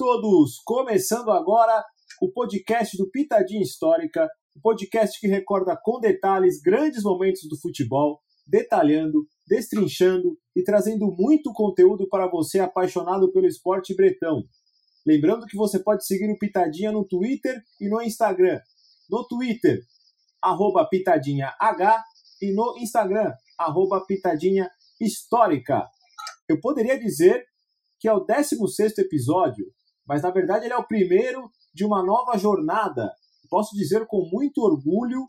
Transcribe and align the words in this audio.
Todos! 0.00 0.58
Começando 0.64 1.30
agora 1.30 1.84
o 2.22 2.32
podcast 2.32 2.96
do 2.96 3.10
Pitadinha 3.10 3.60
Histórica, 3.60 4.26
um 4.56 4.60
podcast 4.62 5.20
que 5.20 5.26
recorda 5.26 5.78
com 5.84 6.00
detalhes 6.00 6.58
grandes 6.62 7.02
momentos 7.02 7.42
do 7.46 7.60
futebol, 7.60 8.18
detalhando, 8.46 9.26
destrinchando 9.46 10.38
e 10.56 10.64
trazendo 10.64 11.14
muito 11.18 11.52
conteúdo 11.52 12.08
para 12.08 12.26
você 12.30 12.60
apaixonado 12.60 13.30
pelo 13.30 13.46
esporte 13.46 13.94
bretão. 13.94 14.42
Lembrando 15.06 15.44
que 15.44 15.54
você 15.54 15.78
pode 15.78 16.06
seguir 16.06 16.30
o 16.30 16.38
Pitadinha 16.38 16.90
no 16.90 17.06
Twitter 17.06 17.60
e 17.78 17.86
no 17.86 18.00
Instagram. 18.00 18.58
No 19.10 19.28
Twitter, 19.28 19.82
arroba 20.40 20.88
pitadinhah 20.88 21.54
e 22.40 22.54
no 22.54 22.74
Instagram, 22.78 23.34
arroba. 23.58 24.02
Eu 26.48 26.58
poderia 26.58 26.98
dizer 26.98 27.44
que 28.00 28.08
é 28.08 28.14
o 28.14 28.20
16 28.20 28.96
episódio, 28.96 29.66
mas 30.10 30.22
na 30.22 30.30
verdade 30.32 30.64
ele 30.64 30.74
é 30.74 30.76
o 30.76 30.88
primeiro 30.88 31.48
de 31.72 31.84
uma 31.84 32.04
nova 32.04 32.36
jornada. 32.36 33.12
Posso 33.48 33.76
dizer 33.76 34.08
com 34.08 34.28
muito 34.28 34.60
orgulho 34.60 35.24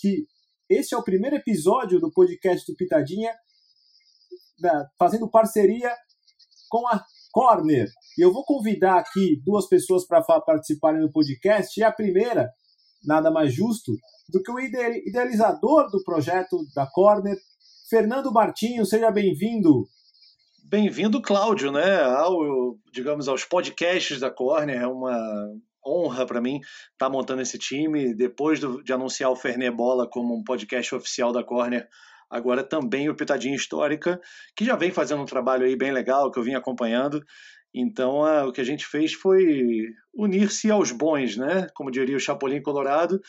que 0.00 0.26
esse 0.68 0.92
é 0.92 0.98
o 0.98 1.04
primeiro 1.04 1.36
episódio 1.36 2.00
do 2.00 2.10
podcast 2.10 2.68
do 2.68 2.76
Pitadinha, 2.76 3.32
fazendo 4.98 5.30
parceria 5.30 5.94
com 6.68 6.84
a 6.88 7.00
Corner. 7.30 7.88
E 8.18 8.22
eu 8.22 8.32
vou 8.32 8.44
convidar 8.44 8.98
aqui 8.98 9.40
duas 9.44 9.68
pessoas 9.68 10.04
para 10.04 10.20
participarem 10.20 11.00
do 11.00 11.12
podcast. 11.12 11.78
E 11.78 11.84
a 11.84 11.92
primeira, 11.92 12.50
nada 13.04 13.30
mais 13.30 13.54
justo 13.54 13.92
do 14.28 14.42
que 14.42 14.50
o 14.50 14.58
idealizador 14.58 15.88
do 15.92 16.02
projeto 16.02 16.66
da 16.74 16.88
Corner, 16.88 17.38
Fernando 17.88 18.32
Martinho. 18.32 18.84
Seja 18.84 19.12
bem-vindo. 19.12 19.88
Bem-vindo, 20.70 21.22
Cláudio, 21.22 21.72
né? 21.72 22.02
Ao, 22.02 22.76
digamos, 22.92 23.26
aos 23.26 23.42
podcasts 23.42 24.20
da 24.20 24.30
Corner. 24.30 24.82
É 24.82 24.86
uma 24.86 25.18
honra 25.82 26.26
para 26.26 26.42
mim 26.42 26.56
estar 26.56 27.06
tá 27.06 27.08
montando 27.08 27.40
esse 27.40 27.58
time. 27.58 28.14
Depois 28.14 28.60
do, 28.60 28.84
de 28.84 28.92
anunciar 28.92 29.30
o 29.30 29.36
Fernebola 29.36 30.06
como 30.06 30.36
um 30.36 30.44
podcast 30.44 30.94
oficial 30.94 31.32
da 31.32 31.42
Corner, 31.42 31.88
agora 32.28 32.62
também 32.62 33.08
o 33.08 33.16
Pitadinha 33.16 33.56
Histórica, 33.56 34.20
que 34.54 34.62
já 34.62 34.76
vem 34.76 34.90
fazendo 34.90 35.22
um 35.22 35.24
trabalho 35.24 35.64
aí 35.64 35.74
bem 35.74 35.90
legal, 35.90 36.30
que 36.30 36.38
eu 36.38 36.42
vim 36.42 36.52
acompanhando. 36.54 37.24
Então, 37.72 38.22
a, 38.22 38.44
o 38.44 38.52
que 38.52 38.60
a 38.60 38.64
gente 38.64 38.84
fez 38.84 39.14
foi 39.14 39.86
unir-se 40.12 40.70
aos 40.70 40.92
bons, 40.92 41.38
né? 41.38 41.66
Como 41.74 41.90
diria 41.90 42.18
o 42.18 42.20
Chapolin 42.20 42.60
Colorado. 42.60 43.22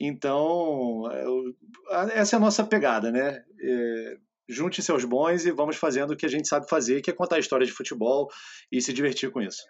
Então, 0.00 1.08
é, 1.12 2.18
essa 2.18 2.34
é 2.34 2.38
a 2.38 2.40
nossa 2.40 2.64
pegada, 2.64 3.12
né? 3.12 3.40
É, 3.60 4.16
junte-se 4.48 4.90
aos 4.90 5.04
bons 5.04 5.44
e 5.44 5.52
vamos 5.52 5.76
fazendo 5.76 6.12
o 6.12 6.16
que 6.16 6.26
a 6.26 6.28
gente 6.28 6.48
sabe 6.48 6.68
fazer, 6.68 7.00
que 7.00 7.10
é 7.10 7.14
contar 7.14 7.38
história 7.38 7.66
de 7.66 7.72
futebol 7.72 8.28
e 8.70 8.80
se 8.80 8.92
divertir 8.92 9.30
com 9.30 9.40
isso. 9.40 9.62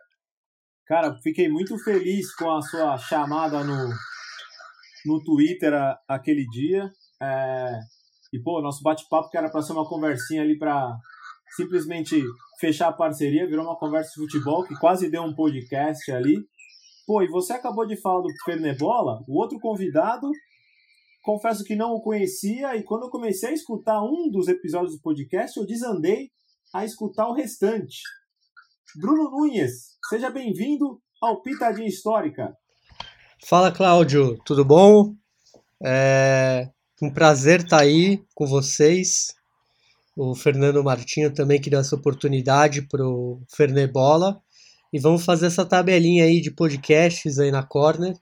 Cara, 0.87 1.17
fiquei 1.23 1.48
muito 1.48 1.78
feliz 1.78 2.34
com 2.34 2.51
a 2.51 2.61
sua 2.61 2.98
chamada 2.98 3.62
no, 3.62 3.89
no 5.06 5.23
Twitter 5.23 5.73
a, 5.73 5.98
aquele 6.09 6.45
dia. 6.47 6.91
É, 7.23 7.78
e, 8.33 8.41
pô, 8.43 8.61
nosso 8.61 8.83
bate-papo 8.83 9.31
que 9.31 9.39
era 9.39 9.50
para 9.50 9.62
ser 9.62 9.73
uma 9.73 9.89
conversinha 9.89 10.43
ali 10.43 10.59
para 10.59 10.97
simplesmente 11.56 12.23
fechar 12.59 12.89
a 12.89 12.93
parceria, 12.93 13.47
virou 13.47 13.65
uma 13.65 13.78
conversa 13.78 14.11
de 14.11 14.23
futebol 14.23 14.65
que 14.65 14.75
quase 14.77 15.11
deu 15.11 15.23
um 15.23 15.34
podcast 15.34 16.11
ali. 16.11 16.37
Pô, 17.06 17.23
e 17.23 17.28
você 17.28 17.53
acabou 17.53 17.87
de 17.87 18.00
falar 18.00 18.23
do 18.23 18.28
Fernebola, 18.45 19.23
o 19.28 19.39
outro 19.39 19.59
convidado 19.59 20.31
confesso 21.22 21.65
que 21.65 21.77
não 21.77 21.93
o 21.93 22.03
conhecia 22.03 22.77
e 22.77 22.83
quando 22.83 23.05
eu 23.05 23.10
comecei 23.10 23.50
a 23.50 23.55
escutar 23.55 24.03
um 24.03 24.28
dos 24.31 24.49
episódios 24.49 24.97
do 24.97 25.00
podcast, 25.00 25.59
eu 25.59 25.65
desandei 25.65 26.31
a 26.75 26.84
escutar 26.84 27.28
o 27.28 27.34
restante. 27.34 28.00
Bruno 29.00 29.31
Nunes, 29.31 29.97
seja 30.09 30.31
bem-vindo 30.31 31.00
ao 31.22 31.41
Pitadinha 31.41 31.88
Histórica. 31.88 32.55
Fala, 33.47 33.72
Cláudio, 33.72 34.37
tudo 34.44 34.65
bom? 34.65 35.15
É 35.82 36.69
um 37.00 37.12
prazer 37.12 37.61
estar 37.61 37.81
aí 37.81 38.22
com 38.34 38.47
vocês. 38.47 39.34
O 40.16 40.34
Fernando 40.34 40.84
Martinho 40.84 41.32
também 41.32 41.61
que 41.61 41.71
deu 41.71 41.81
essa 41.81 41.97
oportunidade 41.97 42.82
para 42.82 43.05
o 43.05 43.43
Fernebola. 43.55 44.41
E 44.93 45.00
vamos 45.00 45.25
fazer 45.25 45.47
essa 45.47 45.65
tabelinha 45.65 46.25
aí 46.25 46.41
de 46.41 46.50
podcasts 46.50 47.38
aí 47.38 47.50
na 47.50 47.62
Corner. 47.62 48.15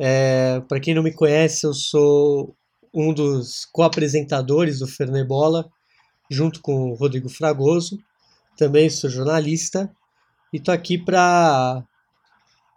É, 0.00 0.60
Para 0.68 0.80
quem 0.80 0.94
não 0.94 1.02
me 1.02 1.12
conhece, 1.12 1.66
eu 1.66 1.74
sou 1.74 2.56
um 2.94 3.12
dos 3.12 3.64
co-apresentadores 3.72 4.78
do 4.78 4.86
Fernebola, 4.86 5.70
junto 6.30 6.60
com 6.60 6.90
o 6.90 6.94
Rodrigo 6.94 7.28
Fragoso. 7.28 7.98
Também 8.56 8.90
sou 8.90 9.08
jornalista 9.08 9.90
e 10.52 10.60
tô 10.60 10.70
aqui 10.70 10.98
para 10.98 11.82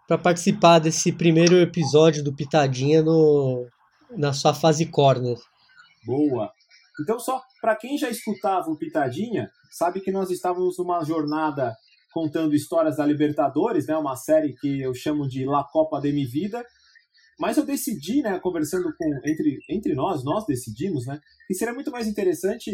para 0.08 0.16
participar 0.16 0.78
desse 0.78 1.10
primeiro 1.10 1.56
episódio 1.56 2.22
do 2.22 2.32
Pitadinha 2.32 3.02
no, 3.02 3.66
na 4.16 4.32
sua 4.32 4.54
fase 4.54 4.86
corner. 4.86 5.36
Boa. 6.04 6.52
Então 7.00 7.18
só 7.18 7.42
para 7.60 7.74
quem 7.74 7.98
já 7.98 8.08
escutava 8.08 8.70
o 8.70 8.76
Pitadinha, 8.76 9.50
sabe 9.68 10.00
que 10.00 10.12
nós 10.12 10.30
estávamos 10.30 10.78
numa 10.78 11.02
jornada 11.02 11.74
contando 12.12 12.54
histórias 12.54 12.96
da 12.96 13.04
Libertadores, 13.04 13.86
né, 13.86 13.96
uma 13.96 14.16
série 14.16 14.54
que 14.54 14.80
eu 14.80 14.94
chamo 14.94 15.28
de 15.28 15.44
La 15.44 15.64
Copa 15.64 16.00
de 16.00 16.12
Mi 16.12 16.24
Vida, 16.24 16.64
mas 17.38 17.56
eu 17.56 17.64
decidi, 17.64 18.22
né, 18.22 18.38
conversando 18.40 18.92
com 18.96 19.20
entre, 19.28 19.58
entre 19.68 19.94
nós, 19.94 20.24
nós 20.24 20.46
decidimos, 20.46 21.06
né, 21.06 21.20
que 21.46 21.54
seria 21.54 21.74
muito 21.74 21.90
mais 21.90 22.06
interessante 22.06 22.70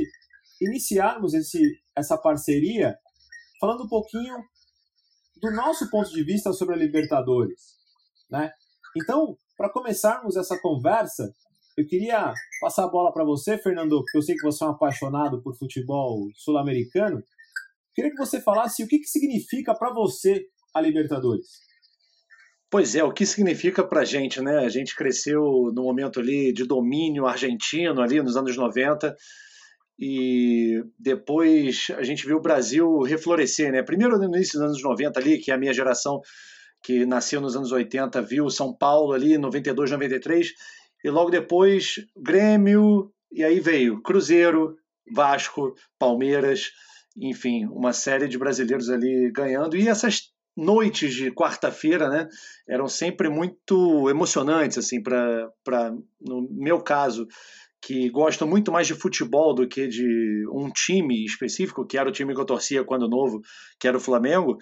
iniciarmos 0.60 1.34
esse, 1.34 1.60
essa 1.96 2.16
parceria 2.16 2.96
falando 3.60 3.84
um 3.84 3.88
pouquinho 3.88 4.36
do 5.40 5.50
nosso 5.50 5.90
ponto 5.90 6.10
de 6.10 6.22
vista 6.22 6.52
sobre 6.52 6.74
a 6.74 6.78
Libertadores, 6.78 7.76
né? 8.30 8.52
Então, 8.96 9.36
para 9.56 9.72
começarmos 9.72 10.36
essa 10.36 10.58
conversa, 10.60 11.34
eu 11.76 11.86
queria 11.86 12.32
passar 12.60 12.84
a 12.84 12.88
bola 12.88 13.12
para 13.12 13.24
você, 13.24 13.58
Fernando, 13.58 14.02
porque 14.02 14.18
eu 14.18 14.22
sei 14.22 14.36
que 14.36 14.42
você 14.42 14.62
é 14.62 14.66
um 14.66 14.70
apaixonado 14.70 15.42
por 15.42 15.56
futebol 15.56 16.28
sul-americano. 16.34 17.22
Queria 17.94 18.10
que 18.10 18.16
você 18.16 18.40
falasse 18.40 18.84
o 18.84 18.88
que, 18.88 18.98
que 18.98 19.06
significa 19.06 19.74
para 19.74 19.92
você 19.92 20.46
a 20.74 20.80
Libertadores. 20.80 21.46
Pois 22.72 22.94
é, 22.94 23.04
o 23.04 23.12
que 23.12 23.26
significa 23.26 23.86
para 23.86 24.00
a 24.00 24.04
gente, 24.04 24.40
né? 24.40 24.60
A 24.60 24.68
gente 24.70 24.96
cresceu 24.96 25.70
no 25.74 25.82
momento 25.82 26.18
ali 26.18 26.54
de 26.54 26.64
domínio 26.64 27.26
argentino, 27.26 28.00
ali 28.00 28.22
nos 28.22 28.34
anos 28.34 28.56
90, 28.56 29.14
e 29.98 30.82
depois 30.98 31.88
a 31.98 32.02
gente 32.02 32.24
viu 32.24 32.38
o 32.38 32.40
Brasil 32.40 33.00
reflorescer, 33.00 33.70
né? 33.70 33.82
Primeiro 33.82 34.16
no 34.16 34.24
início 34.24 34.58
dos 34.58 34.68
anos 34.68 34.82
90 34.82 35.20
ali, 35.20 35.38
que 35.38 35.52
a 35.52 35.58
minha 35.58 35.74
geração 35.74 36.22
que 36.82 37.04
nasceu 37.04 37.42
nos 37.42 37.54
anos 37.54 37.72
80, 37.72 38.22
viu 38.22 38.48
São 38.48 38.74
Paulo 38.74 39.12
ali, 39.12 39.36
92, 39.36 39.90
93, 39.90 40.48
e 41.04 41.10
logo 41.10 41.28
depois 41.28 41.96
Grêmio, 42.16 43.12
e 43.30 43.44
aí 43.44 43.60
veio 43.60 44.00
Cruzeiro, 44.00 44.76
Vasco, 45.14 45.74
Palmeiras, 45.98 46.70
enfim, 47.18 47.66
uma 47.66 47.92
série 47.92 48.26
de 48.26 48.38
brasileiros 48.38 48.88
ali 48.88 49.30
ganhando, 49.30 49.76
e 49.76 49.88
essas 49.88 50.31
noites 50.56 51.14
de 51.14 51.30
quarta-feira, 51.30 52.08
né, 52.08 52.28
eram 52.68 52.86
sempre 52.88 53.28
muito 53.28 54.08
emocionantes, 54.10 54.78
assim, 54.78 55.02
para, 55.02 55.50
no 56.20 56.48
meu 56.50 56.80
caso, 56.80 57.26
que 57.82 58.08
gosto 58.10 58.46
muito 58.46 58.70
mais 58.70 58.86
de 58.86 58.94
futebol 58.94 59.52
do 59.52 59.66
que 59.66 59.88
de 59.88 60.46
um 60.52 60.70
time 60.70 61.24
específico, 61.24 61.84
que 61.84 61.98
era 61.98 62.08
o 62.08 62.12
time 62.12 62.32
que 62.32 62.40
eu 62.40 62.44
torcia 62.44 62.84
quando 62.84 63.08
novo, 63.08 63.40
que 63.78 63.88
era 63.88 63.96
o 63.96 64.00
Flamengo, 64.00 64.56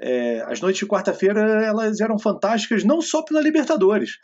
é, 0.00 0.42
as 0.48 0.60
noites 0.60 0.80
de 0.80 0.86
quarta-feira 0.86 1.40
elas 1.64 2.00
eram 2.00 2.18
fantásticas 2.18 2.82
não 2.82 3.00
só 3.00 3.22
pela 3.22 3.40
Libertadores. 3.40 4.18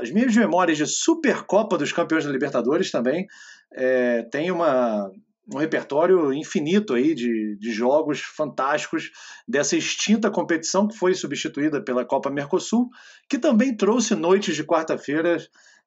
As 0.00 0.10
minhas 0.10 0.36
memórias 0.36 0.76
de 0.76 0.86
Supercopa 0.86 1.78
dos 1.78 1.92
Campeões 1.92 2.24
da 2.24 2.30
Libertadores 2.30 2.90
também 2.90 3.26
é, 3.72 4.22
tem 4.24 4.50
uma, 4.50 5.10
um 5.52 5.58
repertório 5.58 6.32
infinito 6.32 6.94
aí 6.94 7.14
de, 7.14 7.56
de 7.56 7.72
jogos 7.72 8.20
fantásticos 8.20 9.10
dessa 9.46 9.76
extinta 9.76 10.30
competição 10.30 10.86
que 10.86 10.96
foi 10.96 11.14
substituída 11.14 11.82
pela 11.82 12.04
Copa 12.04 12.30
Mercosul, 12.30 12.88
que 13.28 13.38
também 13.38 13.76
trouxe 13.76 14.14
noites 14.14 14.54
de 14.54 14.64
quarta-feira 14.64 15.38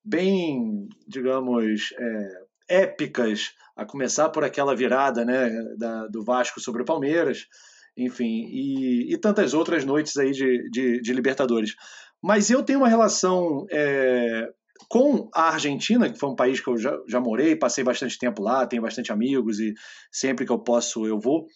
bem, 0.03 0.87
digamos, 1.07 1.93
é, 1.97 2.81
épicas, 2.83 3.53
a 3.75 3.85
começar 3.85 4.29
por 4.29 4.43
aquela 4.43 4.75
virada 4.75 5.23
né, 5.23 5.49
da, 5.77 6.07
do 6.07 6.23
Vasco 6.23 6.59
sobre 6.59 6.81
o 6.81 6.85
Palmeiras, 6.85 7.47
enfim, 7.95 8.47
e, 8.49 9.13
e 9.13 9.17
tantas 9.17 9.53
outras 9.53 9.85
noites 9.85 10.17
aí 10.17 10.31
de, 10.31 10.69
de, 10.69 11.01
de 11.01 11.13
Libertadores. 11.13 11.75
Mas 12.21 12.49
eu 12.49 12.63
tenho 12.63 12.79
uma 12.79 12.89
relação 12.89 13.65
é, 13.71 14.49
com 14.89 15.29
a 15.33 15.49
Argentina, 15.49 16.11
que 16.11 16.19
foi 16.19 16.29
um 16.29 16.35
país 16.35 16.59
que 16.59 16.69
eu 16.69 16.77
já, 16.77 16.97
já 17.07 17.19
morei, 17.19 17.55
passei 17.55 17.83
bastante 17.83 18.17
tempo 18.17 18.41
lá, 18.41 18.65
tenho 18.65 18.81
bastante 18.81 19.11
amigos 19.11 19.59
e 19.59 19.73
sempre 20.11 20.45
que 20.45 20.51
eu 20.51 20.59
posso 20.59 21.05
eu 21.05 21.19
vou, 21.19 21.47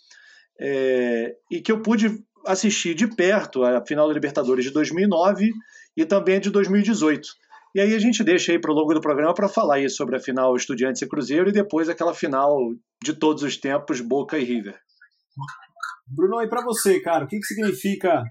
é, 0.60 1.36
e 1.52 1.62
que 1.62 1.72
eu 1.72 1.82
pude 1.82 2.24
assistir 2.46 2.96
de 2.96 3.08
perto 3.08 3.64
a 3.64 3.86
final 3.86 4.08
da 4.08 4.14
Libertadores 4.14 4.66
de 4.66 4.72
2009 4.72 5.52
e 5.96 6.06
também 6.06 6.40
de 6.40 6.50
2018. 6.50 7.28
E 7.76 7.82
aí 7.82 7.94
a 7.94 8.00
gente 8.00 8.24
deixa 8.24 8.52
aí 8.52 8.60
para 8.60 8.72
o 8.72 8.74
longo 8.74 8.94
do 8.94 9.02
programa 9.02 9.34
para 9.34 9.50
falar 9.50 9.76
aí 9.76 9.90
sobre 9.90 10.16
a 10.16 10.20
final 10.20 10.56
Estudiantes 10.56 11.02
e 11.02 11.08
Cruzeiro 11.08 11.50
e 11.50 11.54
depois 11.54 11.90
aquela 11.90 12.14
final 12.14 12.58
de 13.04 13.14
todos 13.14 13.44
os 13.44 13.58
tempos 13.58 14.02
Boca 14.02 14.38
e 14.38 14.44
River. 14.44 14.80
Bruno, 16.08 16.42
e 16.42 16.48
para 16.48 16.64
você, 16.64 17.00
cara, 17.02 17.26
o 17.26 17.28
que, 17.28 17.38
que 17.38 17.46
significa 17.46 18.24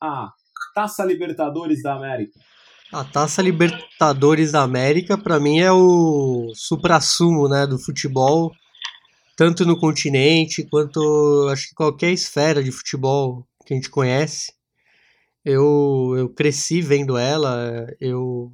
a 0.00 0.30
Taça 0.74 1.04
Libertadores 1.04 1.82
da 1.82 1.94
América? 1.94 2.38
A 2.92 3.04
Taça 3.04 3.40
Libertadores 3.40 4.50
da 4.50 4.62
América, 4.62 5.16
para 5.16 5.38
mim, 5.38 5.60
é 5.60 5.70
o 5.70 6.52
supra-sumo 6.56 7.48
né, 7.48 7.64
do 7.64 7.78
futebol, 7.78 8.50
tanto 9.36 9.64
no 9.64 9.78
continente 9.78 10.64
quanto 10.64 11.48
acho 11.52 11.68
que 11.68 11.74
qualquer 11.76 12.10
esfera 12.10 12.64
de 12.64 12.72
futebol 12.72 13.46
que 13.64 13.72
a 13.72 13.76
gente 13.76 13.88
conhece. 13.88 14.52
Eu, 15.44 16.14
eu 16.18 16.28
cresci 16.30 16.82
vendo 16.82 17.16
ela, 17.16 17.86
eu, 18.00 18.52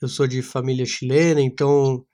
eu 0.00 0.06
sou 0.08 0.28
de 0.28 0.40
família 0.40 0.86
chilena, 0.86 1.40
então, 1.40 2.06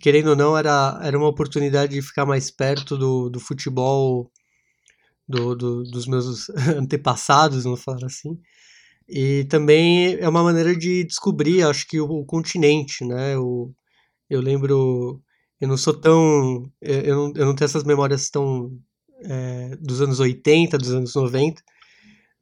querendo 0.00 0.30
ou 0.30 0.36
não, 0.36 0.58
era, 0.58 0.98
era 1.04 1.16
uma 1.16 1.28
oportunidade 1.28 1.94
de 1.94 2.02
ficar 2.02 2.26
mais 2.26 2.50
perto 2.50 2.98
do, 2.98 3.30
do 3.30 3.38
futebol 3.38 4.28
do, 5.28 5.54
do, 5.54 5.84
dos 5.84 6.06
meus 6.08 6.50
antepassados, 6.76 7.62
vamos 7.62 7.82
falar 7.84 8.06
assim. 8.06 8.40
E 9.08 9.44
também 9.44 10.16
é 10.16 10.28
uma 10.28 10.42
maneira 10.42 10.76
de 10.76 11.04
descobrir, 11.04 11.62
acho 11.62 11.86
que, 11.88 12.00
o, 12.00 12.06
o 12.06 12.26
continente, 12.26 13.04
né? 13.04 13.38
O, 13.38 13.72
eu 14.30 14.40
lembro, 14.40 15.22
eu 15.60 15.68
não 15.68 15.76
sou 15.76 15.94
tão. 15.94 16.70
Eu 16.80 17.16
não, 17.16 17.32
eu 17.36 17.46
não 17.46 17.54
tenho 17.54 17.66
essas 17.66 17.84
memórias 17.84 18.30
tão. 18.30 18.72
É, 19.24 19.76
dos 19.80 20.00
anos 20.02 20.20
80, 20.20 20.78
dos 20.78 20.92
anos 20.92 21.14
90, 21.14 21.62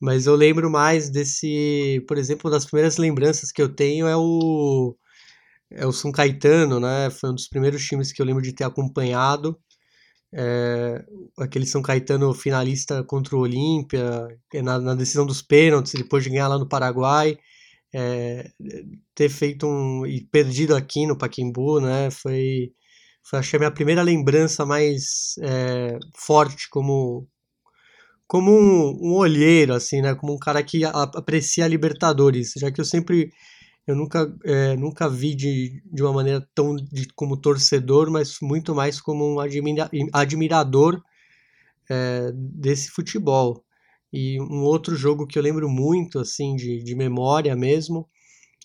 mas 0.00 0.26
eu 0.26 0.34
lembro 0.36 0.70
mais 0.70 1.10
desse. 1.10 2.04
Por 2.08 2.18
exemplo, 2.18 2.50
das 2.50 2.66
primeiras 2.66 2.98
lembranças 2.98 3.52
que 3.52 3.62
eu 3.62 3.68
tenho 3.74 4.06
é 4.08 4.16
o. 4.16 4.96
É 5.70 5.86
o 5.86 5.92
São 5.92 6.12
Caetano, 6.12 6.80
né? 6.80 7.10
Foi 7.10 7.30
um 7.30 7.34
dos 7.34 7.48
primeiros 7.48 7.84
times 7.84 8.12
que 8.12 8.22
eu 8.22 8.26
lembro 8.26 8.42
de 8.42 8.52
ter 8.54 8.64
acompanhado. 8.64 9.58
É, 10.38 11.03
aquele 11.38 11.65
São 11.65 11.81
Caetano 11.81 12.35
finalista 12.35 13.03
contra 13.03 13.35
o 13.35 13.41
Olímpia, 13.41 14.29
é 14.53 14.61
na, 14.61 14.79
na, 14.79 14.94
decisão 14.94 15.25
dos 15.25 15.41
pênaltis, 15.41 15.94
depois 15.94 16.25
de 16.25 16.29
ganhar 16.31 16.49
lá 16.49 16.59
no 16.59 16.69
Paraguai, 16.69 17.38
é, 17.94 18.50
ter 19.15 19.31
feito 19.31 19.67
um. 19.67 20.05
e 20.06 20.21
perdido 20.21 20.77
aqui 20.77 21.06
no 21.06 21.17
Paquimbu, 21.17 21.81
né? 21.81 22.11
Foi, 22.11 22.73
foi 23.25 23.38
acho 23.38 23.50
que 23.50 23.56
a 23.56 23.59
minha 23.61 23.71
primeira 23.71 24.03
lembrança 24.03 24.67
mais 24.67 25.37
é, 25.41 25.99
forte 26.15 26.69
como. 26.71 27.27
Como 28.27 28.50
um, 28.53 29.12
um 29.12 29.15
olheiro, 29.15 29.73
assim, 29.73 30.03
né? 30.03 30.15
Como 30.15 30.35
um 30.35 30.38
cara 30.38 30.62
que 30.62 30.85
aprecia 30.85 31.65
a 31.65 31.69
Libertadores, 31.69 32.53
já 32.56 32.71
que 32.73 32.81
eu 32.81 32.85
sempre 32.85 33.31
eu 33.87 33.94
nunca, 33.94 34.35
é, 34.44 34.77
nunca 34.77 35.09
vi 35.09 35.35
de, 35.35 35.83
de 35.85 36.03
uma 36.03 36.12
maneira 36.12 36.47
tão 36.55 36.75
de, 36.75 37.06
como 37.15 37.37
torcedor, 37.37 38.11
mas 38.11 38.38
muito 38.43 38.75
mais 38.75 39.00
como 39.00 39.25
um 39.35 39.38
admira, 39.38 39.88
admirador 40.12 41.00
é, 41.88 42.33
desse 42.35 42.91
futebol. 42.91 43.65
E 44.12 44.41
um 44.41 44.62
outro 44.62 44.97
jogo 44.97 45.27
que 45.27 45.38
eu 45.38 45.43
lembro 45.43 45.69
muito, 45.69 46.19
assim, 46.19 46.56
de, 46.56 46.83
de 46.83 46.94
memória 46.97 47.55
mesmo, 47.55 48.09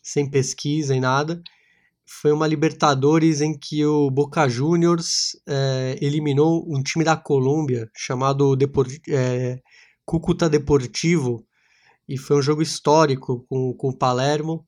sem 0.02 0.30
pesquisa 0.30 0.96
e 0.96 1.00
nada, 1.00 1.42
foi 2.06 2.32
uma 2.32 2.48
Libertadores 2.48 3.42
em 3.42 3.58
que 3.58 3.86
o 3.86 4.10
Boca 4.10 4.50
Juniors 4.50 5.40
é, 5.48 5.98
eliminou 6.02 6.66
um 6.68 6.82
time 6.82 7.06
da 7.06 7.16
Colômbia 7.16 7.90
chamado 7.96 8.58
é, 9.08 9.60
Cúcuta 10.04 10.50
Deportivo, 10.50 11.46
e 12.10 12.18
foi 12.18 12.38
um 12.38 12.42
jogo 12.42 12.62
histórico 12.62 13.46
com, 13.48 13.74
com 13.74 13.90
o 13.90 13.98
Palermo, 13.98 14.66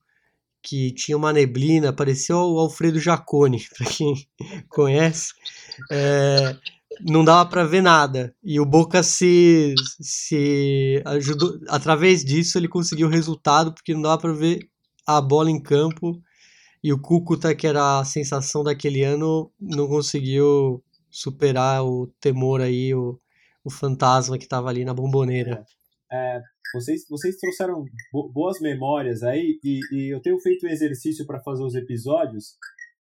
que 0.64 0.90
tinha 0.92 1.16
uma 1.16 1.32
neblina, 1.32 1.92
parecia 1.92 2.34
o 2.34 2.58
Alfredo 2.58 2.98
Jaconi, 2.98 3.62
para 3.76 3.86
quem 3.86 4.14
conhece. 4.68 5.34
É, 5.92 6.56
não 7.00 7.22
dava 7.22 7.48
para 7.48 7.64
ver 7.64 7.82
nada. 7.82 8.34
E 8.42 8.58
o 8.58 8.64
Boca 8.64 9.02
se, 9.02 9.74
se 10.00 11.02
ajudou. 11.04 11.58
Através 11.68 12.24
disso, 12.24 12.56
ele 12.56 12.66
conseguiu 12.66 13.08
o 13.08 13.10
resultado, 13.10 13.74
porque 13.74 13.92
não 13.92 14.00
dava 14.02 14.22
para 14.22 14.32
ver 14.32 14.68
a 15.06 15.20
bola 15.20 15.50
em 15.50 15.60
campo. 15.62 16.20
E 16.82 16.92
o 16.92 17.00
Cúcuta, 17.00 17.54
que 17.54 17.66
era 17.66 18.00
a 18.00 18.04
sensação 18.04 18.64
daquele 18.64 19.02
ano, 19.02 19.50
não 19.60 19.86
conseguiu 19.86 20.82
superar 21.10 21.84
o 21.84 22.06
temor 22.20 22.60
aí, 22.60 22.94
o, 22.94 23.18
o 23.62 23.70
fantasma 23.70 24.38
que 24.38 24.44
estava 24.44 24.68
ali 24.70 24.84
na 24.84 24.94
bomboneira. 24.94 25.64
É, 26.10 26.40
vocês, 26.74 27.02
vocês 27.08 27.36
trouxeram 27.36 27.84
boas 28.32 28.60
memórias 28.60 29.22
aí 29.22 29.58
e, 29.62 29.80
e 29.92 30.14
eu 30.14 30.20
tenho 30.20 30.38
feito 30.40 30.66
um 30.66 30.68
exercício 30.68 31.26
para 31.26 31.42
fazer 31.42 31.62
os 31.62 31.74
episódios, 31.74 32.56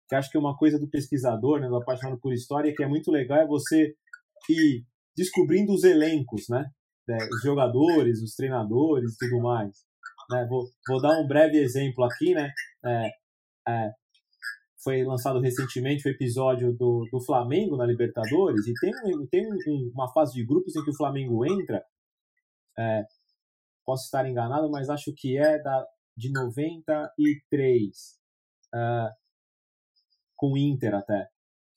que 0.08 0.16
acho 0.16 0.30
que 0.30 0.38
é 0.38 0.40
uma 0.40 0.56
coisa 0.56 0.80
do 0.80 0.90
pesquisador, 0.90 1.60
né, 1.60 1.68
do 1.68 1.76
apaixonado 1.76 2.20
por 2.20 2.34
história, 2.34 2.74
que 2.76 2.84
é 2.84 2.88
muito 2.88 3.12
legal, 3.12 3.40
é 3.40 3.48
você 3.48 3.96
ir 4.50 4.86
descobrindo 5.16 5.74
os 5.74 5.84
elencos, 5.84 6.48
né? 6.50 6.66
É, 7.10 7.18
os 7.18 7.42
jogadores, 7.44 8.22
os 8.22 8.34
treinadores 8.34 9.14
e 9.14 9.18
tudo 9.18 9.42
mais. 9.42 9.72
Né? 10.30 10.46
Vou, 10.50 10.64
vou 10.88 11.02
dar 11.02 11.20
um 11.20 11.28
breve 11.28 11.58
exemplo 11.58 12.04
aqui, 12.06 12.34
né? 12.34 12.50
É, 12.86 13.10
é, 13.68 13.92
foi 14.84 15.04
lançado 15.04 15.40
recentemente 15.40 16.08
o 16.08 16.12
episódio 16.12 16.74
do, 16.74 17.08
do 17.12 17.22
Flamengo 17.22 17.78
na 17.78 17.86
Libertadores 17.86 18.68
e 18.68 18.74
tem, 18.74 18.92
tem 19.28 19.48
um, 19.48 19.92
uma 19.94 20.12
fase 20.12 20.34
de 20.34 20.46
grupos 20.46 20.76
em 20.76 20.84
que 20.84 20.92
o 20.92 20.98
Flamengo 20.98 21.46
entra 21.46 21.84
é, 22.78 23.04
posso 23.86 24.06
estar 24.06 24.28
enganado, 24.28 24.70
mas 24.70 24.90
acho 24.90 25.14
que 25.16 25.38
é 25.38 25.62
da, 25.62 25.86
de 26.18 26.32
93, 26.32 27.82
uh, 28.74 28.76
ah, 28.76 29.12
com 30.36 30.54
o 30.54 30.58
Inter 30.58 30.96
até. 30.96 31.28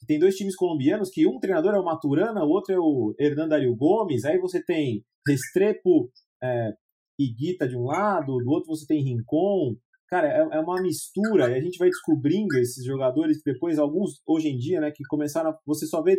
Tem 0.07 0.19
dois 0.19 0.37
times 0.37 0.55
colombianos 0.55 1.11
que 1.11 1.27
um 1.27 1.39
treinador 1.41 1.75
é 1.75 1.79
o 1.79 1.85
Maturana, 1.85 2.45
o 2.45 2.49
outro 2.49 2.75
é 2.75 2.79
o 2.79 3.15
Hernan 3.19 3.49
Dario 3.49 3.75
Gomes, 3.75 4.25
aí 4.25 4.39
você 4.39 4.63
tem 4.63 5.05
Restrepo 5.27 6.11
é, 6.43 6.71
e 7.19 7.33
Guita 7.35 7.67
de 7.67 7.77
um 7.77 7.85
lado, 7.85 8.37
do 8.37 8.51
outro 8.51 8.69
você 8.69 8.87
tem 8.87 9.03
Rincon. 9.03 9.77
Cara, 10.09 10.29
é, 10.29 10.59
é 10.59 10.61
uma 10.61 10.81
mistura, 10.81 11.51
e 11.51 11.55
a 11.55 11.61
gente 11.61 11.79
vai 11.79 11.89
descobrindo 11.89 12.57
esses 12.59 12.85
jogadores 12.85 13.41
depois, 13.45 13.79
alguns 13.79 14.21
hoje 14.27 14.49
em 14.49 14.57
dia, 14.57 14.81
né, 14.81 14.93
que 14.93 15.03
começaram, 15.09 15.51
a, 15.51 15.59
você 15.67 15.87
só 15.87 16.03
vê 16.03 16.17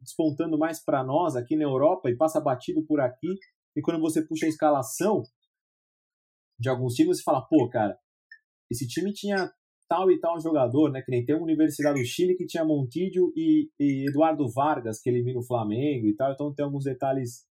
despontando 0.00 0.56
mais 0.56 0.82
para 0.82 1.02
nós 1.02 1.34
aqui 1.34 1.56
na 1.56 1.64
Europa 1.64 2.08
e 2.08 2.16
passa 2.16 2.40
batido 2.40 2.84
por 2.86 3.00
aqui, 3.00 3.34
e 3.76 3.82
quando 3.82 4.00
você 4.00 4.24
puxa 4.26 4.46
a 4.46 4.48
escalação 4.48 5.22
de 6.58 6.68
alguns 6.68 6.94
times, 6.94 7.18
você 7.18 7.22
fala, 7.22 7.42
pô, 7.42 7.68
cara, 7.68 7.98
esse 8.70 8.86
time 8.86 9.12
tinha 9.12 9.50
tal 9.88 10.10
e 10.10 10.18
tal 10.18 10.40
jogador, 10.40 10.90
né? 10.90 11.02
Que 11.02 11.10
nem 11.10 11.24
tem 11.24 11.34
uma 11.34 11.44
Universidade 11.44 12.00
do 12.00 12.06
Chile 12.06 12.36
que 12.36 12.46
tinha 12.46 12.64
Montijo 12.64 13.32
e, 13.36 13.68
e 13.78 14.08
Eduardo 14.08 14.48
Vargas, 14.48 15.00
que 15.00 15.10
elimina 15.10 15.38
o 15.38 15.46
Flamengo 15.46 16.06
e 16.06 16.14
tal. 16.14 16.32
Então 16.32 16.54
tem 16.54 16.64
alguns 16.64 16.84
detalhes 16.84 17.44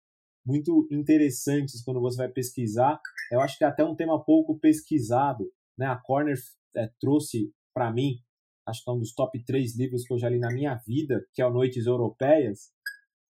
muito 0.44 0.86
interessantes 0.90 1.82
quando 1.82 2.00
você 2.00 2.16
vai 2.16 2.28
pesquisar. 2.28 3.00
Eu 3.30 3.40
acho 3.40 3.58
que 3.58 3.64
é 3.64 3.66
até 3.66 3.84
um 3.84 3.94
tema 3.94 4.22
pouco 4.24 4.58
pesquisado, 4.58 5.50
né? 5.78 5.86
A 5.86 5.96
Corner 5.96 6.36
é, 6.76 6.88
trouxe 7.00 7.52
para 7.74 7.92
mim, 7.92 8.18
acho 8.66 8.82
que 8.82 8.90
é 8.90 8.92
um 8.92 8.98
dos 8.98 9.12
top 9.12 9.42
três 9.44 9.76
livros 9.76 10.04
que 10.04 10.12
eu 10.12 10.18
já 10.18 10.28
li 10.28 10.38
na 10.38 10.52
minha 10.52 10.74
vida, 10.86 11.24
que 11.34 11.42
é 11.42 11.46
o 11.46 11.52
Noites 11.52 11.86
Europeias. 11.86 12.70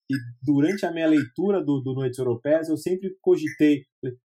E 0.09 0.15
durante 0.41 0.85
a 0.85 0.91
minha 0.91 1.07
leitura 1.07 1.63
do, 1.63 1.81
do 1.81 1.93
Noites 1.93 2.17
Europeias, 2.17 2.69
eu 2.69 2.77
sempre 2.77 3.17
cogitei, 3.21 3.85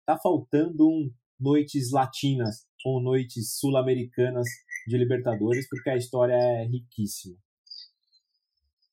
tá 0.05 0.17
faltando 0.17 0.88
um 0.88 1.12
Noites 1.39 1.91
Latinas 1.91 2.65
ou 2.86 3.01
Noites 3.01 3.58
Sul-Americanas 3.58 4.48
de 4.88 4.98
Libertadores, 4.98 5.67
porque 5.67 5.89
a 5.89 5.98
história 5.98 6.34
é 6.34 6.63
riquíssima. 6.63 7.36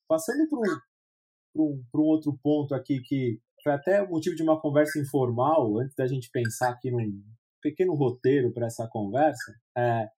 Passando 0.08 0.48
para 0.48 0.58
um, 0.58 1.62
um, 1.62 1.84
um 1.94 2.00
outro 2.00 2.36
ponto 2.42 2.74
aqui 2.74 3.00
que 3.00 3.40
foi 3.62 3.72
até 3.72 4.04
motivo 4.06 4.34
de 4.34 4.42
uma 4.42 4.60
conversa 4.60 4.98
informal, 4.98 5.78
antes 5.78 5.94
da 5.94 6.06
gente 6.06 6.30
pensar 6.30 6.70
aqui 6.70 6.90
num 6.90 7.22
pequeno 7.60 7.94
roteiro 7.94 8.52
para 8.52 8.66
essa 8.66 8.88
conversa, 8.88 9.54
é, 9.76 10.08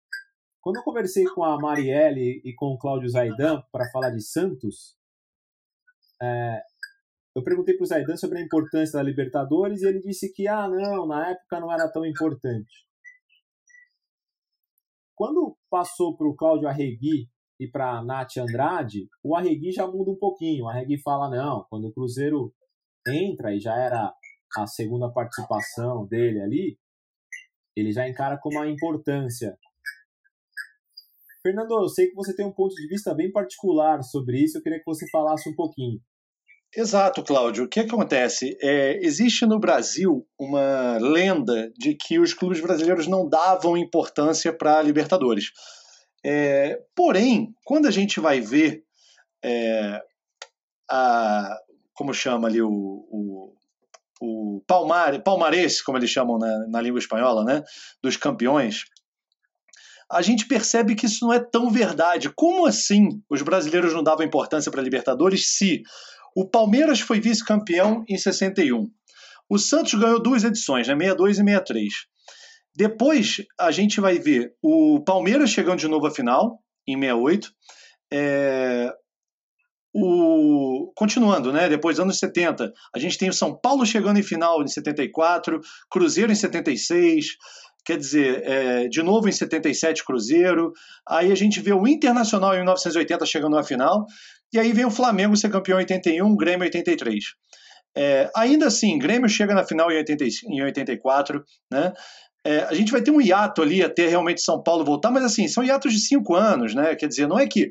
quando 0.62 0.76
eu 0.76 0.83
conversei 0.83 1.25
com 1.26 1.44
a 1.44 1.61
Marielle 1.61 2.40
e 2.42 2.54
com 2.54 2.73
o 2.73 2.78
Cláudio 2.78 3.11
Zaidan 3.11 3.62
para 3.71 3.90
falar 3.90 4.11
de 4.11 4.23
Santos, 4.23 4.97
é, 6.25 6.62
eu 7.35 7.43
perguntei 7.43 7.76
para 7.76 7.85
o 7.85 7.87
Zaidan 7.87 8.16
sobre 8.16 8.38
a 8.38 8.43
importância 8.43 8.99
da 8.99 9.02
Libertadores 9.02 9.83
e 9.83 9.87
ele 9.87 10.00
disse 10.00 10.33
que, 10.33 10.47
ah, 10.47 10.69
não, 10.69 11.07
na 11.07 11.31
época 11.31 11.61
não 11.61 11.73
era 11.73 11.90
tão 11.90 12.07
importante. 12.07 12.87
Quando 15.16 15.57
passou 15.69 16.16
para 16.16 16.28
o 16.28 16.35
Cláudio 16.35 16.69
Arregui 16.69 17.28
e 17.59 17.69
para 17.69 17.99
a 17.99 18.04
Nath 18.04 18.37
Andrade, 18.38 19.09
o 19.23 19.37
Arregui 19.37 19.73
já 19.73 19.87
muda 19.87 20.11
um 20.11 20.19
pouquinho. 20.19 20.64
O 20.64 20.69
Arregui 20.69 21.00
fala, 21.00 21.28
não, 21.28 21.64
quando 21.69 21.88
o 21.88 21.93
Cruzeiro 21.93 22.52
entra 23.07 23.54
e 23.54 23.61
já 23.61 23.76
era 23.76 24.12
a 24.57 24.66
segunda 24.66 25.11
participação 25.12 26.07
dele 26.07 26.40
ali, 26.40 26.78
ele 27.76 27.93
já 27.93 28.09
encara 28.09 28.38
com 28.40 28.49
uma 28.50 28.69
importância. 28.69 29.57
Fernando, 31.43 31.73
eu 31.83 31.88
sei 31.88 32.09
que 32.09 32.14
você 32.14 32.35
tem 32.35 32.47
um 32.47 32.52
ponto 32.52 32.75
de 32.75 32.87
vista 32.88 33.14
bem 33.14 33.31
particular 33.31 34.02
sobre 34.02 34.43
isso, 34.43 34.57
eu 34.57 34.62
queria 34.62 34.78
que 34.78 34.87
você 34.87 35.09
falasse 35.11 35.49
um 35.49 35.54
pouquinho. 35.54 36.00
Exato, 36.76 37.23
Cláudio. 37.23 37.64
O 37.64 37.69
que 37.69 37.81
acontece? 37.81 38.57
É, 38.61 38.99
existe 39.00 39.47
no 39.47 39.61
Brasil 39.61 40.26
uma 40.38 40.99
lenda 40.99 41.73
de 41.78 41.95
que 41.95 42.19
os 42.19 42.35
clubes 42.35 42.61
brasileiros 42.61 43.07
não 43.07 43.28
davam 43.28 43.76
importância 43.76 44.52
para 44.52 44.78
a 44.78 44.83
Libertadores. 44.83 45.52
É, 46.25 46.81
porém, 46.95 47.54
quando 47.64 47.87
a 47.87 47.90
gente 47.93 48.19
vai 48.19 48.40
ver 48.40 48.83
é, 49.45 50.00
a, 50.90 51.57
como 51.95 52.12
chama 52.12 52.49
ali 52.49 52.61
o, 52.61 52.69
o, 52.69 53.54
o 54.21 54.62
palmar, 54.66 55.23
palmarés, 55.23 55.81
como 55.81 55.97
eles 55.97 56.11
chamam 56.11 56.38
na, 56.38 56.66
na 56.66 56.81
língua 56.81 56.99
espanhola, 56.99 57.45
né, 57.45 57.62
dos 58.02 58.16
campeões, 58.16 58.85
a 60.11 60.23
gente 60.23 60.47
percebe 60.47 60.95
que 60.95 61.07
isso 61.07 61.25
não 61.25 61.33
é 61.33 61.38
tão 61.38 61.71
verdade. 61.71 62.31
Como 62.35 62.66
assim 62.66 63.23
os 63.28 63.43
brasileiros 63.43 63.93
não 63.93 64.02
davam 64.02 64.26
importância 64.26 64.73
para 64.73 64.81
a 64.81 64.85
Libertadores 64.85 65.52
se 65.52 65.83
o 66.35 66.49
Palmeiras 66.49 67.00
foi 67.00 67.21
vice-campeão 67.21 68.05
em 68.09 68.17
61? 68.17 68.91
O 69.49 69.59
Santos 69.59 69.95
ganhou 69.95 70.23
duas 70.23 70.43
edições, 70.45 70.88
né, 70.88 70.95
62 70.95 71.38
e 71.38 71.45
63. 71.45 71.93
Depois 72.76 73.37
a 73.59 73.71
gente 73.71 74.00
vai 74.00 74.19
ver 74.19 74.53
o 74.61 75.03
Palmeiras 75.05 75.50
chegando 75.50 75.79
de 75.79 75.88
novo 75.88 76.07
à 76.07 76.11
final, 76.11 76.59
em 76.88 76.99
68. 76.99 77.53
É, 78.12 78.93
o, 79.95 80.93
continuando, 80.97 81.53
né, 81.53 81.69
depois 81.69 81.97
dos 81.97 82.03
anos 82.03 82.19
70, 82.19 82.73
a 82.93 82.99
gente 82.99 83.17
tem 83.17 83.29
o 83.29 83.33
São 83.33 83.57
Paulo 83.57 83.87
chegando 83.87 84.19
em 84.19 84.25
final 84.25 84.61
em 84.61 84.67
74, 84.67 85.61
Cruzeiro 85.88 86.33
em 86.33 86.35
76, 86.35 87.26
quer 87.85 87.97
dizer, 87.97 88.43
é, 88.45 88.88
de 88.88 89.03
novo 89.03 89.29
em 89.29 89.33
77 89.33 90.05
Cruzeiro, 90.05 90.73
aí 91.07 91.31
a 91.31 91.35
gente 91.37 91.61
vê 91.61 91.73
o 91.73 91.87
Internacional 91.87 92.55
em 92.55 92.59
1980 92.59 93.25
chegando 93.25 93.55
na 93.55 93.62
final, 93.62 94.05
e 94.54 94.58
aí 94.58 94.73
vem 94.73 94.84
o 94.84 94.90
Flamengo 94.90 95.37
ser 95.37 95.50
campeão 95.50 95.78
em 95.78 95.82
81, 95.82 96.37
Grêmio 96.37 96.64
em 96.64 96.68
83. 96.68 97.25
É, 97.96 98.30
ainda 98.34 98.66
assim, 98.66 98.99
Grêmio 98.99 99.28
chega 99.28 99.54
na 99.54 99.64
final 99.64 99.90
em, 99.90 99.96
80, 99.96 100.25
em 100.49 100.62
84, 100.62 101.44
né? 101.70 101.92
É, 102.46 102.58
a 102.64 102.75
gente 102.75 102.92
vai 102.92 103.00
ter 103.00 103.11
um 103.11 103.20
hiato 103.20 103.62
ali 103.62 103.82
até 103.82 104.06
realmente 104.06 104.42
São 104.42 104.62
Paulo 104.62 104.84
voltar, 104.84 105.11
mas 105.11 105.25
assim, 105.25 105.49
são 105.49 105.64
hiatos 105.64 105.92
de 105.92 106.00
cinco 106.00 106.34
anos, 106.34 106.75
né? 106.75 106.94
Quer 106.94 107.08
dizer, 107.08 107.26
não 107.26 107.38
é 107.38 107.46
que 107.46 107.70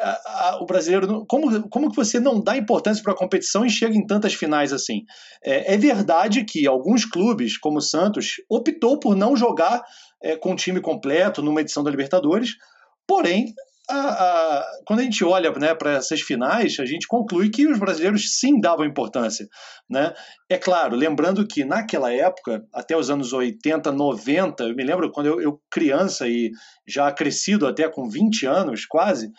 a, 0.00 0.50
a, 0.50 0.62
o 0.62 0.66
brasileiro. 0.66 1.24
Como, 1.26 1.68
como 1.68 1.90
que 1.90 1.96
você 1.96 2.20
não 2.20 2.40
dá 2.40 2.56
importância 2.56 3.02
para 3.02 3.12
a 3.12 3.16
competição 3.16 3.64
e 3.64 3.70
chega 3.70 3.96
em 3.96 4.06
tantas 4.06 4.34
finais 4.34 4.72
assim? 4.72 5.04
É, 5.42 5.74
é, 5.74 5.76
verdade 5.76 6.44
que 6.44 6.66
alguns 6.66 7.04
clubes, 7.04 7.56
como 7.56 7.78
o 7.78 7.82
Santos, 7.82 8.34
optou 8.48 8.98
por 8.98 9.16
não 9.16 9.36
jogar 9.36 9.82
é, 10.22 10.36
com 10.36 10.52
o 10.52 10.56
time 10.56 10.80
completo 10.80 11.42
numa 11.42 11.60
edição 11.60 11.82
da 11.82 11.90
Libertadores, 11.90 12.50
porém. 13.06 13.54
A, 13.90 14.66
quando 14.84 15.00
a 15.00 15.02
gente 15.02 15.24
olha 15.24 15.50
né, 15.52 15.74
para 15.74 15.92
essas 15.92 16.20
finais, 16.20 16.76
a 16.78 16.84
gente 16.84 17.06
conclui 17.06 17.48
que 17.48 17.66
os 17.66 17.78
brasileiros 17.78 18.38
sim 18.38 18.60
davam 18.60 18.84
importância. 18.84 19.48
Né? 19.88 20.12
É 20.48 20.58
claro, 20.58 20.94
lembrando 20.94 21.46
que 21.46 21.64
naquela 21.64 22.12
época, 22.12 22.62
até 22.72 22.96
os 22.96 23.08
anos 23.08 23.32
80, 23.32 23.90
90, 23.90 24.64
eu 24.64 24.74
me 24.74 24.84
lembro 24.84 25.10
quando 25.10 25.26
eu, 25.26 25.40
eu 25.40 25.60
criança 25.70 26.28
e 26.28 26.50
já 26.86 27.10
crescido 27.10 27.66
até 27.66 27.88
com 27.88 28.08
20 28.08 28.46
anos 28.46 28.84
quase, 28.84 29.30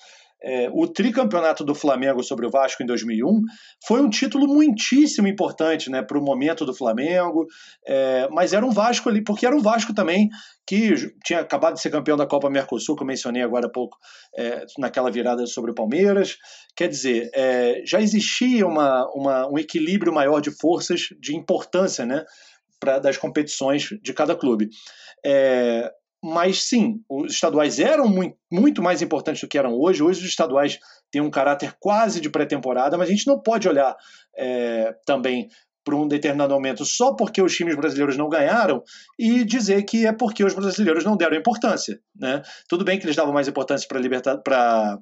é, 0.41 0.69
o 0.72 0.88
tricampeonato 0.88 1.63
do 1.63 1.75
Flamengo 1.75 2.24
sobre 2.24 2.46
o 2.46 2.50
Vasco 2.50 2.81
em 2.81 2.86
2001 2.86 3.41
foi 3.86 4.01
um 4.01 4.10
título 4.10 4.48
muitíssimo 4.48 5.27
importante 5.27 5.89
né, 5.89 6.01
para 6.01 6.17
o 6.17 6.24
momento 6.24 6.65
do 6.65 6.74
Flamengo, 6.74 7.46
é, 7.86 8.27
mas 8.31 8.53
era 8.53 8.65
um 8.65 8.72
Vasco 8.72 9.10
ali, 9.10 9.24
porque 9.24 9.46
era 9.46 9.55
um 9.55 9.62
Vasco 9.62 9.93
também 9.93 10.29
que 10.65 10.93
tinha 11.25 11.39
acabado 11.39 11.74
de 11.74 11.81
ser 11.81 11.89
campeão 11.89 12.15
da 12.15 12.27
Copa 12.27 12.50
Mercosul, 12.50 12.96
que 12.96 13.03
eu 13.03 13.08
mencionei 13.08 13.41
agora 13.41 13.67
há 13.67 13.72
pouco, 13.72 13.98
é, 14.38 14.65
naquela 14.77 15.12
virada 15.12 15.46
sobre 15.46 15.72
o 15.72 15.75
Palmeiras. 15.75 16.38
Quer 16.75 16.88
dizer, 16.88 17.29
é, 17.34 17.81
já 17.86 18.00
existia 18.00 18.65
uma, 18.65 19.05
uma, 19.13 19.51
um 19.51 19.58
equilíbrio 19.58 20.13
maior 20.13 20.39
de 20.39 20.51
forças, 20.51 21.10
de 21.19 21.36
importância 21.36 22.05
né, 22.05 22.24
pra, 22.79 23.00
das 23.00 23.17
competições 23.17 23.89
de 24.01 24.13
cada 24.13 24.36
clube. 24.36 24.69
Mas 26.24 26.64
sim, 26.64 27.02
os 27.08 27.34
estaduais 27.34 27.80
eram 27.80 28.08
muito, 28.08 28.36
muito 28.52 28.82
mais 28.82 29.02
importantes 29.02 29.42
do 29.42 29.48
que 29.48 29.58
eram 29.58 29.74
hoje. 29.74 30.04
Hoje 30.04 30.20
os 30.20 30.28
estaduais 30.28 30.78
têm 31.10 31.22
um 31.22 31.30
caráter 31.30 31.76
quase 31.80 32.20
de 32.20 32.30
pré-temporada, 32.30 32.98
mas 32.98 33.08
a 33.08 33.12
gente 33.12 33.26
não 33.26 33.40
pode 33.40 33.68
olhar 33.70 33.96
é, 34.38 34.94
também 35.06 35.50
para 35.84 35.96
um 35.96 36.08
determinado 36.08 36.54
momento 36.54 36.86
só 36.86 37.14
porque 37.14 37.42
os 37.42 37.56
times 37.56 37.76
brasileiros 37.76 38.18
não 38.18 38.30
ganharam 38.30 38.84
e 39.18 39.44
dizer 39.44 39.84
que 39.84 40.06
é 40.06 40.12
porque 40.12 40.44
os 40.44 40.54
brasileiros 40.54 41.04
não 41.04 41.18
deram 41.18 41.38
importância. 41.38 42.00
Né? 42.16 42.42
Tudo 42.68 42.84
bem 42.84 43.00
que 43.00 43.06
eles 43.06 43.16
davam 43.16 43.34
mais 43.34 43.48
importância 43.48 43.88
para 43.88 45.00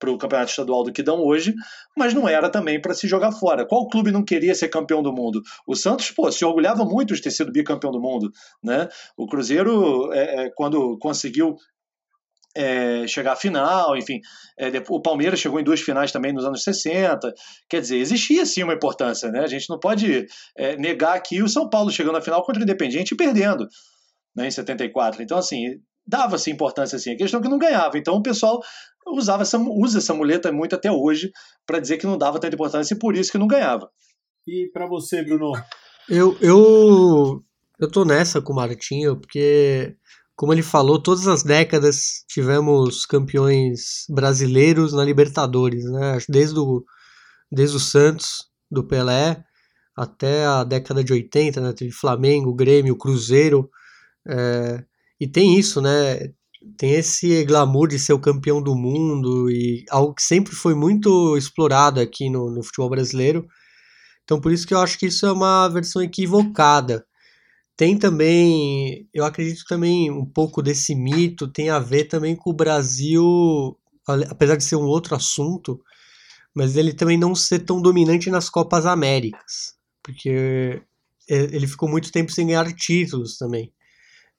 para 0.00 0.10
o 0.10 0.18
campeonato 0.18 0.50
estadual 0.50 0.82
do 0.82 0.92
que 0.92 1.02
dão 1.02 1.20
hoje, 1.20 1.54
mas 1.96 2.14
não 2.14 2.26
era 2.26 2.50
também 2.50 2.80
para 2.80 2.94
se 2.94 3.06
jogar 3.06 3.30
fora. 3.32 3.66
Qual 3.66 3.88
clube 3.88 4.10
não 4.10 4.24
queria 4.24 4.54
ser 4.54 4.68
campeão 4.68 5.02
do 5.02 5.12
mundo? 5.12 5.42
O 5.66 5.76
Santos, 5.76 6.10
pô, 6.10 6.32
se 6.32 6.44
orgulhava 6.44 6.84
muito 6.84 7.14
de 7.14 7.20
ter 7.20 7.30
sido 7.30 7.52
bicampeão 7.52 7.92
do 7.92 8.00
mundo, 8.00 8.32
né? 8.64 8.88
O 9.16 9.26
Cruzeiro, 9.26 10.10
é, 10.12 10.46
é, 10.46 10.50
quando 10.56 10.98
conseguiu 10.98 11.54
é, 12.56 13.06
chegar 13.06 13.32
à 13.32 13.36
final, 13.36 13.96
enfim. 13.96 14.20
É, 14.58 14.70
o 14.88 15.00
Palmeiras 15.00 15.38
chegou 15.38 15.60
em 15.60 15.64
duas 15.64 15.80
finais 15.80 16.10
também 16.10 16.32
nos 16.32 16.44
anos 16.44 16.62
60. 16.62 17.32
Quer 17.68 17.80
dizer, 17.80 17.98
existia 17.98 18.44
sim 18.46 18.62
uma 18.62 18.74
importância, 18.74 19.30
né? 19.30 19.40
A 19.40 19.46
gente 19.46 19.68
não 19.68 19.78
pode 19.78 20.26
é, 20.56 20.76
negar 20.76 21.20
que 21.20 21.42
o 21.42 21.48
São 21.48 21.68
Paulo 21.68 21.90
chegando 21.90 22.14
na 22.14 22.22
final 22.22 22.42
contra 22.42 22.60
o 22.60 22.64
Independiente 22.64 23.12
e 23.12 23.16
perdendo 23.16 23.68
né, 24.34 24.48
em 24.48 24.50
74. 24.50 25.22
Então, 25.22 25.38
assim, 25.38 25.80
dava-se 26.06 26.50
importância 26.50 26.96
assim. 26.96 27.12
A 27.12 27.16
questão 27.16 27.40
é 27.40 27.42
que 27.42 27.48
não 27.48 27.58
ganhava. 27.58 27.96
Então 27.96 28.16
o 28.16 28.22
pessoal 28.22 28.60
usava 29.06 29.42
essa, 29.42 29.58
usa 29.58 29.98
essa 29.98 30.14
muleta 30.14 30.52
muito 30.52 30.74
até 30.74 30.90
hoje 30.90 31.30
para 31.66 31.80
dizer 31.80 31.98
que 31.98 32.06
não 32.06 32.18
dava 32.18 32.38
tanta 32.38 32.54
importância 32.54 32.94
e 32.94 32.98
por 32.98 33.16
isso 33.16 33.32
que 33.32 33.38
não 33.38 33.46
ganhava. 33.46 33.88
E 34.46 34.70
para 34.72 34.86
você, 34.86 35.22
Bruno? 35.22 35.52
Eu, 36.08 36.36
eu, 36.40 37.44
eu 37.78 37.90
tô 37.90 38.04
nessa 38.04 38.40
com 38.40 38.52
o 38.52 38.56
Martinho, 38.56 39.16
porque, 39.16 39.94
como 40.34 40.52
ele 40.52 40.62
falou, 40.62 41.00
todas 41.00 41.28
as 41.28 41.42
décadas 41.42 42.24
tivemos 42.28 43.06
campeões 43.06 44.06
brasileiros 44.08 44.92
na 44.92 45.04
Libertadores, 45.04 45.84
né? 45.84 46.18
Desde 46.28 46.58
o, 46.58 46.84
desde 47.50 47.76
o 47.76 47.80
Santos, 47.80 48.50
do 48.70 48.86
Pelé, 48.86 49.44
até 49.96 50.46
a 50.46 50.64
década 50.64 51.04
de 51.04 51.12
80, 51.12 51.60
né? 51.60 51.72
Teve 51.72 51.92
Flamengo, 51.92 52.54
Grêmio, 52.54 52.96
Cruzeiro. 52.96 53.68
É, 54.26 54.82
e 55.20 55.28
tem 55.28 55.58
isso, 55.58 55.80
né? 55.80 56.32
Tem 56.76 56.92
esse 56.92 57.44
glamour 57.44 57.88
de 57.88 57.98
ser 57.98 58.12
o 58.12 58.20
campeão 58.20 58.62
do 58.62 58.74
mundo 58.74 59.50
e 59.50 59.84
algo 59.90 60.14
que 60.14 60.22
sempre 60.22 60.54
foi 60.54 60.74
muito 60.74 61.36
explorado 61.36 62.00
aqui 62.00 62.28
no, 62.28 62.50
no 62.50 62.62
futebol 62.62 62.90
brasileiro. 62.90 63.46
Então 64.24 64.40
por 64.40 64.52
isso 64.52 64.66
que 64.66 64.74
eu 64.74 64.80
acho 64.80 64.98
que 64.98 65.06
isso 65.06 65.26
é 65.26 65.32
uma 65.32 65.68
versão 65.68 66.02
equivocada. 66.02 67.04
Tem 67.76 67.98
também, 67.98 69.08
eu 69.14 69.24
acredito 69.24 69.64
também 69.66 70.10
um 70.10 70.26
pouco 70.26 70.60
desse 70.62 70.94
mito 70.94 71.48
tem 71.48 71.70
a 71.70 71.78
ver 71.78 72.04
também 72.04 72.36
com 72.36 72.50
o 72.50 72.54
Brasil, 72.54 73.74
apesar 74.28 74.56
de 74.56 74.64
ser 74.64 74.76
um 74.76 74.84
outro 74.84 75.14
assunto, 75.14 75.80
mas 76.54 76.76
ele 76.76 76.92
também 76.92 77.16
não 77.18 77.34
ser 77.34 77.60
tão 77.60 77.80
dominante 77.80 78.28
nas 78.28 78.50
Copas 78.50 78.84
Américas, 78.84 79.74
porque 80.02 80.82
é, 81.28 81.36
ele 81.36 81.66
ficou 81.66 81.88
muito 81.88 82.12
tempo 82.12 82.30
sem 82.30 82.48
ganhar 82.48 82.70
títulos 82.74 83.38
também. 83.38 83.72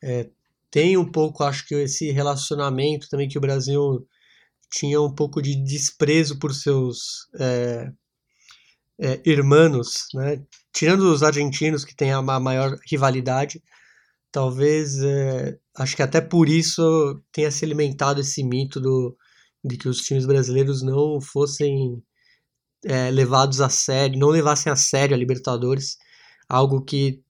É, 0.04 0.30
tem 0.72 0.98
um 0.98 1.10
pouco, 1.12 1.44
acho 1.44 1.68
que 1.68 1.75
esse 1.75 2.12
relacionamento 2.12 3.10
também 3.10 3.28
que 3.28 3.38
o 3.38 3.42
Brasil 3.42 4.08
tinha 4.72 5.01
um 5.01 5.13
pouco 5.13 5.42
de 5.42 5.56
desprezo 5.63 6.40
por 6.40 6.54
seus 6.54 7.28
é, 7.38 7.92
é, 9.00 9.22
irmãos, 9.25 10.08
né? 10.13 10.42
Tirando 10.74 11.12
os 11.12 11.24
argentinos 11.24 11.84
que 11.84 11.96
têm 11.96 12.13
a 12.13 12.22
maior 12.22 12.78
rivalidade, 12.90 13.62
talvez 14.32 14.98
é, 15.04 15.60
acho 15.78 15.96
que 15.96 16.01
até 16.01 16.22
por 16.22 16.48
isso 16.48 17.22
tenha 17.34 17.51
se 17.51 17.66
alimentado 17.66 18.22
esse 18.22 18.44
mito 18.44 18.80
do, 18.80 19.16
de 19.63 19.78
que 19.78 19.90
os 19.90 20.01
times 20.01 20.25
brasileiros 20.25 20.82
não 20.82 21.20
fossem 21.22 22.01
levados 23.13 23.62
a 23.62 23.70
sério, 23.70 24.18
não 24.18 24.30
levassem 24.30 24.72
a 24.72 24.75
sério 24.75 25.16
a 25.16 25.20
Libertadores, 25.20 25.98
algo 26.50 26.84
que 26.84 27.22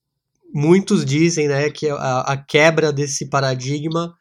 muitos 0.53 1.05
dizem 1.05 1.47
né, 1.47 1.69
que 1.69 1.89
a, 1.89 2.21
a, 2.21 2.37
quebra 2.37 2.91
desse 2.91 3.29
paradigma 3.29 4.15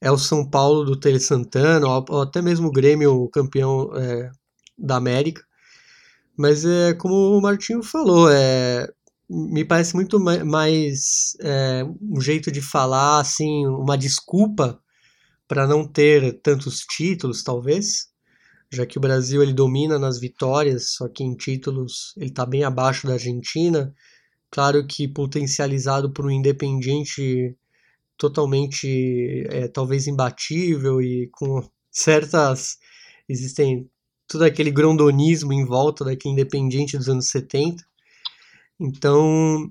é 0.00 0.10
o 0.10 0.18
São 0.18 0.48
Paulo 0.48 0.84
do 0.84 0.98
Tele 0.98 1.20
Santana, 1.20 1.86
ou, 1.86 2.04
ou 2.08 2.22
até 2.22 2.42
mesmo 2.42 2.68
o 2.68 2.72
Grêmio 2.72 3.28
campeão 3.30 3.90
é, 3.96 4.30
da 4.78 4.96
América. 4.96 5.42
Mas 6.36 6.64
é 6.64 6.94
como 6.94 7.14
o 7.14 7.40
Martinho 7.40 7.82
falou, 7.82 8.30
é, 8.30 8.88
me 9.28 9.64
parece 9.64 9.94
muito 9.94 10.20
mais 10.20 11.36
é, 11.40 11.84
um 12.00 12.20
jeito 12.20 12.50
de 12.50 12.60
falar, 12.60 13.20
assim, 13.20 13.66
uma 13.66 13.96
desculpa 13.96 14.80
para 15.46 15.66
não 15.66 15.86
ter 15.86 16.40
tantos 16.42 16.80
títulos, 16.80 17.42
talvez, 17.42 18.08
já 18.72 18.84
que 18.84 18.98
o 18.98 19.00
Brasil 19.00 19.42
ele 19.42 19.52
domina 19.52 19.98
nas 19.98 20.18
vitórias, 20.18 20.94
só 20.94 21.08
que 21.08 21.22
em 21.22 21.36
títulos 21.36 22.14
ele 22.16 22.30
está 22.30 22.44
bem 22.44 22.64
abaixo 22.64 23.06
da 23.06 23.14
Argentina 23.14 23.94
Claro 24.54 24.86
que 24.86 25.08
potencializado 25.08 26.12
por 26.12 26.26
um 26.26 26.30
independente 26.30 27.56
totalmente, 28.16 29.44
é, 29.50 29.66
talvez 29.66 30.06
imbatível 30.06 31.02
e 31.02 31.28
com 31.32 31.68
certas. 31.90 32.78
Existem 33.28 33.90
todo 34.28 34.44
aquele 34.44 34.70
grondonismo 34.70 35.52
em 35.52 35.64
volta 35.64 36.04
daquele 36.04 36.34
independente 36.34 36.96
dos 36.96 37.08
anos 37.08 37.30
70. 37.30 37.84
Então, 38.78 39.68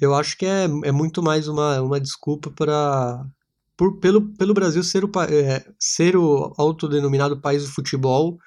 eu 0.00 0.12
acho 0.12 0.36
que 0.36 0.44
é, 0.44 0.64
é 0.64 0.90
muito 0.90 1.22
mais 1.22 1.46
uma, 1.46 1.80
uma 1.80 2.00
desculpa 2.00 2.50
para. 2.50 3.24
Por, 3.76 4.00
pelo, 4.00 4.22
pelo 4.34 4.54
Brasil 4.54 4.82
ser 4.82 5.04
o, 5.04 5.10
é, 5.30 5.64
ser 5.78 6.16
o 6.16 6.52
autodenominado 6.58 7.40
país 7.40 7.62
do 7.62 7.70
futebol, 7.70 8.40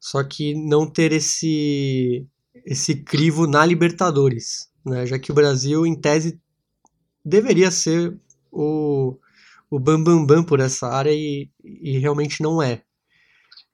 só 0.00 0.24
que 0.24 0.52
não 0.52 0.84
ter 0.84 1.12
esse 1.12 2.26
esse 2.64 2.96
crivo 2.96 3.46
na 3.46 3.64
Libertadores, 3.64 4.69
né? 4.84 5.06
já 5.06 5.18
que 5.18 5.30
o 5.32 5.34
Brasil, 5.34 5.86
em 5.86 5.94
tese, 5.94 6.40
deveria 7.24 7.70
ser 7.70 8.18
o, 8.50 9.18
o 9.70 9.78
bambambam 9.78 10.26
bam, 10.26 10.36
bam 10.36 10.44
por 10.44 10.60
essa 10.60 10.88
área 10.88 11.12
e, 11.12 11.50
e 11.62 11.98
realmente 11.98 12.42
não 12.42 12.62
é. 12.62 12.82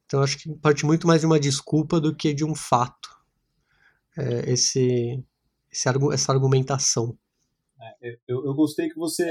Então 0.05 0.23
acho 0.23 0.39
que 0.39 0.55
parte 0.57 0.87
muito 0.87 1.07
mais 1.07 1.21
de 1.21 1.27
uma 1.27 1.41
desculpa 1.41 2.01
do 2.01 2.15
que 2.15 2.33
de 2.33 2.45
um 2.45 2.55
fato 2.55 3.09
é, 4.17 4.53
esse, 4.53 5.23
esse, 5.71 5.89
essa 6.13 6.33
argumentação. 6.33 7.17
É, 8.03 8.19
eu, 8.29 8.45
eu 8.45 8.55
gostei 8.55 8.89
que 8.89 8.97
você 8.97 9.29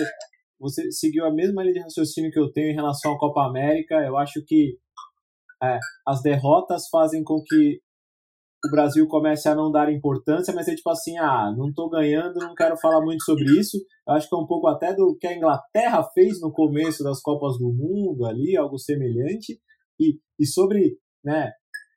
você 0.59 0.89
seguiu 0.91 1.25
a 1.25 1.33
mesma 1.33 1.61
linha 1.61 1.73
de 1.73 1.79
raciocínio 1.81 2.31
que 2.31 2.39
eu 2.39 2.51
tenho 2.51 2.71
em 2.71 2.75
relação 2.75 3.13
à 3.13 3.19
Copa 3.19 3.45
América. 3.45 3.95
Eu 3.95 4.17
acho 4.17 4.41
que 4.45 4.77
é, 5.61 5.79
as 6.07 6.21
derrotas 6.21 6.87
fazem 6.89 7.23
com 7.23 7.41
que 7.43 7.81
o 8.65 8.71
Brasil 8.71 9.07
comece 9.07 9.47
a 9.47 9.55
não 9.55 9.71
dar 9.71 9.91
importância, 9.91 10.53
mas 10.53 10.67
é 10.67 10.75
tipo 10.75 10.89
assim, 10.89 11.17
ah, 11.17 11.53
não 11.55 11.71
tô 11.71 11.87
ganhando, 11.89 12.39
não 12.39 12.55
quero 12.55 12.75
falar 12.77 12.99
muito 13.03 13.23
sobre 13.23 13.45
isso. 13.59 13.77
Eu 14.07 14.13
acho 14.15 14.27
que 14.27 14.35
é 14.35 14.37
um 14.37 14.47
pouco 14.47 14.67
até 14.67 14.93
do 14.93 15.15
que 15.15 15.27
a 15.27 15.35
Inglaterra 15.35 16.03
fez 16.13 16.41
no 16.41 16.51
começo 16.51 17.03
das 17.03 17.21
Copas 17.21 17.57
do 17.57 17.71
Mundo 17.71 18.25
ali, 18.25 18.57
algo 18.57 18.77
semelhante. 18.79 19.59
E, 19.99 20.19
e 20.39 20.45
sobre, 20.45 20.97
né, 21.23 21.51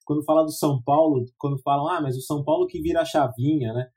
quando 0.04 0.24
fala 0.24 0.44
do 0.44 0.52
São 0.52 0.82
Paulo, 0.82 1.24
quando 1.38 1.60
falam, 1.62 1.88
ah, 1.88 2.00
mas 2.00 2.16
o 2.16 2.22
São 2.22 2.44
Paulo 2.44 2.66
que 2.66 2.82
vira 2.82 3.00
a 3.00 3.04
chavinha, 3.04 3.72
né? 3.72 3.88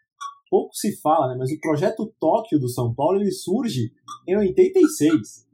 Pouco 0.49 0.73
se 0.73 0.99
fala, 1.01 1.29
né? 1.29 1.35
Mas 1.37 1.51
o 1.51 1.59
projeto 1.59 2.13
Tóquio 2.19 2.59
do 2.59 2.69
São 2.69 2.93
Paulo, 2.93 3.19
ele 3.19 3.31
surge 3.31 3.91
em 4.27 4.37
86, 4.37 5.47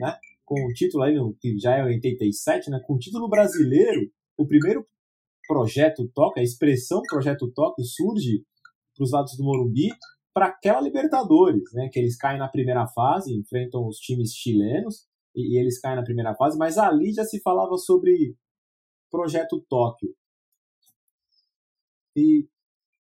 né? 0.00 0.16
Com 0.44 0.56
o 0.66 0.72
título 0.72 1.04
aí, 1.04 1.14
que 1.40 1.58
já 1.58 1.76
é 1.76 1.84
87, 1.84 2.70
né? 2.70 2.80
Com 2.86 2.94
o 2.94 2.98
título 2.98 3.28
brasileiro, 3.28 4.10
o 4.36 4.46
primeiro 4.46 4.84
projeto 5.46 6.08
Tóquio, 6.14 6.40
a 6.40 6.44
expressão 6.44 7.00
projeto 7.08 7.50
Tóquio 7.52 7.84
surge 7.84 8.44
para 8.96 9.04
os 9.04 9.12
lados 9.12 9.36
do 9.36 9.44
Morumbi 9.44 9.88
para 10.32 10.46
aquela 10.46 10.80
Libertadores, 10.80 11.62
né? 11.72 11.88
Que 11.92 11.98
eles 11.98 12.16
caem 12.16 12.38
na 12.38 12.48
primeira 12.48 12.86
fase, 12.88 13.32
enfrentam 13.32 13.86
os 13.86 13.98
times 13.98 14.32
chilenos 14.32 15.06
e, 15.34 15.54
e 15.54 15.60
eles 15.60 15.80
caem 15.80 15.96
na 15.96 16.02
primeira 16.02 16.34
fase, 16.34 16.58
mas 16.58 16.76
ali 16.76 17.12
já 17.12 17.24
se 17.24 17.40
falava 17.40 17.76
sobre 17.76 18.36
projeto 19.10 19.64
Tóquio. 19.68 20.10
E 22.16 22.48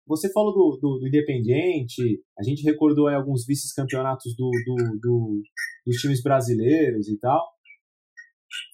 você 0.06 0.32
falou 0.32 0.54
do, 0.54 0.80
do, 0.80 1.00
do 1.00 1.08
Independiente, 1.08 2.24
a 2.38 2.44
gente 2.44 2.64
recordou 2.64 3.08
aí 3.08 3.16
alguns 3.16 3.46
vice-campeonatos 3.46 4.36
do, 4.36 4.52
do, 5.00 5.42
dos 5.86 5.96
times 5.98 6.22
brasileiros 6.22 7.08
e 7.08 7.18
tal. 7.18 7.42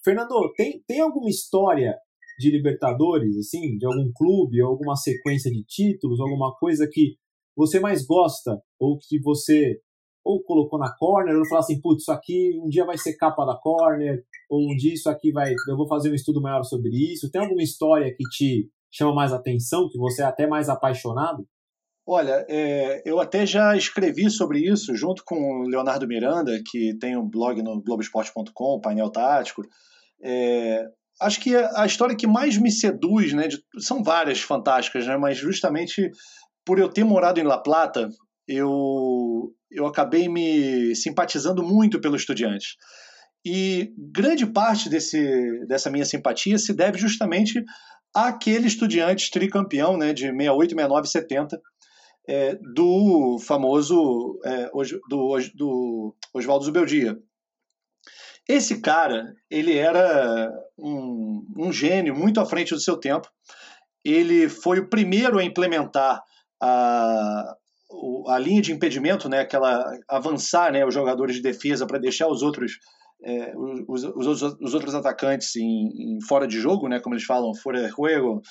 Fernando, 0.04 0.52
tem, 0.56 0.82
tem 0.86 1.00
alguma 1.00 1.30
história 1.30 1.94
de 2.40 2.50
Libertadores, 2.50 3.36
assim, 3.36 3.76
de 3.76 3.86
algum 3.86 4.10
clube, 4.12 4.60
alguma 4.60 4.96
sequência 4.96 5.50
de 5.50 5.62
títulos, 5.64 6.20
alguma 6.20 6.54
coisa 6.56 6.88
que 6.90 7.16
você 7.54 7.78
mais 7.78 8.04
gosta, 8.06 8.58
ou 8.78 8.98
que 8.98 9.20
você 9.20 9.78
ou 10.24 10.42
colocou 10.42 10.78
na 10.78 10.94
corner, 10.96 11.36
ou 11.36 11.46
falou 11.46 11.60
assim, 11.60 11.80
putz, 11.80 12.02
isso 12.02 12.12
aqui 12.12 12.58
um 12.62 12.68
dia 12.68 12.84
vai 12.84 12.96
ser 12.98 13.16
capa 13.16 13.44
da 13.44 13.56
corner, 13.56 14.22
ou 14.50 14.70
um 14.70 14.76
dia 14.76 14.92
isso 14.92 15.08
aqui 15.08 15.32
vai, 15.32 15.52
eu 15.68 15.76
vou 15.76 15.88
fazer 15.88 16.10
um 16.10 16.14
estudo 16.14 16.40
maior 16.40 16.62
sobre 16.62 16.90
isso. 16.90 17.30
Tem 17.30 17.40
alguma 17.40 17.62
história 17.62 18.14
que 18.14 18.24
te 18.24 18.68
chama 18.90 19.14
mais 19.14 19.32
atenção, 19.32 19.88
que 19.90 19.98
você 19.98 20.22
é 20.22 20.26
até 20.26 20.46
mais 20.46 20.68
apaixonado? 20.68 21.46
Olha, 22.06 22.44
é, 22.48 23.02
eu 23.04 23.20
até 23.20 23.46
já 23.46 23.76
escrevi 23.76 24.30
sobre 24.30 24.60
isso 24.60 24.94
junto 24.94 25.22
com 25.24 25.62
o 25.62 25.68
Leonardo 25.68 26.08
Miranda, 26.08 26.60
que 26.70 26.96
tem 26.98 27.16
um 27.16 27.28
blog 27.28 27.62
no 27.62 27.80
Globoesporte.com, 27.82 28.80
painel 28.80 29.10
tático. 29.10 29.62
É, 30.22 30.86
acho 31.20 31.40
que 31.40 31.54
a 31.54 31.84
história 31.84 32.16
que 32.16 32.26
mais 32.26 32.56
me 32.56 32.72
seduz, 32.72 33.32
né, 33.32 33.46
de, 33.46 33.62
são 33.78 34.02
várias 34.02 34.40
fantásticas, 34.40 35.06
né, 35.06 35.16
mas 35.16 35.36
justamente 35.36 36.10
por 36.64 36.78
eu 36.78 36.88
ter 36.88 37.04
morado 37.04 37.38
em 37.38 37.44
La 37.44 37.58
Plata, 37.58 38.08
eu, 38.48 39.52
eu 39.70 39.86
acabei 39.86 40.28
me 40.28 40.94
simpatizando 40.96 41.62
muito 41.62 42.00
pelo 42.00 42.16
Estudiantes. 42.16 42.76
E 43.44 43.92
grande 43.96 44.46
parte 44.46 44.88
desse, 44.88 45.66
dessa 45.66 45.90
minha 45.90 46.04
simpatia 46.04 46.58
se 46.58 46.74
deve 46.74 46.98
justamente 46.98 47.62
àquele 48.14 48.66
Estudiantes 48.66 49.30
tricampeão 49.30 49.96
né, 49.96 50.12
de 50.12 50.26
68, 50.26 50.70
69 50.70 51.06
e 51.06 51.10
70, 51.10 51.60
é, 52.28 52.54
do 52.74 53.38
famoso 53.40 54.38
é, 54.44 54.70
do, 55.08 55.38
do 55.54 56.14
Oswaldo 56.34 56.64
Zubeldia. 56.64 57.18
Esse 58.50 58.80
cara, 58.80 59.32
ele 59.48 59.78
era 59.78 60.52
um, 60.76 61.46
um 61.56 61.72
gênio 61.72 62.16
muito 62.16 62.40
à 62.40 62.44
frente 62.44 62.74
do 62.74 62.80
seu 62.80 62.96
tempo. 62.96 63.28
Ele 64.04 64.48
foi 64.48 64.80
o 64.80 64.88
primeiro 64.88 65.38
a 65.38 65.44
implementar 65.44 66.20
a, 66.60 67.54
a 68.26 68.38
linha 68.40 68.60
de 68.60 68.72
impedimento, 68.72 69.28
né, 69.28 69.38
aquela 69.38 69.84
avançar, 70.08 70.72
né, 70.72 70.84
os 70.84 70.92
jogadores 70.92 71.36
de 71.36 71.42
defesa 71.42 71.86
para 71.86 72.00
deixar 72.00 72.26
os 72.26 72.42
outros 72.42 72.72
é, 73.22 73.52
os, 73.86 74.02
os, 74.02 74.42
os, 74.42 74.74
outros 74.74 74.96
atacantes 74.96 75.54
em, 75.54 76.16
em, 76.16 76.18
fora 76.26 76.48
de 76.48 76.58
jogo, 76.58 76.88
né, 76.88 76.98
como 76.98 77.14
eles 77.14 77.24
falam, 77.24 77.54
fora 77.54 77.82
de 77.82 77.88
juego, 77.90 78.42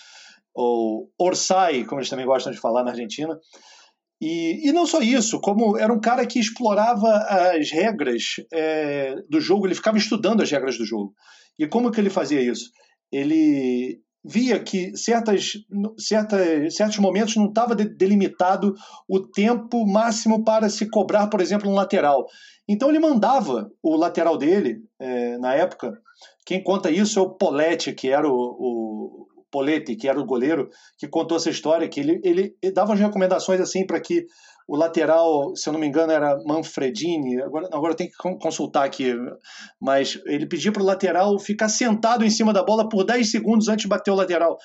ou 0.53 1.12
orsai, 1.17 1.83
como 1.83 1.99
eles 1.99 2.09
também 2.09 2.25
gostam 2.25 2.53
de 2.53 2.59
falar 2.59 2.85
na 2.85 2.91
Argentina. 2.91 3.38
E, 4.21 4.67
e 4.67 4.71
não 4.73 4.86
só 4.86 5.01
isso, 5.01 5.39
como 5.39 5.77
era 5.77 5.93
um 5.93 5.99
cara 5.99 6.25
que 6.25 6.39
explorava 6.39 7.10
as 7.55 7.71
regras 7.71 8.36
é, 8.51 9.15
do 9.29 9.39
jogo, 9.39 9.65
ele 9.65 9.75
ficava 9.75 9.97
estudando 9.97 10.41
as 10.41 10.51
regras 10.51 10.77
do 10.77 10.86
jogo. 10.86 11.13
E 11.58 11.65
como 11.67 11.91
que 11.91 12.01
ele 12.01 12.10
fazia 12.10 12.41
isso? 12.41 12.69
Ele 13.12 14.01
via 14.23 14.60
que 14.60 14.95
certas, 14.97 15.53
certas, 15.97 16.75
certos 16.75 16.99
momentos 16.99 17.36
não 17.38 17.47
estava 17.47 17.73
delimitado 17.73 18.75
o 19.08 19.19
tempo 19.19 19.88
máximo 19.88 20.43
para 20.43 20.69
se 20.69 20.89
cobrar, 20.89 21.27
por 21.27 21.39
exemplo, 21.39 21.69
um 21.69 21.73
lateral. 21.73 22.25
Então 22.67 22.89
ele 22.89 22.99
mandava 22.99 23.71
o 23.82 23.95
lateral 23.95 24.38
dele, 24.38 24.79
é, 24.99 25.38
na 25.38 25.53
época, 25.55 25.97
quem 26.45 26.62
conta 26.62 26.91
isso 26.91 27.19
é 27.19 27.21
o 27.21 27.29
Poletti, 27.29 27.93
que 27.93 28.10
era 28.10 28.27
o, 28.27 28.34
o 28.34 29.27
Poletti, 29.51 29.95
que 29.95 30.07
era 30.07 30.19
o 30.19 30.25
goleiro, 30.25 30.69
que 30.97 31.07
contou 31.07 31.38
essa 31.38 31.49
história, 31.49 31.88
que 31.88 31.99
ele, 31.99 32.21
ele, 32.23 32.55
ele 32.62 32.71
dava 32.73 32.93
as 32.93 32.99
recomendações 32.99 33.59
assim 33.59 33.85
para 33.85 33.99
que 33.99 34.25
o 34.67 34.75
lateral, 34.75 35.55
se 35.55 35.67
eu 35.67 35.73
não 35.73 35.79
me 35.79 35.88
engano, 35.88 36.12
era 36.12 36.38
Manfredini, 36.45 37.41
agora, 37.41 37.67
agora 37.71 37.95
tenho 37.95 38.12
que 38.12 38.17
consultar 38.39 38.85
aqui, 38.85 39.15
mas 39.81 40.21
ele 40.27 40.45
pedia 40.45 40.71
para 40.71 40.83
o 40.83 40.85
lateral 40.85 41.39
ficar 41.39 41.69
sentado 41.69 42.23
em 42.23 42.29
cima 42.29 42.53
da 42.53 42.63
bola 42.63 42.88
por 42.88 43.03
10 43.03 43.31
segundos 43.31 43.67
antes 43.67 43.83
de 43.83 43.88
bater 43.88 44.12
o 44.12 44.15
lateral. 44.15 44.59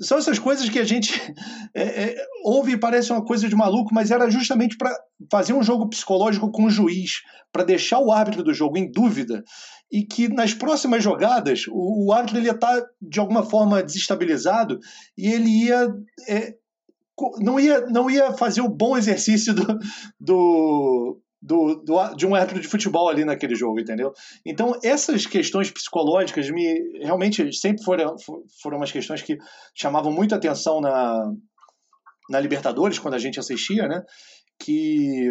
São 0.00 0.18
essas 0.18 0.38
coisas 0.38 0.68
que 0.68 0.78
a 0.78 0.84
gente 0.84 1.12
é, 1.74 1.82
é, 1.82 2.26
ouve 2.44 2.72
e 2.72 2.78
parece 2.78 3.12
uma 3.12 3.24
coisa 3.24 3.48
de 3.48 3.54
maluco, 3.54 3.94
mas 3.94 4.10
era 4.10 4.30
justamente 4.30 4.76
para 4.76 4.94
fazer 5.30 5.52
um 5.52 5.62
jogo 5.62 5.88
psicológico 5.88 6.50
com 6.50 6.64
o 6.64 6.70
juiz, 6.70 7.22
para 7.52 7.64
deixar 7.64 7.98
o 7.98 8.10
árbitro 8.12 8.42
do 8.42 8.54
jogo 8.54 8.78
em 8.78 8.90
dúvida 8.90 9.42
e 9.92 10.04
que 10.04 10.28
nas 10.28 10.54
próximas 10.54 11.02
jogadas 11.02 11.66
o, 11.68 12.06
o 12.06 12.12
árbitro 12.12 12.38
ele 12.38 12.46
ia 12.46 12.52
estar 12.52 12.80
tá, 12.80 12.86
de 13.02 13.18
alguma 13.18 13.44
forma 13.44 13.82
desestabilizado 13.82 14.78
e 15.18 15.28
ele 15.28 15.66
ia 15.66 15.92
é, 16.28 16.54
não 17.38 17.60
ia, 17.60 17.80
não 17.86 18.10
ia 18.10 18.32
fazer 18.32 18.62
o 18.62 18.68
bom 18.68 18.96
exercício 18.96 19.52
do, 19.52 19.78
do, 20.18 21.20
do, 21.42 21.76
do, 21.76 22.14
de 22.14 22.26
um 22.26 22.34
árbitro 22.34 22.60
de 22.60 22.68
futebol 22.68 23.08
ali 23.08 23.24
naquele 23.24 23.54
jogo, 23.54 23.80
entendeu? 23.80 24.12
Então, 24.44 24.78
essas 24.82 25.26
questões 25.26 25.70
psicológicas 25.70 26.50
me 26.50 26.98
realmente 27.02 27.52
sempre 27.52 27.82
foram, 27.82 28.14
foram 28.62 28.76
umas 28.76 28.92
questões 28.92 29.22
que 29.22 29.38
chamavam 29.74 30.12
muita 30.12 30.36
atenção 30.36 30.80
na, 30.80 31.32
na 32.28 32.40
Libertadores, 32.40 32.98
quando 32.98 33.14
a 33.14 33.18
gente 33.18 33.40
assistia, 33.40 33.88
né? 33.88 34.02
Que 34.58 35.30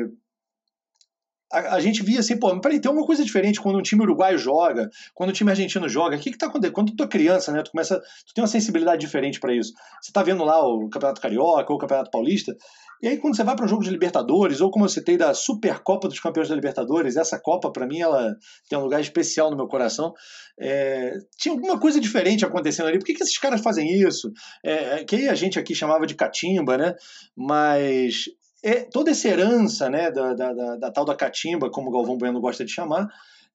a, 1.51 1.75
a, 1.75 1.79
gente 1.79 2.03
via 2.03 2.19
assim, 2.19 2.38
pô, 2.38 2.59
peraí, 2.59 2.79
tem 2.79 2.91
uma 2.91 3.05
coisa 3.05 3.23
diferente 3.23 3.59
quando 3.59 3.77
um 3.77 3.81
time 3.81 4.01
uruguaio 4.03 4.38
joga, 4.38 4.89
quando 5.13 5.31
um 5.31 5.33
time 5.33 5.49
argentino 5.49 5.89
joga. 5.89 6.15
O 6.15 6.19
que 6.19 6.31
que 6.31 6.38
tá 6.38 6.47
acontecendo? 6.47 6.73
Quando 6.73 6.95
tu 6.95 7.03
é 7.03 7.07
criança, 7.07 7.51
né, 7.51 7.63
tu 7.63 7.71
começa, 7.71 7.99
tu 7.99 8.33
tem 8.33 8.41
uma 8.41 8.47
sensibilidade 8.47 9.01
diferente 9.01 9.39
para 9.39 9.53
isso. 9.53 9.73
Você 10.01 10.12
tá 10.12 10.23
vendo 10.23 10.43
lá 10.43 10.65
o 10.65 10.89
Campeonato 10.89 11.21
Carioca 11.21 11.71
ou 11.71 11.77
o 11.77 11.79
Campeonato 11.79 12.12
Paulista, 12.12 12.55
e 13.01 13.07
aí 13.07 13.17
quando 13.17 13.35
você 13.35 13.43
vai 13.43 13.55
para 13.55 13.65
jogo 13.65 13.83
de 13.83 13.89
Libertadores, 13.89 14.59
ou 14.59 14.69
como 14.69 14.83
eu 14.83 14.89
citei 14.89 15.17
da 15.17 15.33
Supercopa 15.33 16.07
dos 16.07 16.19
Campeões 16.19 16.49
da 16.49 16.55
Libertadores, 16.55 17.15
essa 17.15 17.39
Copa 17.39 17.71
para 17.71 17.88
mim 17.88 18.01
ela 18.01 18.35
tem 18.69 18.77
um 18.77 18.83
lugar 18.83 18.99
especial 18.99 19.49
no 19.49 19.55
meu 19.55 19.67
coração. 19.67 20.13
É, 20.59 21.13
tinha 21.38 21.53
alguma 21.53 21.79
coisa 21.79 21.99
diferente 21.99 22.43
acontecendo 22.43 22.88
ali. 22.88 22.99
Por 22.99 23.05
que, 23.05 23.13
que 23.13 23.23
esses 23.23 23.38
caras 23.38 23.62
fazem 23.62 23.89
isso? 23.89 24.29
É, 24.63 25.05
que 25.05 25.29
a 25.29 25.35
gente 25.35 25.57
aqui 25.57 25.73
chamava 25.73 26.05
de 26.05 26.15
catimba, 26.15 26.77
né? 26.77 26.93
Mas 27.38 28.25
é, 28.63 28.83
toda 28.83 29.11
essa 29.11 29.27
herança 29.27 29.89
né, 29.89 30.11
da, 30.11 30.33
da, 30.33 30.53
da, 30.53 30.75
da, 30.75 30.91
tal 30.91 31.05
da 31.05 31.15
catimba, 31.15 31.69
como 31.69 31.91
Galvão 31.91 32.17
Bueno 32.17 32.41
gosta 32.41 32.65
de 32.65 32.71
chamar, 32.71 33.07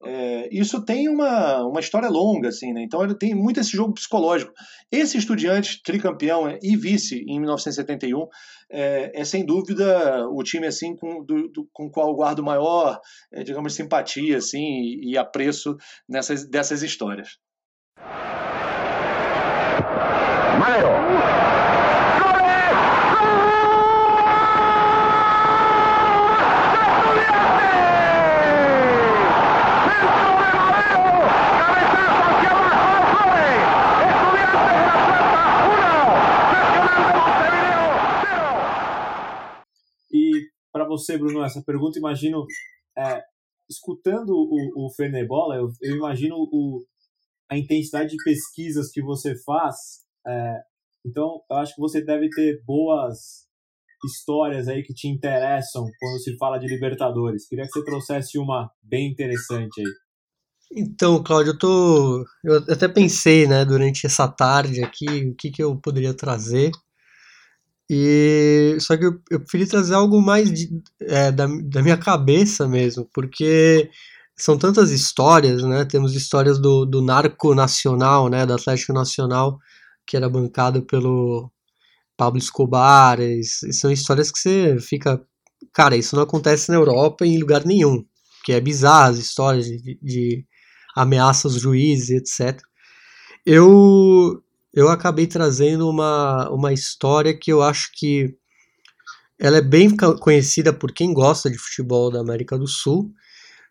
é, 0.03 0.49
isso 0.51 0.83
tem 0.83 1.07
uma, 1.07 1.65
uma 1.65 1.79
história 1.79 2.09
longa, 2.09 2.49
assim, 2.49 2.73
né? 2.73 2.83
Então 2.83 3.03
ele 3.03 3.15
tem 3.15 3.33
muito 3.33 3.59
esse 3.59 3.71
jogo 3.71 3.93
psicológico. 3.93 4.51
Esse 4.91 5.17
estudiante 5.17 5.81
tricampeão 5.83 6.57
e 6.61 6.75
vice 6.75 7.23
em 7.27 7.39
1971 7.39 8.27
é, 8.69 9.11
é 9.21 9.25
sem 9.25 9.45
dúvida 9.45 10.27
o 10.27 10.43
time 10.43 10.67
assim 10.67 10.95
com, 10.95 11.23
do, 11.23 11.47
do, 11.47 11.69
com 11.71 11.89
qual 11.89 12.13
guardo 12.15 12.43
maior, 12.43 12.99
é, 13.31 13.43
digamos, 13.43 13.73
simpatia 13.73 14.37
assim, 14.37 14.59
e, 14.59 15.11
e 15.11 15.17
apreço 15.17 15.77
nessas, 16.07 16.47
dessas 16.47 16.83
histórias. 16.83 17.37
Maio. 20.59 21.54
Você, 40.97 41.17
Bruno, 41.17 41.43
essa 41.43 41.61
pergunta. 41.63 41.99
Imagino, 41.99 42.45
é, 42.97 43.21
escutando 43.69 44.29
o, 44.31 44.87
o 44.87 44.89
eu, 45.53 45.71
eu 45.81 45.95
imagino 45.95 46.35
o, 46.35 46.83
a 47.49 47.57
intensidade 47.57 48.11
de 48.11 48.23
pesquisas 48.23 48.91
que 48.91 49.01
você 49.01 49.35
faz. 49.43 49.75
É, 50.25 50.61
então, 51.05 51.41
eu 51.49 51.57
acho 51.57 51.75
que 51.75 51.81
você 51.81 52.03
deve 52.03 52.29
ter 52.29 52.61
boas 52.65 53.45
histórias 54.05 54.67
aí 54.67 54.83
que 54.83 54.93
te 54.93 55.07
interessam 55.07 55.85
quando 55.99 56.19
se 56.19 56.37
fala 56.37 56.57
de 56.57 56.67
Libertadores. 56.67 57.47
Queria 57.47 57.65
que 57.65 57.71
você 57.71 57.83
trouxesse 57.83 58.37
uma 58.37 58.69
bem 58.81 59.11
interessante 59.11 59.81
aí. 59.81 59.93
Então, 60.71 61.23
Cláudio, 61.23 61.51
eu 61.51 61.57
tô. 61.57 62.25
Eu 62.43 62.57
até 62.69 62.87
pensei, 62.87 63.47
né, 63.47 63.63
durante 63.63 64.05
essa 64.05 64.27
tarde 64.27 64.83
aqui, 64.83 65.29
o 65.29 65.35
que, 65.35 65.51
que 65.51 65.63
eu 65.63 65.79
poderia 65.79 66.13
trazer. 66.13 66.71
E 67.89 68.77
só 68.79 68.97
que 68.97 69.05
eu, 69.05 69.19
eu 69.29 69.39
preferi 69.39 69.67
trazer 69.67 69.93
algo 69.93 70.21
mais 70.21 70.51
de, 70.51 70.69
é, 71.01 71.31
da, 71.31 71.47
da 71.63 71.83
minha 71.83 71.97
cabeça 71.97 72.67
mesmo, 72.67 73.07
porque 73.13 73.89
são 74.37 74.57
tantas 74.57 74.91
histórias, 74.91 75.63
né? 75.63 75.85
Temos 75.85 76.15
histórias 76.15 76.59
do, 76.59 76.85
do 76.85 77.01
narco 77.01 77.55
nacional, 77.55 78.29
né? 78.29 78.45
Do 78.45 78.53
Atlético 78.53 78.93
Nacional, 78.93 79.57
que 80.05 80.17
era 80.17 80.29
bancado 80.29 80.83
pelo 80.83 81.51
Pablo 82.17 82.39
Escobar. 82.39 83.19
E, 83.21 83.39
e 83.41 83.73
são 83.73 83.91
histórias 83.91 84.31
que 84.31 84.39
você 84.39 84.77
fica. 84.79 85.21
Cara, 85.73 85.95
isso 85.95 86.15
não 86.15 86.23
acontece 86.23 86.69
na 86.69 86.75
Europa 86.77 87.25
em 87.25 87.39
lugar 87.39 87.65
nenhum. 87.65 88.03
Que 88.43 88.53
é 88.53 88.61
bizarro 88.61 89.11
as 89.13 89.19
histórias 89.19 89.65
de, 89.65 89.99
de 90.01 90.45
ameaças 90.95 91.53
aos 91.53 91.61
juízes, 91.61 92.09
etc. 92.11 92.59
Eu, 93.45 94.41
eu 94.75 94.89
acabei 94.89 95.25
trazendo 95.25 95.89
uma, 95.89 96.49
uma 96.49 96.73
história 96.73 97.35
que 97.35 97.51
eu 97.51 97.61
acho 97.61 97.89
que 97.93 98.35
ela 99.39 99.57
é 99.57 99.61
bem 99.61 99.95
conhecida 100.19 100.73
por 100.73 100.91
quem 100.91 101.13
gosta 101.13 101.49
de 101.49 101.57
futebol 101.57 102.11
da 102.11 102.19
América 102.19 102.57
do 102.57 102.67
Sul, 102.67 103.11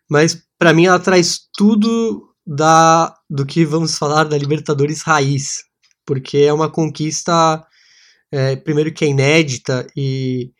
mas 0.09 0.43
para 0.57 0.73
mim 0.73 0.85
ela 0.85 0.99
traz 0.99 1.41
tudo 1.55 2.33
da 2.45 3.15
do 3.29 3.45
que 3.45 3.65
vamos 3.65 3.97
falar 3.97 4.23
da 4.23 4.37
Libertadores 4.37 5.01
raiz, 5.03 5.63
porque 6.05 6.39
é 6.39 6.53
uma 6.53 6.69
conquista 6.71 7.63
é, 8.31 8.55
primeiro 8.55 8.93
que 8.93 9.05
é 9.05 9.07
inédita 9.07 9.87
e 9.95 10.51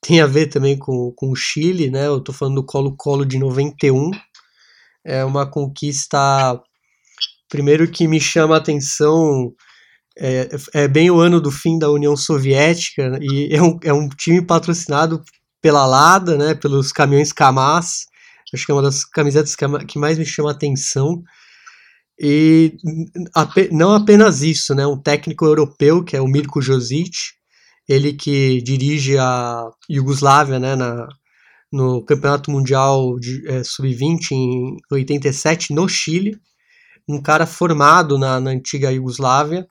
tem 0.00 0.20
a 0.20 0.26
ver 0.26 0.46
também 0.46 0.78
com, 0.78 1.12
com 1.14 1.30
o 1.30 1.36
Chile, 1.36 1.90
né? 1.90 2.06
Eu 2.06 2.18
estou 2.18 2.34
falando 2.34 2.56
do 2.56 2.64
Colo-Colo 2.64 3.24
de 3.26 3.38
91. 3.38 4.10
É 5.04 5.24
uma 5.24 5.46
conquista 5.46 6.58
primeiro 7.50 7.90
que 7.90 8.08
me 8.08 8.20
chama 8.20 8.54
a 8.54 8.58
atenção 8.58 9.52
é, 10.18 10.48
é, 10.74 10.88
bem 10.88 11.10
o 11.10 11.20
ano 11.20 11.40
do 11.40 11.50
fim 11.50 11.78
da 11.78 11.90
União 11.90 12.16
Soviética 12.16 13.18
e 13.20 13.54
é 13.54 13.62
um, 13.62 13.78
é 13.84 13.92
um 13.92 14.08
time 14.08 14.42
patrocinado 14.42 15.22
pela 15.62 15.86
Lada, 15.86 16.36
né, 16.36 16.54
pelos 16.54 16.92
caminhões 16.92 17.32
Kamaz. 17.32 18.06
Acho 18.52 18.66
que 18.66 18.72
é 18.72 18.74
uma 18.74 18.82
das 18.82 19.04
camisetas 19.04 19.54
que 19.86 19.98
mais 19.98 20.18
me 20.18 20.26
chama 20.26 20.50
a 20.50 20.52
atenção. 20.52 21.22
E 22.18 22.76
não 23.70 23.94
apenas 23.94 24.42
isso, 24.42 24.74
né, 24.74 24.86
um 24.86 25.00
técnico 25.00 25.46
europeu, 25.46 26.04
que 26.04 26.16
é 26.16 26.20
o 26.20 26.26
Mirko 26.26 26.60
Josic, 26.60 27.16
ele 27.88 28.12
que 28.12 28.60
dirige 28.62 29.16
a 29.18 29.70
Iugoslávia 29.88 30.58
né, 30.58 30.76
na, 30.76 31.08
no 31.72 32.04
Campeonato 32.04 32.50
Mundial 32.50 33.18
de 33.18 33.46
é, 33.48 33.64
Sub-20 33.64 34.32
em 34.32 34.76
87 34.92 35.72
no 35.72 35.88
Chile, 35.88 36.38
um 37.08 37.22
cara 37.22 37.46
formado 37.46 38.18
na, 38.18 38.38
na 38.40 38.50
antiga 38.50 38.92
Iugoslávia, 38.92 39.66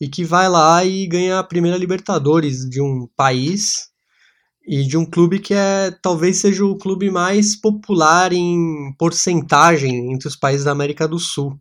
e 0.00 0.08
que 0.08 0.24
vai 0.24 0.48
lá 0.48 0.84
e 0.84 1.06
ganha 1.06 1.38
a 1.38 1.44
primeira 1.44 1.76
Libertadores 1.76 2.68
de 2.68 2.80
um 2.80 3.08
país 3.16 3.88
e 4.66 4.84
de 4.84 4.96
um 4.96 5.04
clube 5.04 5.38
que 5.38 5.54
é 5.54 5.90
talvez 6.02 6.36
seja 6.36 6.64
o 6.64 6.76
clube 6.76 7.10
mais 7.10 7.56
popular 7.56 8.32
em 8.32 8.94
porcentagem 8.98 10.12
entre 10.12 10.28
os 10.28 10.36
países 10.36 10.64
da 10.64 10.72
América 10.72 11.08
do 11.08 11.18
Sul. 11.18 11.58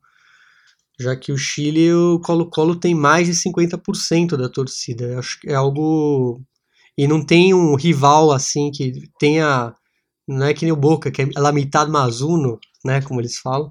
Já 0.99 1.15
que 1.15 1.31
o 1.31 1.37
Chile, 1.37 1.93
o 1.93 2.19
Colo-Colo 2.19 2.75
tem 2.75 2.93
mais 2.93 3.27
de 3.27 3.33
50% 3.33 4.35
da 4.35 4.49
torcida. 4.49 5.17
Acho 5.19 5.39
que 5.39 5.49
é 5.49 5.53
algo. 5.53 6.41
E 6.97 7.07
não 7.07 7.23
tem 7.23 7.53
um 7.53 7.75
rival 7.75 8.31
assim 8.31 8.71
que 8.71 8.91
tenha. 9.19 9.73
Não 10.27 10.47
é 10.47 10.53
que 10.53 10.65
nem 10.65 10.73
o 10.73 10.75
Boca, 10.75 11.11
que 11.11 11.21
é 11.21 11.29
la 11.37 11.51
mitad 11.51 11.87
más 11.87 12.21
uno, 12.21 12.59
né? 12.83 13.01
Como 13.01 13.21
eles 13.21 13.37
falam. 13.37 13.69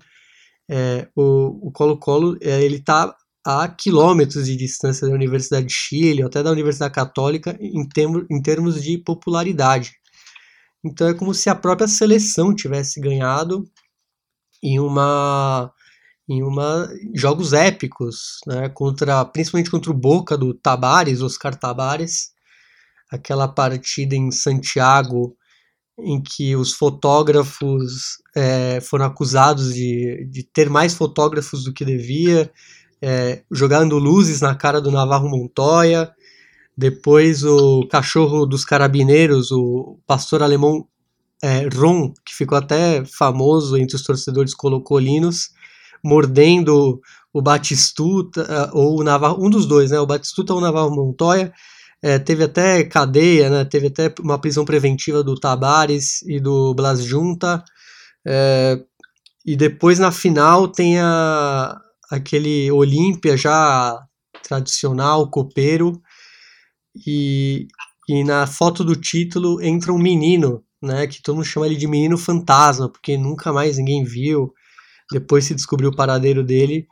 É, 0.68 1.08
o 1.14 1.70
Colo-Colo, 1.72 2.38
é, 2.40 2.62
ele 2.62 2.80
tá 2.80 3.14
a 3.46 3.68
quilômetros 3.68 4.46
de 4.46 4.56
distância 4.56 5.06
da 5.06 5.14
Universidade 5.14 5.66
de 5.66 5.72
Chile, 5.72 6.20
ou 6.20 6.26
até 6.26 6.42
da 6.42 6.50
Universidade 6.50 6.92
Católica, 6.92 7.56
em, 7.60 7.88
termo, 7.88 8.26
em 8.28 8.42
termos 8.42 8.82
de 8.82 8.98
popularidade. 8.98 9.92
Então 10.84 11.08
é 11.08 11.14
como 11.14 11.32
se 11.32 11.48
a 11.48 11.54
própria 11.54 11.86
seleção 11.86 12.52
tivesse 12.52 13.00
ganhado 13.00 13.64
em 14.62 14.80
uma 14.80 15.72
em 16.28 16.42
uma 16.42 16.88
jogos 17.14 17.52
épicos, 17.52 18.40
né, 18.48 18.68
contra 18.70 19.24
principalmente 19.24 19.70
contra 19.70 19.92
o 19.92 19.94
Boca 19.94 20.36
do 20.36 20.52
Tabares, 20.52 21.22
Oscar 21.22 21.54
Tabares, 21.54 22.32
aquela 23.08 23.46
partida 23.46 24.16
em 24.16 24.32
Santiago 24.32 25.36
em 25.98 26.20
que 26.20 26.56
os 26.56 26.72
fotógrafos 26.72 28.18
é, 28.34 28.80
foram 28.80 29.04
acusados 29.04 29.72
de, 29.72 30.26
de 30.28 30.42
ter 30.42 30.68
mais 30.68 30.94
fotógrafos 30.94 31.62
do 31.62 31.72
que 31.72 31.84
devia, 31.84 32.50
é, 33.00 33.42
jogando 33.50 33.98
luzes 33.98 34.40
na 34.40 34.54
cara 34.54 34.80
do 34.80 34.90
Navarro 34.90 35.28
Montoya. 35.28 36.10
Depois 36.76 37.42
o 37.44 37.86
cachorro 37.88 38.44
dos 38.44 38.64
carabineiros, 38.64 39.50
o 39.50 39.98
pastor 40.06 40.42
alemão 40.42 40.86
é, 41.42 41.68
Ron, 41.74 42.12
que 42.24 42.34
ficou 42.34 42.56
até 42.58 43.04
famoso 43.04 43.76
entre 43.76 43.96
os 43.96 44.02
torcedores 44.02 44.54
colocolinos, 44.54 45.50
mordendo 46.04 47.00
o 47.32 47.42
Batistuta 47.42 48.42
é, 48.42 48.70
ou 48.72 49.00
o 49.00 49.04
Navarro, 49.04 49.44
um 49.44 49.50
dos 49.50 49.66
dois, 49.66 49.90
né, 49.90 50.00
o 50.00 50.06
Batistuta 50.06 50.52
ou 50.52 50.58
o 50.58 50.62
Navarro 50.62 50.94
Montoya. 50.94 51.52
É, 52.02 52.18
teve 52.18 52.44
até 52.44 52.84
cadeia, 52.84 53.48
né, 53.48 53.64
teve 53.64 53.88
até 53.88 54.12
uma 54.20 54.38
prisão 54.38 54.64
preventiva 54.64 55.22
do 55.22 55.34
Tabares 55.34 56.22
e 56.22 56.38
do 56.40 56.74
Blas 56.74 57.02
Junta. 57.02 57.62
É, 58.26 58.78
e 59.44 59.56
depois 59.56 59.98
na 59.98 60.10
final 60.10 60.68
tem 60.68 60.98
a, 60.98 61.80
aquele 62.10 62.70
Olímpia 62.70 63.36
já 63.36 63.98
tradicional, 64.42 65.30
copeiro, 65.30 66.00
e, 67.06 67.66
e 68.08 68.24
na 68.24 68.46
foto 68.46 68.84
do 68.84 68.96
título 68.96 69.60
entra 69.62 69.92
um 69.92 69.98
menino, 69.98 70.64
né, 70.82 71.06
que 71.06 71.22
todo 71.22 71.36
mundo 71.36 71.44
chama 71.44 71.66
ele 71.66 71.76
de 71.76 71.86
menino 71.86 72.16
fantasma, 72.16 72.88
porque 72.90 73.16
nunca 73.16 73.52
mais 73.52 73.78
ninguém 73.78 74.04
viu, 74.04 74.52
depois 75.10 75.44
se 75.44 75.54
descobriu 75.54 75.90
o 75.90 75.96
paradeiro 75.96 76.44
dele, 76.44 76.86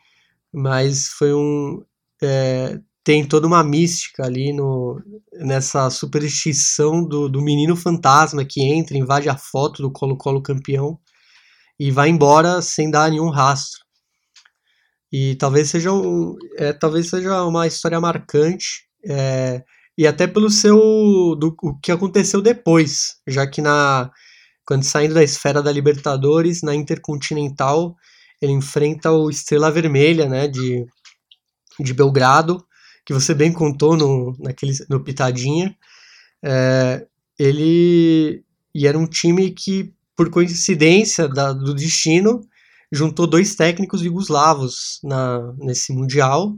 mas 0.53 1.09
foi 1.09 1.33
um... 1.35 1.85
É, 2.22 2.79
tem 3.05 3.27
toda 3.27 3.46
uma 3.46 3.62
mística 3.62 4.24
ali 4.24 4.50
no, 4.50 4.98
nessa 5.35 5.90
superstição 5.90 7.07
do, 7.07 7.29
do 7.29 7.42
menino 7.42 7.77
fantasma 7.77 8.46
que 8.46 8.62
entra, 8.62 8.96
invade 8.96 9.29
a 9.29 9.37
foto 9.37 9.83
do 9.83 9.92
Colo-Colo 9.92 10.42
campeão 10.42 10.98
e 11.79 11.90
vai 11.90 12.09
embora 12.09 12.62
sem 12.62 12.90
dar 12.90 13.11
nenhum 13.11 13.29
rastro. 13.29 13.83
E 15.16 15.37
talvez 15.37 15.70
seja, 15.70 15.92
um, 15.92 16.37
é, 16.57 16.72
talvez 16.72 17.09
seja 17.09 17.44
uma 17.44 17.68
história 17.68 18.00
marcante, 18.00 18.88
é, 19.07 19.62
e 19.96 20.09
até 20.09 20.27
pelo 20.27 20.50
seu. 20.50 20.77
do 21.38 21.55
o 21.62 21.79
que 21.79 21.92
aconteceu 21.92 22.42
depois, 22.42 23.14
já 23.24 23.46
que 23.46 23.62
na. 23.62 24.11
Quando 24.66 24.83
saindo 24.83 25.14
da 25.14 25.22
esfera 25.22 25.62
da 25.62 25.70
Libertadores, 25.70 26.62
na 26.62 26.74
Intercontinental, 26.74 27.94
ele 28.42 28.50
enfrenta 28.50 29.12
o 29.12 29.31
Estrela 29.31 29.70
Vermelha, 29.70 30.29
né, 30.29 30.48
de, 30.48 30.85
de 31.79 31.94
Belgrado, 31.94 32.66
que 33.07 33.12
você 33.12 33.35
bem 33.35 33.53
contou 33.53 33.96
no, 33.96 34.37
naquele, 34.40 34.72
no 34.90 34.98
Pitadinha. 34.98 35.77
É, 36.44 37.07
ele. 37.38 38.42
E 38.74 38.88
era 38.88 38.98
um 38.98 39.07
time 39.07 39.53
que, 39.53 39.94
por 40.16 40.29
coincidência 40.29 41.29
da, 41.29 41.53
do 41.53 41.72
destino, 41.72 42.40
juntou 42.94 43.26
dois 43.26 43.54
técnicos 43.54 44.00
jugoslavos 44.00 45.00
na, 45.02 45.52
nesse 45.59 45.92
Mundial. 45.92 46.54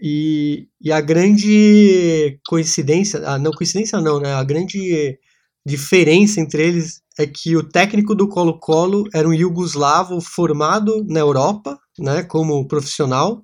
E, 0.00 0.68
e 0.80 0.92
a 0.92 1.00
grande 1.00 2.38
coincidência, 2.46 3.22
ah, 3.24 3.38
não 3.38 3.52
coincidência 3.52 4.00
não, 4.00 4.20
né? 4.20 4.34
A 4.34 4.44
grande 4.44 5.18
diferença 5.64 6.40
entre 6.40 6.62
eles 6.62 7.00
é 7.18 7.26
que 7.26 7.56
o 7.56 7.62
técnico 7.62 8.14
do 8.14 8.28
Colo-Colo 8.28 9.04
era 9.14 9.26
um 9.28 9.32
iugoslavo 9.32 10.20
formado 10.20 11.04
na 11.08 11.20
Europa, 11.20 11.78
né, 11.98 12.22
como 12.24 12.66
profissional, 12.66 13.42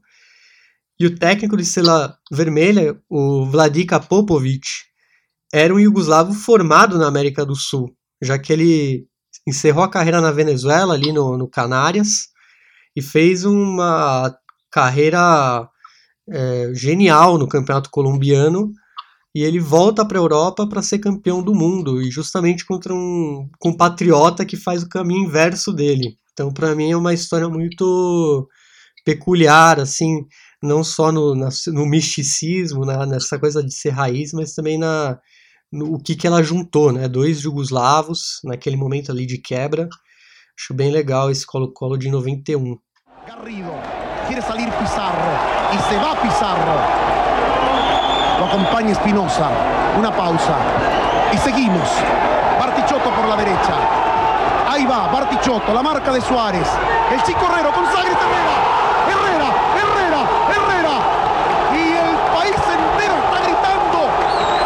e 0.99 1.07
o 1.07 1.17
técnico 1.17 1.57
de 1.57 1.63
Estrela 1.63 2.19
Vermelha, 2.31 3.01
o 3.09 3.47
Vladika 3.47 3.99
Popovic, 3.99 4.67
era 5.53 5.75
um 5.75 5.79
iugoslavo 5.79 6.35
formado 6.35 6.99
na 6.99 7.07
América 7.07 7.47
do 7.47 7.57
Sul, 7.57 7.95
já 8.21 8.39
que 8.39 8.53
ele 8.53 9.07
encerrou 9.51 9.85
a 9.85 9.91
carreira 9.91 10.21
na 10.21 10.33
Venezuela, 10.33 10.95
ali 10.95 11.13
no, 11.13 11.37
no 11.37 11.49
Canárias, 11.49 12.29
e 12.97 13.03
fez 13.03 13.45
uma 13.45 14.35
carreira 14.71 15.69
é, 16.29 16.73
genial 16.75 17.37
no 17.39 17.49
campeonato 17.49 17.91
colombiano, 17.91 18.73
e 19.35 19.43
ele 19.43 19.61
volta 19.61 20.05
para 20.05 20.19
a 20.19 20.23
Europa 20.23 20.67
para 20.67 20.83
ser 20.83 20.99
campeão 20.99 21.43
do 21.43 21.55
mundo 21.55 22.03
e 22.03 22.11
justamente 22.11 22.65
contra 22.67 22.93
um 22.93 23.49
compatriota 23.61 24.45
que 24.45 24.57
faz 24.57 24.83
o 24.83 24.89
caminho 24.89 25.27
inverso 25.27 25.73
dele. 25.73 26.17
Então, 26.33 26.53
para 26.53 26.75
mim 26.75 26.91
é 26.91 26.97
uma 26.97 27.15
história 27.15 27.49
muito 27.49 28.49
peculiar, 29.05 29.79
assim, 29.79 30.25
não 30.63 30.83
só 30.83 31.13
no, 31.13 31.35
na, 31.35 31.49
no 31.69 31.87
misticismo, 31.87 32.85
na, 32.85 33.07
nessa 33.07 33.39
coisa 33.39 33.63
de 33.63 33.73
ser 33.73 33.91
raiz, 33.91 34.33
mas 34.33 34.53
também 34.53 34.79
na 34.79 35.19
no 35.71 35.95
o 35.95 36.03
que, 36.03 36.15
que 36.17 36.27
ela 36.27 36.43
juntou, 36.43 36.93
né? 36.93 37.09
Dois 37.09 37.43
jugoslavos 37.43 38.41
naquele 38.45 38.77
momento 38.77 39.11
ali 39.13 39.27
de 39.27 39.39
quebra. 39.39 39.89
Acho 40.59 40.75
bem 40.75 40.91
legal 40.91 41.31
esse 41.31 41.47
Colo-Colo 41.47 41.97
de 41.97 42.11
91. 42.11 42.79
Garrido, 43.27 43.73
quiere 44.27 44.43
salir 44.43 44.71
Pizarro 44.73 45.31
e 45.73 45.79
se 45.89 45.97
va 45.97 46.17
Pizarro. 46.17 47.21
Lo 48.39 48.47
acompaña 48.47 48.93
Espinosa. 48.93 49.51
Una 49.99 50.11
pausa. 50.11 50.57
Y 51.33 51.39
seguimos. 51.39 51.89
Bartichotto 52.59 53.11
por 53.11 53.29
la 53.29 53.37
derecha. 53.37 53.75
Ahí 54.69 54.87
va, 54.87 55.09
Bartichotto, 55.09 55.75
la 55.75 55.83
marca 55.83 56.13
de 56.13 56.21
Suárez. 56.21 56.69
El 57.13 57.23
chico 57.23 57.45
Herrero 57.47 57.73
con 57.73 57.85
Sagres 57.87 58.17
Herrera, 59.81 60.23
Herrera. 60.55 60.97
Y 61.75 61.83
el 61.97 62.17
país 62.35 62.55
entero 62.55 63.15
está 63.25 63.39
gritando. 63.45 63.99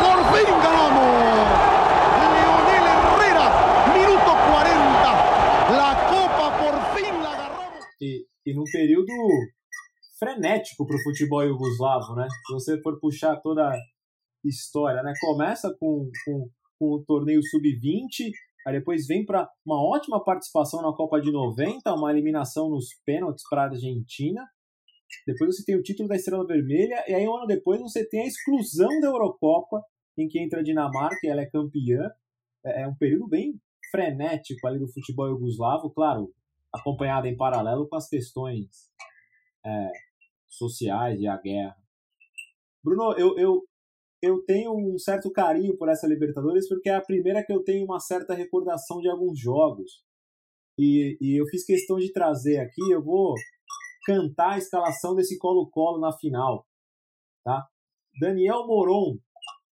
Por 0.05 0.19
fin 0.35 0.55
ganamos. 0.62 1.12
Leonel 2.35 2.87
Herrera, 2.95 3.47
minuto 3.95 4.31
40. 4.53 5.77
La 5.77 5.90
copa 6.09 6.47
por 6.59 6.75
fin 6.97 7.23
la 7.23 7.31
agarramos. 7.33 7.85
E, 8.46 8.50
e 8.50 8.54
num 8.54 8.64
período 8.64 9.12
frenético 10.18 10.87
para 10.87 10.96
o 10.96 11.02
futebol 11.02 11.44
iugoslavo, 11.44 12.14
né? 12.14 12.26
Se 12.46 12.52
você 12.52 12.80
for 12.80 12.98
puxar 13.00 13.37
toda 13.37 13.68
a 13.68 13.78
história, 14.44 15.02
né? 15.02 15.12
Começa 15.20 15.74
com, 15.78 16.11
com, 16.24 16.48
com 16.78 16.87
o 16.94 17.04
torneio 17.04 17.42
sub-20, 17.42 18.30
aí 18.66 18.78
depois 18.78 19.07
vem 19.07 19.24
para 19.24 19.48
uma 19.64 19.83
ótima 19.83 20.22
participação 20.22 20.83
na 20.83 20.92
Copa 20.92 21.20
de 21.20 21.30
90, 21.30 21.92
uma 21.94 22.11
eliminação 22.11 22.70
nos 22.70 22.88
pênaltis 23.04 23.44
para 23.48 23.62
a 23.62 23.66
Argentina. 23.66 24.46
Depois 25.26 25.57
você 25.57 25.64
tem 25.64 25.76
o 25.76 25.83
título 25.83 26.09
da 26.09 26.16
Estrela 26.16 26.46
Vermelha, 26.46 27.04
e 27.07 27.14
aí 27.14 27.28
um 27.28 27.37
ano 27.37 27.46
depois 27.46 27.80
você 27.80 28.07
tem 28.09 28.22
a 28.22 28.26
exclusão 28.26 29.00
da 29.00 29.09
Eurocopa, 29.09 29.83
em 30.16 30.28
que 30.28 30.40
entra 30.40 30.61
a 30.61 30.62
Dinamarca 30.62 31.18
e 31.24 31.28
ela 31.28 31.42
é 31.42 31.46
campeã. 31.46 32.11
É, 32.64 32.83
é 32.83 32.88
um 32.88 32.94
período 32.94 33.28
bem 33.28 33.61
frenético 33.90 34.66
ali 34.66 34.78
do 34.78 34.88
futebol 34.88 35.28
iugoslavo, 35.28 35.90
claro, 35.90 36.33
acompanhado 36.75 37.27
em 37.27 37.37
paralelo 37.37 37.89
com 37.89 37.97
as 37.97 38.09
questões 38.09 38.91
é, 39.65 39.91
sociais 40.49 41.21
e 41.21 41.27
a 41.27 41.37
guerra. 41.37 41.77
Bruno, 42.83 43.15
eu, 43.17 43.39
eu, 43.39 43.63
eu 44.21 44.45
tenho 44.45 44.75
um 44.75 44.99
certo 44.99 45.31
carinho 45.31 45.77
por 45.77 45.89
essa 45.89 46.07
Libertadores 46.07 46.69
porque 46.69 46.91
é 46.91 46.97
a 46.97 47.05
primeira 47.05 47.45
que 47.45 47.53
eu 47.53 47.63
tenho 47.63 47.85
uma 47.85 48.01
certa 48.01 48.35
recordação 48.35 49.01
de 49.01 49.09
alguns 49.09 49.39
jogos. 49.39 50.03
E, 50.77 51.17
e 51.21 51.41
eu 51.41 51.47
fiz 51.47 51.65
questão 51.65 51.97
de 51.99 52.13
trazer 52.13 52.59
aqui, 52.59 52.91
eu 52.91 53.03
vou 53.03 53.35
cantar 54.05 54.55
a 54.55 54.59
escalação 54.59 55.15
desse 55.15 55.39
Colo-Colo 55.39 56.01
na 56.01 56.13
final. 56.13 56.67
Tá? 57.45 57.65
Daniel 58.21 58.67
Moron, 58.67 59.17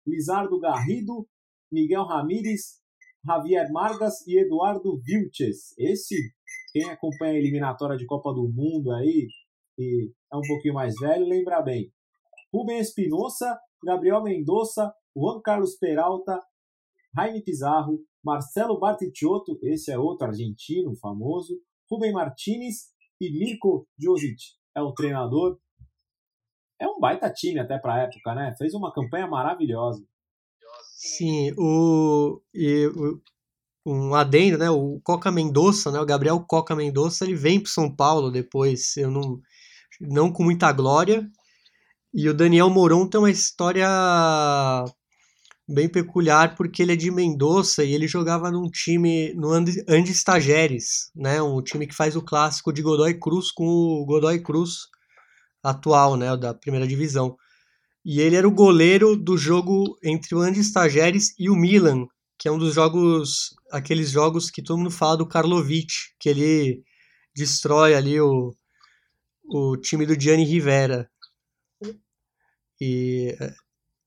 Lizardo 0.05 0.59
Garrido, 0.59 1.27
Miguel 1.71 2.03
Ramírez, 2.03 2.81
Javier 3.25 3.71
Margas 3.71 4.25
e 4.27 4.39
Eduardo 4.39 4.99
Vilches. 5.03 5.73
Esse, 5.77 6.15
quem 6.71 6.89
acompanha 6.89 7.33
a 7.33 7.37
eliminatória 7.37 7.97
de 7.97 8.05
Copa 8.05 8.33
do 8.33 8.47
Mundo 8.47 8.91
aí, 8.91 9.27
que 9.75 10.11
é 10.31 10.37
um 10.37 10.41
pouquinho 10.41 10.73
mais 10.73 10.95
velho, 10.99 11.27
lembra 11.27 11.61
bem. 11.61 11.91
Rubem 12.53 12.79
Espinosa, 12.79 13.59
Gabriel 13.83 14.23
Mendonça, 14.23 14.93
Juan 15.15 15.41
Carlos 15.41 15.75
Peralta, 15.77 16.39
Jaime 17.15 17.43
Pizarro, 17.43 17.99
Marcelo 18.23 18.79
Barticciotto, 18.79 19.57
esse 19.63 19.91
é 19.91 19.97
outro 19.97 20.27
argentino 20.27 20.95
famoso, 20.95 21.59
Rubem 21.89 22.13
Martinez 22.13 22.91
e 23.19 23.31
Mirko 23.31 23.87
Josic 23.99 24.61
é 24.75 24.81
o 24.81 24.93
treinador. 24.93 25.59
É 26.79 26.87
um 26.87 26.99
baita 26.99 27.31
time 27.31 27.59
até 27.59 27.77
para 27.77 27.95
a 27.95 27.99
época, 28.03 28.33
né? 28.33 28.55
Fez 28.57 28.73
uma 28.73 28.91
campanha 28.93 29.27
maravilhosa. 29.27 30.03
Sim, 30.95 31.51
o, 31.57 32.41
e, 32.53 32.87
o, 32.87 33.21
um 33.85 34.13
adendo, 34.15 34.57
né? 34.57 34.69
O 34.69 34.99
Coca 35.03 35.31
Mendonça, 35.31 35.91
né? 35.91 35.99
O 35.99 36.05
Gabriel 36.05 36.39
Coca 36.41 36.75
Mendonça, 36.75 37.25
ele 37.25 37.35
vem 37.35 37.59
para 37.59 37.71
São 37.71 37.93
Paulo 37.93 38.31
depois. 38.31 38.95
Eu 38.97 39.11
não, 39.11 39.39
não 39.99 40.31
com 40.31 40.43
muita 40.43 40.71
glória. 40.71 41.29
E 42.13 42.27
o 42.29 42.33
Daniel 42.33 42.69
Moron 42.69 43.07
tem 43.07 43.19
uma 43.19 43.31
história 43.31 43.87
bem 45.71 45.87
peculiar 45.87 46.55
porque 46.55 46.81
ele 46.81 46.93
é 46.93 46.95
de 46.95 47.09
Mendoza 47.09 47.83
e 47.83 47.93
ele 47.93 48.07
jogava 48.07 48.51
num 48.51 48.69
time 48.69 49.33
no 49.33 49.51
Andes 49.51 50.23
Tajeres, 50.23 51.09
né, 51.15 51.41
um 51.41 51.61
time 51.61 51.87
que 51.87 51.95
faz 51.95 52.15
o 52.15 52.21
clássico 52.21 52.73
de 52.73 52.81
Godoy 52.81 53.17
Cruz 53.17 53.51
com 53.51 53.65
o 53.65 54.05
Godoy 54.05 54.39
Cruz 54.41 54.87
atual, 55.63 56.17
né, 56.17 56.35
da 56.35 56.53
primeira 56.53 56.87
divisão. 56.87 57.37
E 58.03 58.19
ele 58.19 58.35
era 58.35 58.47
o 58.47 58.51
goleiro 58.51 59.15
do 59.15 59.37
jogo 59.37 59.97
entre 60.03 60.35
o 60.35 60.39
Andes 60.39 60.71
Tajeres 60.71 61.33
e 61.39 61.49
o 61.49 61.55
Milan, 61.55 62.07
que 62.41 62.47
é 62.47 62.51
um 62.51 62.57
dos 62.57 62.73
jogos, 62.73 63.55
aqueles 63.71 64.09
jogos 64.09 64.49
que 64.49 64.63
todo 64.63 64.79
mundo 64.79 64.89
fala 64.89 65.15
do 65.15 65.27
Karlovic, 65.27 65.93
que 66.19 66.27
ele 66.27 66.83
destrói 67.35 67.93
ali 67.93 68.19
o, 68.19 68.51
o 69.45 69.77
time 69.77 70.07
do 70.07 70.19
Gianni 70.19 70.43
Rivera. 70.43 71.07
E, 72.81 73.37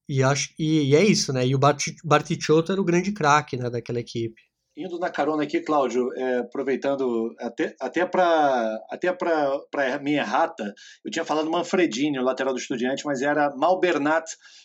e, 0.08 0.20
acho, 0.20 0.52
e, 0.58 0.90
e 0.90 0.96
é 0.96 1.04
isso, 1.04 1.32
né? 1.32 1.46
E 1.46 1.54
o 1.54 1.60
Bartichotto 2.04 2.72
era 2.72 2.80
o 2.80 2.84
grande 2.84 3.12
craque 3.12 3.56
né, 3.56 3.70
daquela 3.70 4.00
equipe. 4.00 4.42
Indo 4.76 4.98
na 4.98 5.08
carona 5.08 5.44
aqui, 5.44 5.60
Cláudio, 5.60 6.12
é, 6.16 6.38
aproveitando 6.38 7.32
até, 7.38 7.76
até 7.80 8.04
para 8.04 8.76
até 8.90 9.12
para 9.12 10.00
minha 10.02 10.22
errata, 10.22 10.74
eu 11.04 11.12
tinha 11.12 11.24
falado 11.24 11.48
Manfredini, 11.48 12.18
o 12.18 12.24
lateral 12.24 12.52
do 12.52 12.58
Estudiante, 12.58 13.06
mas 13.06 13.22
era 13.22 13.54
Malbernat, 13.54 14.24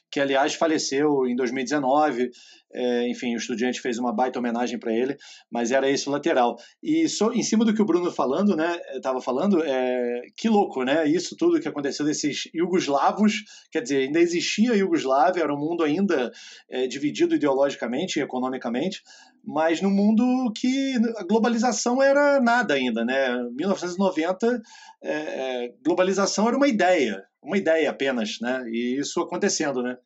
que 0.10 0.20
aliás 0.20 0.56
faleceu 0.56 1.28
em 1.28 1.36
2019. 1.36 2.32
É, 2.72 3.08
enfim, 3.08 3.34
o 3.34 3.38
Estudiante 3.38 3.82
fez 3.82 3.98
uma 3.98 4.14
baita 4.14 4.38
homenagem 4.38 4.78
para 4.78 4.94
ele, 4.94 5.18
mas 5.52 5.72
era 5.72 5.90
esse 5.90 6.08
o 6.08 6.12
lateral. 6.12 6.56
E 6.82 7.08
só 7.10 7.32
em 7.32 7.42
cima 7.42 7.66
do 7.66 7.74
que 7.74 7.82
o 7.82 7.86
Bruno 7.86 8.12
falando, 8.12 8.56
né, 8.56 8.80
estava 8.94 9.22
falando, 9.22 9.64
é, 9.64 10.22
que 10.38 10.48
louco, 10.48 10.84
né? 10.84 11.08
Isso 11.08 11.36
tudo 11.36 11.60
que 11.60 11.68
aconteceu 11.68 12.06
desses 12.06 12.44
iugoslavos, 12.54 13.44
quer 13.72 13.82
dizer, 13.82 13.98
ainda 14.04 14.20
existia 14.20 14.74
a 14.74 14.76
Iugoslávia, 14.76 15.44
era 15.44 15.54
um 15.54 15.60
mundo 15.60 15.84
ainda 15.84 16.32
é, 16.70 16.86
dividido 16.88 17.36
ideologicamente 17.36 18.20
e 18.20 18.22
economicamente, 18.22 19.02
mas 19.44 19.82
no 19.82 19.90
mundo 19.90 20.52
que 20.56 20.96
a 21.18 21.24
globalização 21.24 22.02
era 22.02 22.40
nada 22.40 22.76
ainda, 22.76 23.04
né? 23.04 23.36
1990, 23.52 24.62
é, 25.02 25.12
é, 25.12 25.74
globalização 25.84 26.48
era 26.48 26.58
uma 26.58 26.68
ideia, 26.68 27.24
uma 27.42 27.58
ideia 27.58 27.90
apenas, 27.90 28.38
né? 28.40 28.64
E 28.70 29.00
isso 29.00 29.22
acontecendo, 29.22 29.82
né? 29.82 29.98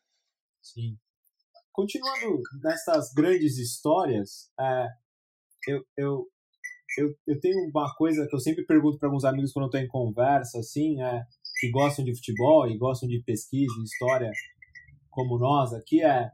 Sim. 0.62 0.98
Continuando 1.74 2.40
nessas 2.62 3.12
grandes 3.14 3.58
histórias, 3.58 4.52
é, 4.60 4.88
eu, 5.68 5.84
eu, 5.98 6.28
eu, 7.00 7.16
eu 7.26 7.40
tenho 7.40 7.68
uma 7.68 7.92
coisa 7.96 8.28
que 8.28 8.36
eu 8.36 8.40
sempre 8.40 8.64
pergunto 8.64 9.00
para 9.00 9.10
alguns 9.10 9.26
amigos 9.26 9.52
quando 9.52 9.64
eu 9.64 9.68
estou 9.70 9.82
em 9.82 9.88
conversa, 9.88 10.60
assim, 10.60 11.02
é, 11.02 11.24
que 11.60 11.72
gostam 11.72 12.06
de 12.06 12.16
futebol 12.16 12.70
e 12.70 12.78
gostam 12.78 13.10
de 13.10 13.24
pesquisa, 13.24 13.74
história, 13.84 14.30
como 15.10 15.40
nós 15.40 15.74
aqui, 15.74 16.04
é 16.04 16.30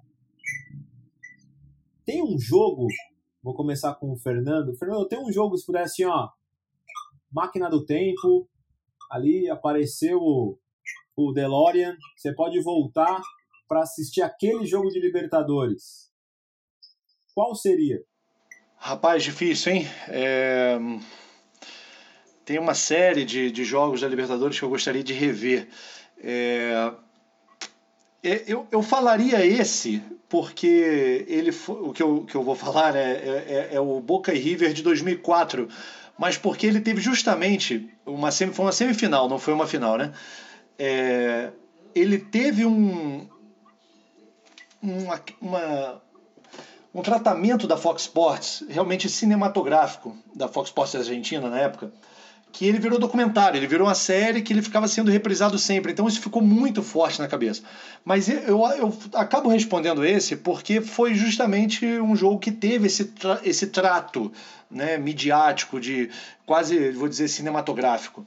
tem 2.05 2.21
um 2.21 2.37
jogo, 2.37 2.87
vou 3.41 3.53
começar 3.53 3.93
com 3.95 4.11
o 4.11 4.17
Fernando. 4.17 4.75
Fernando, 4.75 5.07
tem 5.07 5.23
um 5.23 5.31
jogo, 5.31 5.55
se 5.55 5.65
puder 5.65 5.83
assim, 5.83 6.03
ó, 6.03 6.27
máquina 7.31 7.69
do 7.69 7.85
tempo, 7.85 8.49
ali 9.09 9.47
apareceu 9.47 10.17
o, 10.19 10.59
o 11.15 11.31
DeLorean, 11.31 11.95
você 12.17 12.33
pode 12.33 12.59
voltar 12.61 13.21
para 13.69 13.83
assistir 13.83 14.23
aquele 14.23 14.65
jogo 14.65 14.89
de 14.89 14.99
Libertadores. 14.99 16.09
Qual 17.35 17.53
seria? 17.55 18.01
Rapaz, 18.75 19.23
difícil, 19.23 19.73
hein? 19.73 19.87
É... 20.07 20.79
Tem 22.43 22.57
uma 22.57 22.73
série 22.73 23.23
de, 23.23 23.51
de 23.51 23.63
jogos 23.63 24.01
da 24.01 24.07
Libertadores 24.07 24.57
que 24.57 24.65
eu 24.65 24.69
gostaria 24.69 25.03
de 25.03 25.13
rever. 25.13 25.69
É... 26.17 26.91
é 28.23 28.43
eu, 28.47 28.67
eu 28.71 28.81
falaria 28.81 29.45
esse 29.45 30.01
porque 30.27 31.25
ele 31.27 31.51
o 31.67 31.93
que 31.93 32.01
eu, 32.01 32.23
que 32.25 32.35
eu 32.35 32.43
vou 32.43 32.55
falar 32.55 32.95
é, 32.95 33.11
é, 33.11 33.69
é, 33.73 33.79
o 33.79 33.99
Boca 33.99 34.33
e 34.33 34.39
River 34.39 34.73
de 34.73 34.83
2004, 34.83 35.67
mas 36.17 36.37
porque 36.37 36.67
ele 36.67 36.81
teve 36.81 37.01
justamente 37.01 37.89
uma 38.05 38.29
uma 38.57 38.71
semifinal, 38.71 39.27
não 39.27 39.39
foi 39.39 39.53
uma 39.53 39.65
final, 39.65 39.97
né? 39.97 40.13
É, 40.77 41.51
ele 41.95 42.19
teve 42.19 42.65
um 42.65 43.27
uma, 44.81 45.21
uma, 45.41 46.01
um 46.93 47.01
tratamento 47.01 47.67
da 47.67 47.77
Fox 47.77 48.03
Sports 48.03 48.63
realmente 48.69 49.09
cinematográfico 49.09 50.15
da 50.35 50.47
Fox 50.47 50.69
Sports 50.69 50.95
Argentina 50.95 51.49
na 51.49 51.59
época 51.59 51.91
que 52.51 52.65
ele 52.65 52.79
virou 52.79 52.99
documentário, 52.99 53.57
ele 53.57 53.67
virou 53.67 53.87
uma 53.87 53.95
série 53.95 54.41
que 54.41 54.51
ele 54.51 54.61
ficava 54.61 54.87
sendo 54.87 55.11
reprisado 55.11 55.57
sempre. 55.57 55.91
Então 55.91 56.07
isso 56.07 56.19
ficou 56.19 56.41
muito 56.41 56.81
forte 56.81 57.19
na 57.19 57.27
cabeça. 57.27 57.61
Mas 58.03 58.27
eu, 58.27 58.59
eu 58.75 58.97
acabo 59.13 59.49
respondendo 59.49 60.03
esse 60.03 60.35
porque 60.35 60.81
foi 60.81 61.13
justamente 61.13 61.85
um 61.85 62.15
jogo 62.15 62.39
que 62.39 62.51
teve 62.51 62.87
esse, 62.87 63.05
tra 63.05 63.39
esse 63.43 63.67
trato 63.67 64.31
né, 64.69 64.97
midiático, 64.97 65.79
de 65.79 66.09
quase, 66.45 66.91
vou 66.91 67.07
dizer, 67.07 67.27
cinematográfico. 67.27 68.25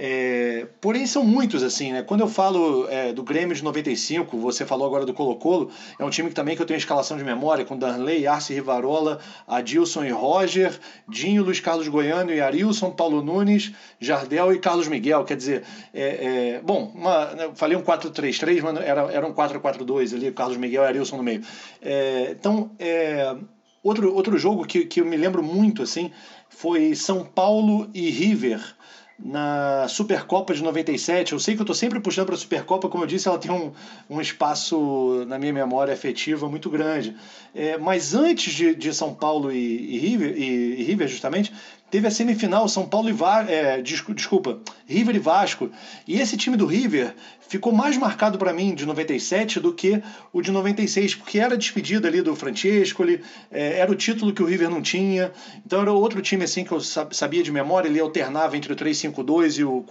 É, 0.00 0.68
porém, 0.80 1.08
são 1.08 1.24
muitos, 1.24 1.64
assim, 1.64 1.92
né? 1.92 2.04
Quando 2.04 2.20
eu 2.20 2.28
falo 2.28 2.86
é, 2.88 3.12
do 3.12 3.24
Grêmio 3.24 3.56
de 3.56 3.64
95, 3.64 4.38
você 4.38 4.64
falou 4.64 4.86
agora 4.86 5.04
do 5.04 5.12
Colo-Colo, 5.12 5.72
é 5.98 6.04
um 6.04 6.10
time 6.10 6.28
que 6.28 6.36
também 6.36 6.54
que 6.54 6.62
eu 6.62 6.66
tenho 6.66 6.78
escalação 6.78 7.16
de 7.16 7.24
memória, 7.24 7.64
com 7.64 7.76
Darley, 7.76 8.24
Arce 8.24 8.54
Rivarola, 8.54 9.18
Adilson 9.44 10.04
e 10.04 10.10
Roger, 10.10 10.78
Dinho, 11.08 11.42
Luiz 11.42 11.58
Carlos 11.58 11.88
Goiano 11.88 12.32
e 12.32 12.40
Arilson, 12.40 12.92
Paulo 12.92 13.20
Nunes, 13.20 13.72
Jardel 13.98 14.52
e 14.52 14.60
Carlos 14.60 14.86
Miguel. 14.86 15.24
Quer 15.24 15.36
dizer, 15.36 15.64
é, 15.92 16.58
é 16.58 16.60
bom, 16.62 16.92
uma, 16.94 17.34
né, 17.34 17.50
falei 17.56 17.76
um 17.76 17.82
4-3-3, 17.82 18.62
mas 18.62 18.76
era, 18.76 19.12
era 19.12 19.26
um 19.26 19.34
4-4-2 19.34 20.14
ali, 20.14 20.30
Carlos 20.30 20.56
Miguel 20.56 20.84
e 20.84 20.86
Arilson 20.86 21.16
no 21.16 21.24
meio. 21.24 21.42
É, 21.82 22.36
então, 22.38 22.70
é, 22.78 23.34
outro, 23.82 24.14
outro 24.14 24.38
jogo 24.38 24.64
que, 24.64 24.84
que 24.84 25.00
eu 25.00 25.04
me 25.04 25.16
lembro 25.16 25.42
muito, 25.42 25.82
assim, 25.82 26.12
foi 26.48 26.94
São 26.94 27.24
Paulo 27.24 27.90
e 27.92 28.10
River 28.10 28.77
na 29.18 29.88
Supercopa 29.88 30.54
de 30.54 30.62
97. 30.62 31.32
Eu 31.32 31.40
sei 31.40 31.54
que 31.54 31.60
eu 31.60 31.64
estou 31.64 31.74
sempre 31.74 31.98
puxando 31.98 32.26
para 32.26 32.34
a 32.36 32.38
Supercopa, 32.38 32.88
como 32.88 33.02
eu 33.02 33.08
disse, 33.08 33.26
ela 33.26 33.38
tem 33.38 33.50
um, 33.50 33.72
um 34.08 34.20
espaço 34.20 35.24
na 35.26 35.38
minha 35.38 35.52
memória 35.52 35.92
afetiva 35.92 36.48
muito 36.48 36.70
grande. 36.70 37.16
É, 37.54 37.76
mas 37.76 38.14
antes 38.14 38.52
de, 38.52 38.74
de 38.74 38.94
São 38.94 39.12
Paulo 39.12 39.50
e, 39.50 39.96
e 39.96 39.98
River, 39.98 40.34
e, 40.36 40.80
e 40.80 40.82
River, 40.84 41.08
justamente, 41.08 41.52
teve 41.90 42.06
a 42.06 42.10
semifinal 42.10 42.68
São 42.68 42.86
Paulo 42.86 43.08
e 43.08 43.12
Vasco, 43.12 43.50
é, 43.50 43.80
desculpa, 43.82 44.60
River 44.86 45.16
e 45.16 45.18
Vasco. 45.18 45.70
E 46.06 46.20
esse 46.20 46.36
time 46.36 46.56
do 46.56 46.66
River 46.66 47.14
ficou 47.48 47.72
mais 47.72 47.96
marcado 47.96 48.38
para 48.38 48.52
mim 48.52 48.74
de 48.74 48.84
97 48.84 49.58
do 49.58 49.72
que 49.72 50.02
o 50.32 50.42
de 50.42 50.52
96, 50.52 51.14
porque 51.14 51.38
era 51.38 51.54
a 51.54 51.56
despedida 51.56 52.06
ali 52.06 52.20
do 52.20 52.36
Francesco, 52.36 53.02
ele, 53.02 53.22
é, 53.50 53.78
era 53.78 53.90
o 53.90 53.94
título 53.94 54.32
que 54.32 54.42
o 54.42 54.46
River 54.46 54.68
não 54.68 54.82
tinha. 54.82 55.32
Então 55.64 55.80
era 55.80 55.92
outro 55.92 56.20
time 56.20 56.44
assim 56.44 56.62
que 56.64 56.72
eu 56.72 56.80
sabia 56.80 57.42
de 57.42 57.50
memória, 57.50 57.88
ele 57.88 58.00
alternava 58.00 58.56
entre 58.56 58.72
o 58.72 58.76
3-5-2 58.76 59.58
e 59.58 59.64
o 59.64 59.82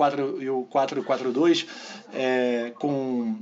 4-4-2, 0.70 1.66
é, 2.14 2.72
com 2.78 3.36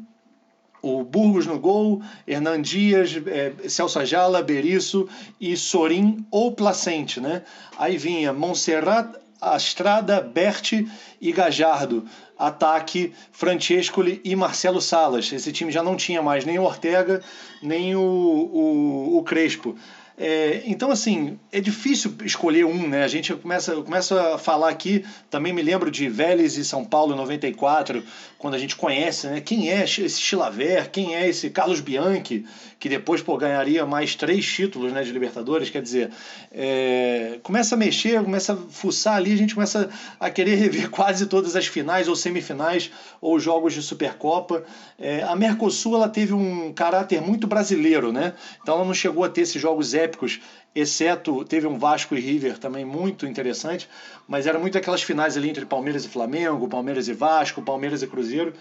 o 0.85 1.03
Burgos 1.03 1.47
no 1.47 1.57
gol, 1.57 2.01
Hernan 2.27 2.61
Dias, 2.61 3.19
é, 3.25 3.67
Celso 3.67 3.97
Ajala, 3.97 4.43
Berisso 4.43 5.09
e 5.41 5.57
Sorin 5.57 6.23
ou 6.29 6.51
Placente, 6.51 7.19
né? 7.19 7.41
Aí 7.75 7.97
vinha 7.97 8.31
Montserrat, 8.31 9.15
Astrada, 9.41 10.21
Berti 10.21 10.87
e 11.19 11.31
Gajardo. 11.31 12.05
Ataque, 12.37 13.13
Francescoli 13.31 14.21
e 14.23 14.35
Marcelo 14.35 14.81
Salas. 14.81 15.31
Esse 15.31 15.51
time 15.51 15.71
já 15.71 15.81
não 15.81 15.95
tinha 15.95 16.21
mais 16.21 16.45
nem 16.45 16.59
o 16.59 16.63
Ortega, 16.63 17.21
nem 17.63 17.95
o, 17.95 18.01
o, 18.01 19.17
o 19.17 19.23
Crespo. 19.23 19.75
É, 20.17 20.63
então, 20.65 20.91
assim, 20.91 21.37
é 21.51 21.59
difícil 21.59 22.13
escolher 22.23 22.65
um, 22.65 22.87
né? 22.87 23.03
A 23.03 23.07
gente 23.07 23.33
começa, 23.35 23.75
começa 23.75 24.35
a 24.35 24.37
falar 24.37 24.69
aqui, 24.69 25.03
também 25.29 25.51
me 25.51 25.61
lembro 25.61 25.91
de 25.91 26.07
Vélez 26.07 26.57
e 26.57 26.63
São 26.63 26.85
Paulo 26.85 27.13
em 27.13 27.17
94, 27.17 28.01
quando 28.37 28.53
a 28.53 28.57
gente 28.57 28.77
conhece, 28.77 29.27
né? 29.27 29.41
Quem 29.41 29.69
é 29.69 29.83
esse 29.83 30.21
Chilaver, 30.21 30.89
quem 30.89 31.15
é 31.15 31.27
esse 31.27 31.49
Carlos 31.49 31.81
Bianchi, 31.81 32.45
que 32.79 32.87
depois 32.87 33.21
pô, 33.21 33.35
ganharia 33.37 33.85
mais 33.85 34.15
três 34.15 34.45
títulos 34.45 34.93
né, 34.93 35.03
de 35.03 35.11
Libertadores, 35.11 35.69
quer 35.69 35.81
dizer, 35.81 36.11
é, 36.51 37.39
começa 37.41 37.75
a 37.75 37.77
mexer, 37.77 38.23
começa 38.23 38.53
a 38.53 38.57
fuçar 38.57 39.15
ali, 39.15 39.33
a 39.33 39.37
gente 39.37 39.55
começa 39.55 39.89
a 40.19 40.29
querer 40.29 40.55
rever 40.55 40.89
quase 40.91 41.25
todas 41.25 41.55
as 41.55 41.65
finais 41.65 42.07
ou 42.07 42.15
semifinais 42.15 42.91
ou 43.19 43.39
jogos 43.39 43.73
de 43.73 43.81
Supercopa. 43.81 44.63
É, 44.99 45.23
a 45.23 45.35
Mercosul 45.35 45.95
ela 45.95 46.07
teve 46.07 46.33
um 46.33 46.71
caráter 46.71 47.21
muito 47.21 47.47
brasileiro, 47.47 48.11
né? 48.11 48.33
Então 48.61 48.75
ela 48.75 48.85
não 48.85 48.93
chegou 48.93 49.23
a 49.23 49.29
ter 49.29 49.41
esses 49.41 49.61
jogos 49.61 49.93
épicos 50.05 50.39
exceto 50.73 51.43
teve 51.45 51.67
um 51.67 51.77
Vasco 51.77 52.15
e 52.15 52.19
River 52.19 52.57
também 52.57 52.85
muito 52.85 53.25
interessante, 53.25 53.89
mas 54.27 54.45
era 54.45 54.59
muito 54.59 54.77
aquelas 54.77 55.01
finais 55.01 55.37
ali 55.37 55.49
entre 55.49 55.65
Palmeiras 55.65 56.05
e 56.05 56.09
Flamengo, 56.09 56.67
Palmeiras 56.67 57.07
e 57.07 57.13
Vasco, 57.13 57.61
Palmeiras 57.61 58.01
e 58.01 58.07
Cruzeiro. 58.07 58.53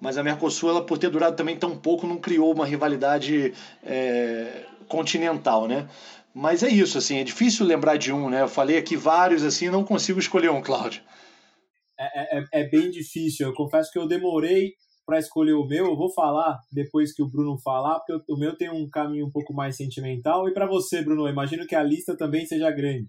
Mas 0.00 0.18
a 0.18 0.22
Mercosul, 0.22 0.70
ela, 0.70 0.84
por 0.84 0.98
ter 0.98 1.10
durado 1.10 1.36
também 1.36 1.56
tão 1.56 1.76
pouco, 1.76 2.08
não 2.08 2.18
criou 2.18 2.52
uma 2.52 2.66
rivalidade 2.66 3.54
é, 3.84 4.64
continental, 4.88 5.68
né? 5.68 5.88
Mas 6.34 6.64
é 6.64 6.68
isso, 6.68 6.98
assim, 6.98 7.18
é 7.18 7.24
difícil 7.24 7.64
lembrar 7.64 7.96
de 7.96 8.12
um, 8.12 8.28
né? 8.28 8.42
Eu 8.42 8.48
falei 8.48 8.76
aqui 8.76 8.96
vários, 8.96 9.44
assim, 9.44 9.70
não 9.70 9.84
consigo 9.84 10.18
escolher 10.18 10.50
um, 10.50 10.60
Cláudio. 10.60 11.02
É, 11.98 12.38
é, 12.38 12.44
é 12.52 12.64
bem 12.68 12.90
difícil. 12.90 13.46
Eu 13.46 13.54
confesso 13.54 13.92
que 13.92 13.98
eu 13.98 14.08
demorei 14.08 14.72
para 15.04 15.18
escolher 15.18 15.54
o 15.54 15.66
meu, 15.66 15.86
eu 15.86 15.96
vou 15.96 16.12
falar 16.12 16.60
depois 16.70 17.12
que 17.12 17.22
o 17.22 17.28
Bruno 17.28 17.58
falar, 17.58 18.00
porque 18.00 18.32
o 18.32 18.36
meu 18.36 18.56
tem 18.56 18.70
um 18.70 18.88
caminho 18.88 19.26
um 19.26 19.30
pouco 19.30 19.52
mais 19.52 19.76
sentimental. 19.76 20.48
E 20.48 20.54
para 20.54 20.66
você, 20.66 21.02
Bruno, 21.02 21.28
imagino 21.28 21.66
que 21.66 21.74
a 21.74 21.82
lista 21.82 22.16
também 22.16 22.46
seja 22.46 22.70
grande. 22.70 23.08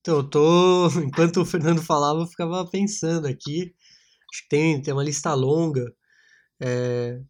Então, 0.00 0.18
eu 0.18 0.24
tô. 0.28 0.88
Enquanto 1.04 1.40
o 1.40 1.44
Fernando 1.44 1.82
falava, 1.82 2.20
eu 2.20 2.26
ficava 2.26 2.64
pensando 2.66 3.26
aqui. 3.26 3.74
Acho 4.32 4.42
que 4.42 4.48
tem, 4.48 4.82
tem 4.82 4.92
uma 4.92 5.04
lista 5.04 5.32
longa. 5.34 5.92
É, 6.60 7.20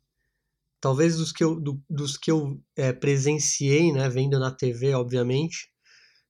talvez 0.81 1.16
dos 1.16 1.33
que 1.33 1.44
eu, 1.44 1.61
do, 1.61 1.81
dos 1.88 2.16
que 2.16 2.31
eu 2.31 2.61
é, 2.77 2.92
presenciei, 2.92 3.92
né, 3.92 4.09
vendo 4.09 4.38
na 4.38 4.51
TV, 4.51 4.94
obviamente. 4.94 5.68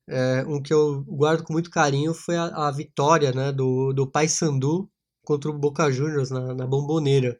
É, 0.08 0.44
um 0.46 0.62
que 0.62 0.72
eu 0.72 1.04
guardo 1.04 1.44
com 1.44 1.52
muito 1.52 1.70
carinho 1.70 2.14
foi 2.14 2.36
a, 2.36 2.46
a 2.68 2.70
vitória 2.70 3.30
né, 3.30 3.52
do, 3.52 3.92
do 3.92 4.10
Paysandu 4.10 4.90
contra 5.22 5.50
o 5.50 5.58
Boca 5.58 5.90
Juniors 5.90 6.30
na, 6.30 6.54
na 6.54 6.66
Bomboneira. 6.66 7.38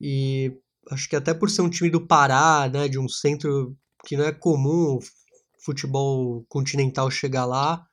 E 0.00 0.52
acho 0.90 1.08
que 1.08 1.16
até 1.16 1.32
por 1.34 1.50
ser 1.50 1.62
um 1.62 1.70
time 1.70 1.90
do 1.90 2.06
Pará, 2.06 2.68
né, 2.72 2.88
de 2.88 2.98
um 2.98 3.08
centro 3.08 3.76
que 4.06 4.16
não 4.16 4.24
é 4.24 4.32
comum 4.32 4.98
futebol 5.64 6.44
continental 6.48 7.10
chegar 7.10 7.46
lá, 7.46 7.86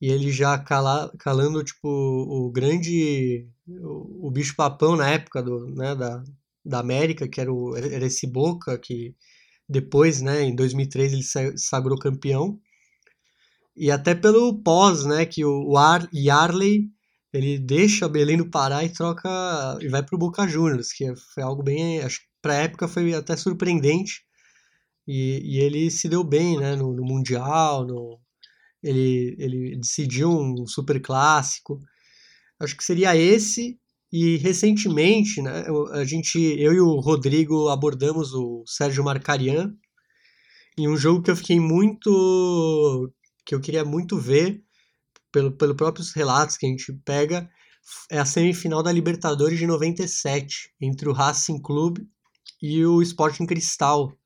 e 0.00 0.10
ele 0.10 0.30
já 0.30 0.58
cala, 0.58 1.12
calando 1.18 1.64
tipo 1.64 1.88
o 1.88 2.50
grande 2.50 3.48
o, 3.68 4.28
o 4.28 4.30
bicho 4.30 4.54
papão 4.56 4.96
na 4.96 5.08
época 5.10 5.42
do, 5.42 5.66
né, 5.74 5.94
da, 5.94 6.22
da 6.64 6.80
América, 6.80 7.28
que 7.28 7.40
era, 7.40 7.52
o, 7.52 7.76
era 7.76 8.06
esse 8.06 8.26
Boca, 8.26 8.78
que 8.78 9.14
depois, 9.68 10.20
né, 10.22 10.42
em 10.44 10.54
2003 10.54 11.12
ele 11.12 11.58
sagrou 11.58 11.98
campeão. 11.98 12.58
E 13.76 13.90
até 13.90 14.14
pelo 14.14 14.62
pós, 14.62 15.04
né, 15.04 15.26
que 15.26 15.44
o, 15.44 15.70
o 15.70 15.76
Ar, 15.76 16.08
Yarley 16.14 16.90
ele 17.36 17.58
deixa 17.58 18.08
Belém 18.08 18.36
do 18.38 18.50
Pará 18.50 18.84
e 18.84 18.88
troca 18.88 19.28
e 19.80 19.88
vai 19.88 20.02
para 20.02 20.16
o 20.16 20.18
Boca 20.18 20.46
Juniors, 20.48 20.92
que 20.92 21.14
foi 21.34 21.42
algo 21.42 21.62
bem, 21.62 22.00
acho 22.00 22.20
a 22.44 22.54
época 22.54 22.86
foi 22.86 23.12
até 23.12 23.36
surpreendente. 23.36 24.22
E, 25.06 25.40
e, 25.44 25.58
ele 25.60 25.90
se 25.90 26.08
deu 26.08 26.24
bem, 26.24 26.58
né, 26.58 26.76
no, 26.76 26.92
no 26.94 27.04
mundial, 27.04 27.84
no, 27.86 28.20
ele, 28.82 29.36
ele 29.38 29.76
decidiu 29.76 30.30
um 30.30 30.66
super 30.66 31.00
clássico. 31.00 31.80
Acho 32.60 32.76
que 32.76 32.84
seria 32.84 33.16
esse 33.16 33.78
e 34.12 34.36
recentemente, 34.36 35.42
né, 35.42 35.64
a 35.92 36.04
gente, 36.04 36.38
eu 36.38 36.72
e 36.72 36.80
o 36.80 37.00
Rodrigo 37.00 37.68
abordamos 37.68 38.32
o 38.32 38.64
Sérgio 38.66 39.04
Marcarian 39.04 39.74
em 40.78 40.88
um 40.88 40.96
jogo 40.96 41.22
que 41.22 41.30
eu 41.30 41.36
fiquei 41.36 41.58
muito 41.58 43.12
que 43.44 43.54
eu 43.54 43.60
queria 43.60 43.84
muito 43.84 44.18
ver 44.18 44.62
pelo, 45.36 45.52
pelo 45.52 45.74
próprios 45.74 46.12
relatos 46.12 46.56
que 46.56 46.64
a 46.64 46.68
gente 46.70 46.90
pega, 47.04 47.46
é 48.10 48.18
a 48.18 48.24
semifinal 48.24 48.82
da 48.82 48.90
Libertadores 48.90 49.58
de 49.58 49.66
97, 49.66 50.72
entre 50.80 51.10
o 51.10 51.12
Racing 51.12 51.60
Clube 51.60 52.08
e 52.62 52.86
o 52.86 53.02
Sporting 53.02 53.44
Cristal, 53.44 54.16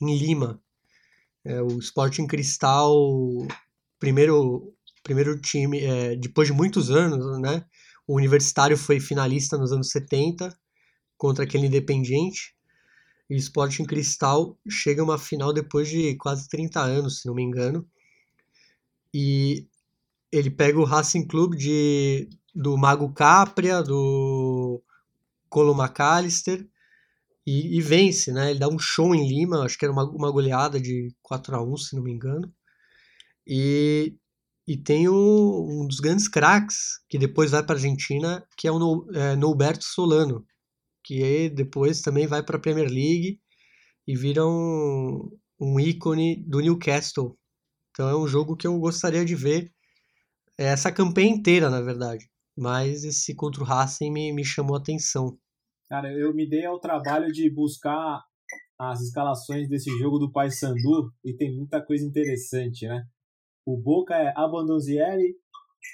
em 0.00 0.16
Lima. 0.16 0.62
É, 1.44 1.60
o 1.60 1.80
Sporting 1.80 2.28
Cristal, 2.28 2.94
primeiro, 3.98 4.72
primeiro 5.02 5.36
time, 5.40 5.80
é, 5.80 6.14
depois 6.14 6.46
de 6.46 6.54
muitos 6.54 6.88
anos, 6.88 7.40
né? 7.40 7.66
O 8.06 8.16
Universitário 8.16 8.78
foi 8.78 9.00
finalista 9.00 9.58
nos 9.58 9.72
anos 9.72 9.90
70 9.90 10.56
contra 11.18 11.42
aquele 11.42 11.66
Independiente. 11.66 12.54
E 13.28 13.34
o 13.34 13.38
Sporting 13.38 13.86
Cristal 13.86 14.56
chega 14.68 15.02
a 15.02 15.04
uma 15.04 15.18
final 15.18 15.52
depois 15.52 15.88
de 15.88 16.14
quase 16.14 16.48
30 16.48 16.80
anos, 16.80 17.22
se 17.22 17.26
não 17.26 17.34
me 17.34 17.42
engano. 17.42 17.84
E 19.12 19.66
ele 20.34 20.50
pega 20.50 20.80
o 20.80 20.84
Racing 20.84 21.26
Club 21.28 21.54
de, 21.54 22.28
do 22.52 22.76
Mago 22.76 23.12
Capria, 23.12 23.80
do 23.82 24.82
Colo 25.48 25.72
McAllister 25.80 26.68
e, 27.46 27.78
e, 27.78 27.80
vence, 27.80 28.32
né? 28.32 28.50
Ele 28.50 28.58
dá 28.58 28.68
um 28.68 28.78
show 28.78 29.14
em 29.14 29.28
Lima, 29.28 29.64
acho 29.64 29.78
que 29.78 29.84
era 29.84 29.92
uma, 29.92 30.04
uma 30.10 30.32
goleada 30.32 30.80
de 30.80 31.14
4 31.22 31.54
a 31.54 31.62
1 31.62 31.76
se 31.76 31.96
não 31.96 32.02
me 32.02 32.10
engano. 32.12 32.52
E, 33.46 34.16
e 34.66 34.76
tem 34.76 35.08
o, 35.08 35.68
um 35.70 35.86
dos 35.86 36.00
grandes 36.00 36.26
craques 36.26 37.00
que 37.08 37.16
depois 37.16 37.52
vai 37.52 37.62
para 37.62 37.76
a 37.76 37.78
Argentina, 37.78 38.44
que 38.56 38.66
é 38.66 38.72
o 38.72 38.78
no, 38.80 39.06
é, 39.14 39.36
Norberto 39.36 39.84
Solano, 39.84 40.44
que 41.04 41.48
depois 41.50 42.00
também 42.00 42.26
vai 42.26 42.42
para 42.42 42.56
a 42.56 42.60
Premier 42.60 42.88
League 42.88 43.40
e 44.04 44.16
vira 44.16 44.44
um, 44.44 45.30
um 45.60 45.78
ícone 45.78 46.42
do 46.44 46.58
Newcastle. 46.58 47.38
Então 47.92 48.08
é 48.08 48.16
um 48.16 48.26
jogo 48.26 48.56
que 48.56 48.66
eu 48.66 48.76
gostaria 48.80 49.24
de 49.24 49.36
ver 49.36 49.70
é 49.70 49.83
essa 50.58 50.92
campanha 50.92 51.30
inteira, 51.30 51.70
na 51.70 51.80
verdade. 51.80 52.28
Mas 52.56 53.04
esse 53.04 53.34
contra 53.34 53.62
o 53.62 53.66
Racing 53.66 54.10
me, 54.10 54.32
me 54.32 54.44
chamou 54.44 54.76
a 54.76 54.78
atenção. 54.78 55.36
Cara, 55.88 56.12
eu 56.12 56.32
me 56.34 56.48
dei 56.48 56.64
ao 56.64 56.78
trabalho 56.78 57.32
de 57.32 57.50
buscar 57.50 58.22
as 58.78 59.00
escalações 59.00 59.68
desse 59.68 59.90
jogo 59.98 60.18
do 60.18 60.30
Paysandu 60.30 61.12
e 61.24 61.34
tem 61.34 61.54
muita 61.54 61.84
coisa 61.84 62.04
interessante, 62.04 62.86
né? 62.86 63.04
O 63.66 63.76
Boca 63.76 64.14
é 64.14 64.32
Abandonzieri, 64.36 65.36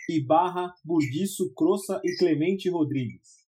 Ibarra, 0.08 0.72
Burdiço, 0.84 1.52
Crossa 1.54 2.00
e 2.04 2.16
Clemente 2.16 2.68
Rodrigues. 2.68 3.40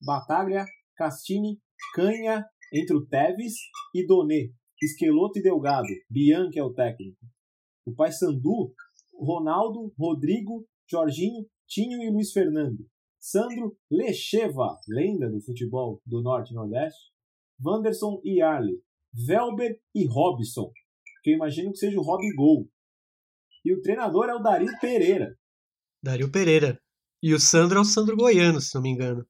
Bataglia, 0.00 0.64
Castini, 0.96 1.60
Canha, 1.94 2.44
entre 2.72 2.96
o 2.96 3.06
Teves 3.06 3.54
e 3.94 4.06
Donê, 4.06 4.52
Esqueloto 4.82 5.38
e 5.38 5.42
Delgado, 5.42 5.88
Bianchi 6.10 6.58
é 6.58 6.62
o 6.62 6.74
técnico. 6.74 7.18
O 7.86 7.94
Paysandu, 7.94 8.74
Ronaldo, 9.18 9.92
Rodrigo, 9.98 10.66
Jorginho, 10.88 11.46
Tinho 11.66 12.02
e 12.02 12.10
Luiz 12.10 12.32
Fernando. 12.32 12.86
Sandro 13.18 13.76
Lecheva, 13.90 14.78
lenda 14.88 15.30
do 15.30 15.40
futebol 15.40 16.00
do 16.04 16.22
Norte 16.22 16.52
e 16.52 16.54
Nordeste. 16.54 17.10
Wanderson 17.64 18.20
e 18.22 18.42
Arley. 18.42 18.82
Velber 19.14 19.80
e 19.94 20.06
Robson, 20.06 20.70
que 21.22 21.30
eu 21.30 21.34
imagino 21.34 21.70
que 21.70 21.78
seja 21.78 21.98
o 21.98 22.02
Rob 22.02 22.20
Gol. 22.34 22.68
E 23.64 23.72
o 23.72 23.80
treinador 23.80 24.28
é 24.28 24.34
o 24.34 24.40
Dario 24.40 24.68
Pereira. 24.80 25.38
Dario 26.02 26.30
Pereira. 26.30 26.78
E 27.22 27.32
o 27.32 27.40
Sandro 27.40 27.78
é 27.78 27.80
o 27.80 27.84
Sandro 27.84 28.16
Goiano, 28.16 28.60
se 28.60 28.74
não 28.74 28.82
me 28.82 28.90
engano. 28.90 29.26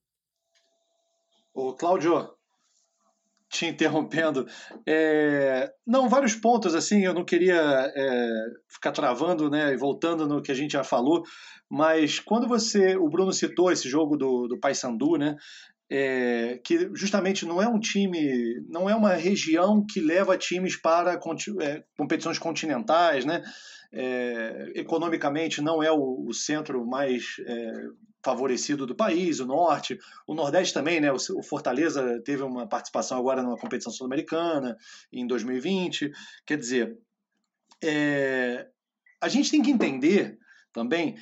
Ô, 1.53 1.73
Cláudio, 1.73 2.34
te 3.49 3.65
interrompendo. 3.65 4.45
É, 4.87 5.71
não, 5.85 6.09
vários 6.09 6.35
pontos, 6.35 6.75
assim, 6.75 7.05
eu 7.05 7.13
não 7.13 7.23
queria 7.23 7.91
é, 7.95 8.29
ficar 8.69 8.91
travando, 8.91 9.49
né, 9.49 9.73
e 9.73 9.77
voltando 9.77 10.27
no 10.27 10.41
que 10.41 10.51
a 10.51 10.55
gente 10.55 10.71
já 10.71 10.83
falou, 10.83 11.23
mas 11.69 12.19
quando 12.19 12.47
você, 12.47 12.95
o 12.95 13.09
Bruno 13.09 13.33
citou 13.33 13.71
esse 13.71 13.89
jogo 13.89 14.17
do, 14.17 14.47
do 14.47 14.59
Paysandu, 14.59 15.17
né, 15.17 15.35
é, 15.89 16.59
que 16.63 16.89
justamente 16.95 17.45
não 17.45 17.61
é 17.61 17.67
um 17.67 17.79
time, 17.79 18.55
não 18.67 18.89
é 18.89 18.95
uma 18.95 19.13
região 19.13 19.85
que 19.87 19.99
leva 19.99 20.37
times 20.37 20.79
para 20.79 21.13
é, 21.13 21.83
competições 21.97 22.39
continentais, 22.39 23.25
né, 23.25 23.41
é, 23.95 24.73
economicamente 24.75 25.61
não 25.61 25.81
é 25.81 25.89
o, 25.89 26.25
o 26.27 26.33
centro 26.33 26.85
mais 26.85 27.37
é, 27.47 27.71
favorecido 28.23 28.85
do 28.85 28.93
país, 28.93 29.39
o 29.39 29.45
norte, 29.45 29.97
o 30.27 30.33
nordeste 30.33 30.73
também, 30.73 30.99
né? 30.99 31.11
O 31.11 31.43
Fortaleza 31.43 32.21
teve 32.25 32.43
uma 32.43 32.67
participação 32.67 33.17
agora 33.17 33.41
numa 33.41 33.57
competição 33.57 33.93
sul-americana 33.93 34.75
em 35.13 35.25
2020. 35.25 36.11
Quer 36.45 36.57
dizer, 36.57 36.97
é, 37.81 38.67
a 39.21 39.29
gente 39.29 39.49
tem 39.49 39.61
que 39.61 39.71
entender 39.71 40.37
também 40.73 41.15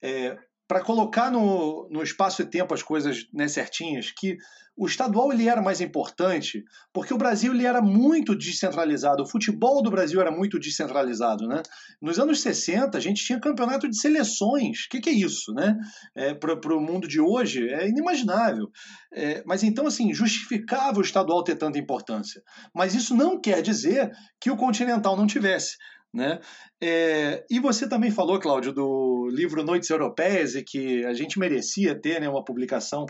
é, 0.00 0.38
para 0.70 0.84
colocar 0.84 1.32
no, 1.32 1.88
no 1.90 2.00
espaço 2.00 2.42
e 2.42 2.44
tempo 2.44 2.72
as 2.72 2.80
coisas 2.80 3.26
né, 3.34 3.48
certinhas, 3.48 4.12
que 4.12 4.36
o 4.76 4.86
estadual 4.86 5.32
ele 5.32 5.48
era 5.48 5.60
mais 5.60 5.80
importante 5.80 6.62
porque 6.92 7.12
o 7.12 7.18
Brasil 7.18 7.52
ele 7.52 7.66
era 7.66 7.82
muito 7.82 8.36
descentralizado, 8.36 9.20
o 9.20 9.26
futebol 9.26 9.82
do 9.82 9.90
Brasil 9.90 10.20
era 10.20 10.30
muito 10.30 10.60
descentralizado. 10.60 11.48
Né? 11.48 11.60
Nos 12.00 12.20
anos 12.20 12.40
60, 12.40 12.96
a 12.96 13.00
gente 13.00 13.24
tinha 13.24 13.40
campeonato 13.40 13.90
de 13.90 13.98
seleções. 13.98 14.84
O 14.84 14.90
que, 14.90 15.00
que 15.00 15.10
é 15.10 15.12
isso? 15.12 15.52
Né? 15.52 15.76
É, 16.14 16.34
para 16.34 16.76
o 16.76 16.80
mundo 16.80 17.08
de 17.08 17.20
hoje 17.20 17.68
é 17.68 17.88
inimaginável. 17.88 18.70
É, 19.12 19.42
mas 19.44 19.64
então, 19.64 19.88
assim, 19.88 20.14
justificava 20.14 21.00
o 21.00 21.02
estadual 21.02 21.42
ter 21.42 21.56
tanta 21.56 21.80
importância. 21.80 22.40
Mas 22.72 22.94
isso 22.94 23.12
não 23.12 23.40
quer 23.40 23.60
dizer 23.60 24.12
que 24.40 24.52
o 24.52 24.56
continental 24.56 25.16
não 25.16 25.26
tivesse. 25.26 25.76
Né? 26.12 26.40
É, 26.80 27.44
e 27.48 27.60
você 27.60 27.88
também 27.88 28.10
falou, 28.10 28.40
Cláudio, 28.40 28.72
do 28.72 29.28
livro 29.30 29.62
Noites 29.62 29.90
Europeias 29.90 30.56
e 30.56 30.62
que 30.62 31.04
a 31.04 31.12
gente 31.12 31.38
merecia 31.38 31.94
ter 31.94 32.20
né, 32.20 32.28
uma 32.28 32.44
publicação 32.44 33.06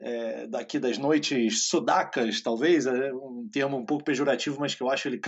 é, 0.00 0.46
daqui 0.46 0.78
das 0.78 0.98
noites 0.98 1.68
sudacas, 1.68 2.40
talvez, 2.42 2.86
é 2.86 3.12
um 3.12 3.48
termo 3.50 3.76
um 3.76 3.86
pouco 3.86 4.04
pejorativo, 4.04 4.58
mas 4.60 4.74
que 4.74 4.82
eu 4.82 4.90
acho 4.90 5.08
ele 5.08 5.20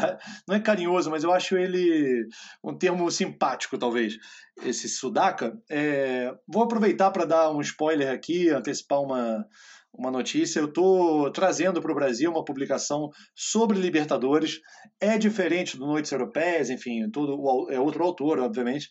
não 0.47 0.55
é 0.55 0.61
carinhoso, 0.61 1.11
mas 1.11 1.25
eu 1.25 1.33
acho 1.33 1.57
ele 1.57 2.29
um 2.63 2.77
termo 2.77 3.11
simpático, 3.11 3.79
talvez, 3.79 4.19
esse 4.63 4.89
sudaca. 4.89 5.57
É, 5.71 6.33
vou 6.47 6.63
aproveitar 6.63 7.11
para 7.11 7.25
dar 7.25 7.51
um 7.51 7.61
spoiler 7.61 8.13
aqui, 8.13 8.51
antecipar 8.51 9.01
uma 9.01 9.47
uma 9.99 10.11
notícia. 10.11 10.61
Eu 10.61 10.67
estou 10.67 11.31
trazendo 11.31 11.81
para 11.81 11.93
o 11.93 11.95
Brasil 11.95 12.31
uma 12.31 12.45
publicação 12.45 13.11
sobre 13.35 13.79
Libertadores. 13.79 14.61
É 15.01 15.19
diferente 15.19 15.77
do 15.77 15.87
Noites 15.87 16.13
Europeias, 16.13 16.71
enfim, 16.71 17.11
é 17.71 17.81
outro 17.81 18.05
autor, 18.05 18.39
obviamente. 18.39 18.89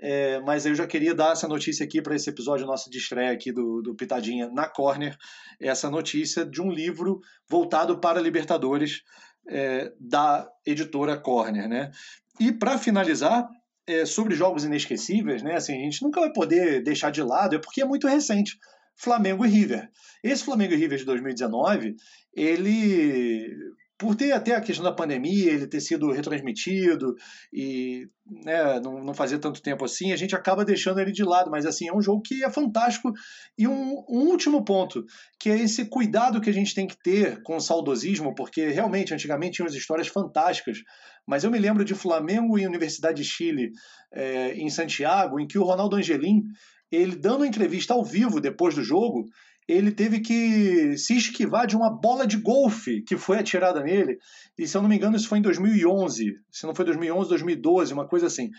É, 0.00 0.38
mas 0.40 0.64
eu 0.64 0.74
já 0.74 0.86
queria 0.86 1.14
dar 1.14 1.32
essa 1.32 1.48
notícia 1.48 1.84
aqui 1.84 2.00
para 2.00 2.14
esse 2.14 2.30
episódio 2.30 2.66
nosso 2.66 2.88
de 2.88 2.98
estreia 2.98 3.32
aqui 3.32 3.50
do, 3.50 3.82
do 3.82 3.96
Pitadinha 3.96 4.48
na 4.48 4.68
Corner, 4.68 5.16
essa 5.60 5.90
notícia 5.90 6.46
de 6.46 6.62
um 6.62 6.70
livro 6.70 7.20
voltado 7.50 7.98
para 7.98 8.20
Libertadores 8.20 9.02
é, 9.48 9.92
da 9.98 10.48
editora 10.64 11.18
Corner, 11.18 11.68
né? 11.68 11.90
E 12.38 12.52
para 12.52 12.78
finalizar, 12.78 13.48
é, 13.88 14.04
sobre 14.04 14.34
jogos 14.34 14.64
inesquecíveis, 14.64 15.42
né? 15.42 15.56
Assim, 15.56 15.72
a 15.72 15.82
gente 15.82 16.02
nunca 16.02 16.20
vai 16.20 16.32
poder 16.32 16.82
deixar 16.82 17.10
de 17.10 17.22
lado, 17.22 17.56
é 17.56 17.58
porque 17.58 17.80
é 17.80 17.84
muito 17.84 18.06
recente. 18.06 18.56
Flamengo 18.98 19.46
e 19.46 19.48
River. 19.48 19.88
Esse 20.22 20.44
Flamengo 20.44 20.74
e 20.74 20.76
River 20.76 20.98
de 20.98 21.04
2019, 21.04 21.94
ele 22.34 23.54
por 23.98 24.14
ter 24.14 24.30
até 24.30 24.54
a 24.54 24.60
questão 24.60 24.84
da 24.84 24.92
pandemia, 24.92 25.50
ele 25.50 25.66
ter 25.66 25.80
sido 25.80 26.12
retransmitido 26.12 27.16
e 27.52 28.06
né, 28.44 28.78
não, 28.78 29.02
não 29.02 29.12
fazer 29.12 29.40
tanto 29.40 29.60
tempo 29.60 29.84
assim, 29.84 30.12
a 30.12 30.16
gente 30.16 30.36
acaba 30.36 30.64
deixando 30.64 31.00
ele 31.00 31.10
de 31.10 31.24
lado. 31.24 31.50
Mas 31.50 31.66
assim, 31.66 31.88
é 31.88 31.92
um 31.92 32.00
jogo 32.00 32.22
que 32.22 32.44
é 32.44 32.48
fantástico. 32.50 33.12
E 33.58 33.66
um, 33.66 34.04
um 34.08 34.28
último 34.28 34.64
ponto, 34.64 35.04
que 35.38 35.50
é 35.50 35.58
esse 35.58 35.84
cuidado 35.86 36.40
que 36.40 36.48
a 36.48 36.54
gente 36.54 36.76
tem 36.76 36.86
que 36.86 36.96
ter 36.96 37.42
com 37.42 37.56
o 37.56 37.60
saudosismo, 37.60 38.36
porque 38.36 38.68
realmente, 38.68 39.12
antigamente 39.12 39.56
tinham 39.56 39.66
as 39.66 39.74
histórias 39.74 40.06
fantásticas. 40.06 40.78
Mas 41.26 41.42
eu 41.42 41.50
me 41.50 41.58
lembro 41.58 41.84
de 41.84 41.94
Flamengo 41.94 42.56
e 42.56 42.66
Universidade 42.68 43.20
de 43.20 43.28
Chile 43.28 43.72
é, 44.12 44.54
em 44.54 44.70
Santiago, 44.70 45.40
em 45.40 45.46
que 45.46 45.58
o 45.58 45.64
Ronaldo 45.64 45.96
Angelim 45.96 46.44
ele 46.90 47.16
dando 47.16 47.44
entrevista 47.44 47.94
ao 47.94 48.04
vivo 48.04 48.40
depois 48.40 48.74
do 48.74 48.82
jogo, 48.82 49.26
ele 49.68 49.92
teve 49.92 50.20
que 50.20 50.96
se 50.96 51.14
esquivar 51.14 51.66
de 51.66 51.76
uma 51.76 51.90
bola 51.90 52.26
de 52.26 52.38
golfe 52.38 53.02
que 53.02 53.18
foi 53.18 53.38
atirada 53.38 53.82
nele. 53.82 54.18
E 54.58 54.66
se 54.66 54.74
eu 54.74 54.80
não 54.80 54.88
me 54.88 54.96
engano, 54.96 55.14
isso 55.14 55.28
foi 55.28 55.38
em 55.38 55.42
2011. 55.42 56.24
Se 56.50 56.66
não 56.66 56.74
foi 56.74 56.86
2011, 56.86 57.28
2012, 57.28 57.92
uma 57.92 58.08
coisa 58.08 58.26
assim. 58.26 58.50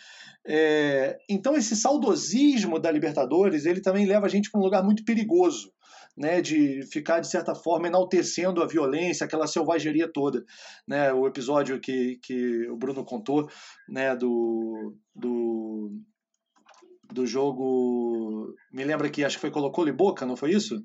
É... 0.45 1.17
então, 1.27 1.55
esse 1.55 1.75
saudosismo 1.75 2.79
da 2.79 2.91
Libertadores, 2.91 3.65
ele 3.65 3.81
também 3.81 4.05
leva 4.05 4.27
a 4.27 4.29
gente 4.29 4.51
para 4.51 4.61
um 4.61 4.63
lugar 4.63 4.83
muito 4.83 5.03
perigoso. 5.03 5.73
Né, 6.17 6.41
de 6.41 6.81
ficar, 6.91 7.21
de 7.21 7.29
certa 7.29 7.55
forma, 7.55 7.87
enaltecendo 7.87 8.61
a 8.61 8.67
violência, 8.67 9.23
aquela 9.23 9.47
selvageria 9.47 10.11
toda. 10.11 10.43
Né, 10.85 11.13
o 11.13 11.25
episódio 11.25 11.79
que, 11.79 12.19
que 12.21 12.67
o 12.67 12.75
Bruno 12.75 13.05
contou 13.05 13.47
né, 13.87 14.13
do, 14.17 14.97
do 15.15 15.89
do 17.11 17.25
jogo. 17.25 18.53
Me 18.71 18.83
lembra 18.83 19.09
que 19.09 19.23
acho 19.23 19.37
que 19.37 19.41
foi 19.41 19.51
Colocou 19.51 19.87
e 19.87 19.91
Boca, 19.91 20.25
não 20.25 20.35
foi 20.35 20.51
isso? 20.51 20.75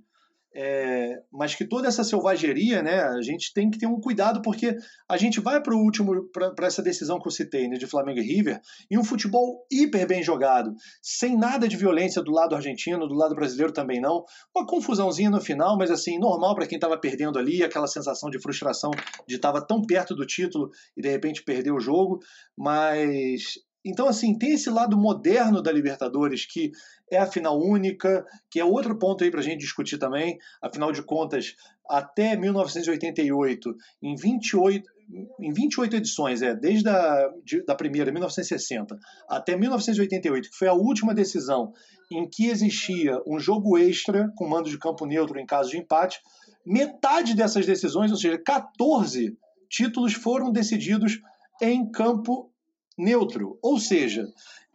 É, 0.57 1.21
mas 1.33 1.53
que 1.53 1.67
toda 1.67 1.89
essa 1.89 2.05
selvageria, 2.05 2.81
né, 2.81 3.01
a 3.01 3.21
gente 3.23 3.53
tem 3.53 3.69
que 3.69 3.77
ter 3.77 3.87
um 3.87 3.99
cuidado, 3.99 4.41
porque 4.41 4.77
a 5.09 5.17
gente 5.17 5.41
vai 5.41 5.61
para 5.61 5.75
o 5.75 5.79
último, 5.79 6.31
para 6.31 6.67
essa 6.69 6.81
decisão 6.81 7.21
que 7.21 7.27
eu 7.27 7.33
citei, 7.33 7.67
né, 7.67 7.77
de 7.77 7.89
Flamengo 7.89 8.21
e 8.21 8.23
River, 8.23 8.61
e 8.89 8.97
um 8.97 9.03
futebol 9.03 9.67
hiper 9.69 10.07
bem 10.07 10.23
jogado, 10.23 10.73
sem 11.03 11.37
nada 11.37 11.67
de 11.67 11.77
violência 11.77 12.23
do 12.23 12.31
lado 12.31 12.55
argentino, 12.55 13.09
do 13.09 13.15
lado 13.15 13.35
brasileiro 13.35 13.73
também 13.73 14.01
não. 14.01 14.25
Uma 14.57 14.65
confusãozinha 14.65 15.29
no 15.29 15.41
final, 15.41 15.77
mas 15.77 15.91
assim, 15.91 16.21
normal 16.21 16.55
para 16.55 16.69
quem 16.69 16.77
estava 16.77 16.97
perdendo 16.97 17.37
ali, 17.37 17.65
aquela 17.65 17.89
sensação 17.89 18.31
de 18.31 18.41
frustração 18.41 18.93
de 19.27 19.35
estar 19.35 19.61
tão 19.63 19.83
perto 19.83 20.15
do 20.15 20.25
título 20.25 20.71
e 20.97 21.03
de 21.03 21.09
repente 21.09 21.43
perder 21.43 21.73
o 21.73 21.81
jogo, 21.81 22.21
mas 22.57 23.55
então, 23.85 24.09
assim, 24.09 24.39
tem 24.39 24.53
esse 24.53 24.71
lado 24.71 24.97
moderno 24.97 25.61
da 25.61 25.71
Libertadores, 25.71 26.47
que 26.47 26.73
é 27.11 27.19
a 27.19 27.27
final 27.27 27.61
única, 27.61 28.25
que 28.51 28.59
é 28.59 28.65
outro 28.65 28.99
ponto 28.99 29.23
aí 29.23 29.31
para 29.31 29.41
a 29.41 29.43
gente 29.43 29.61
discutir 29.61 29.99
também. 29.99 30.39
Afinal 30.63 30.91
de 30.91 31.03
contas, 31.03 31.55
até 31.87 32.35
1988, 32.35 33.77
em 34.03 34.17
28, 34.17 34.91
em 35.39 35.53
28 35.53 35.97
edições, 35.97 36.41
é, 36.41 36.55
desde 36.55 36.89
a 36.89 37.31
de, 37.45 37.63
da 37.63 37.75
primeira, 37.75 38.11
1960, 38.11 38.99
até 39.29 39.55
1988, 39.55 40.51
que 40.51 40.57
foi 40.57 40.69
a 40.69 40.73
última 40.73 41.13
decisão 41.13 41.73
em 42.11 42.27
que 42.29 42.47
existia 42.47 43.21
um 43.27 43.39
jogo 43.39 43.77
extra 43.77 44.33
com 44.35 44.49
mando 44.49 44.71
de 44.71 44.79
campo 44.79 45.05
neutro 45.05 45.39
em 45.39 45.45
caso 45.45 45.71
de 45.71 45.79
empate, 45.79 46.21
metade 46.65 47.35
dessas 47.35 47.67
decisões, 47.67 48.11
ou 48.11 48.17
seja, 48.17 48.39
14 48.39 49.37
títulos 49.69 50.15
foram 50.15 50.51
decididos 50.51 51.21
em 51.61 51.91
campo 51.91 52.51
neutro. 52.97 53.59
Ou 53.63 53.79
seja, 53.79 54.27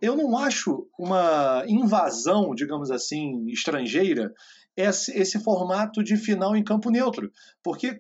eu 0.02 0.16
não 0.16 0.38
acho 0.38 0.88
uma 0.98 1.64
invasão, 1.68 2.54
digamos 2.56 2.92
assim, 2.92 3.46
estrangeira 3.48 4.34
esse, 4.76 5.12
esse 5.18 5.40
formato 5.40 6.04
de 6.04 6.16
final 6.16 6.56
em 6.56 6.64
campo 6.64 6.90
neutro, 6.90 7.32
porque 7.62 8.00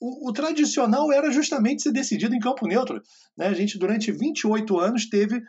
o, 0.00 0.28
o, 0.28 0.32
tradicional 0.32 1.10
era 1.10 1.30
justamente 1.30 1.82
ser 1.82 1.92
decidido 1.92 2.34
em 2.34 2.38
campo 2.38 2.66
neutro. 2.66 3.02
Né? 3.36 3.46
A 3.46 3.54
gente, 3.54 3.78
durante 3.78 4.12
28 4.12 4.78
anos, 4.78 5.08
teve 5.08 5.42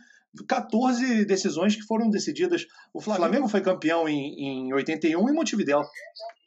14 0.48 1.26
decisões 1.26 1.76
que 1.76 1.84
foram 1.84 2.10
decididas. 2.10 2.66
O 2.94 3.02
Flamengo 3.02 3.48
foi 3.48 3.62
campeão 3.62 4.08
em, 4.08 4.68
em 4.68 4.74
81 4.74 5.30
em 5.30 5.34
Montevideo. 5.34 5.84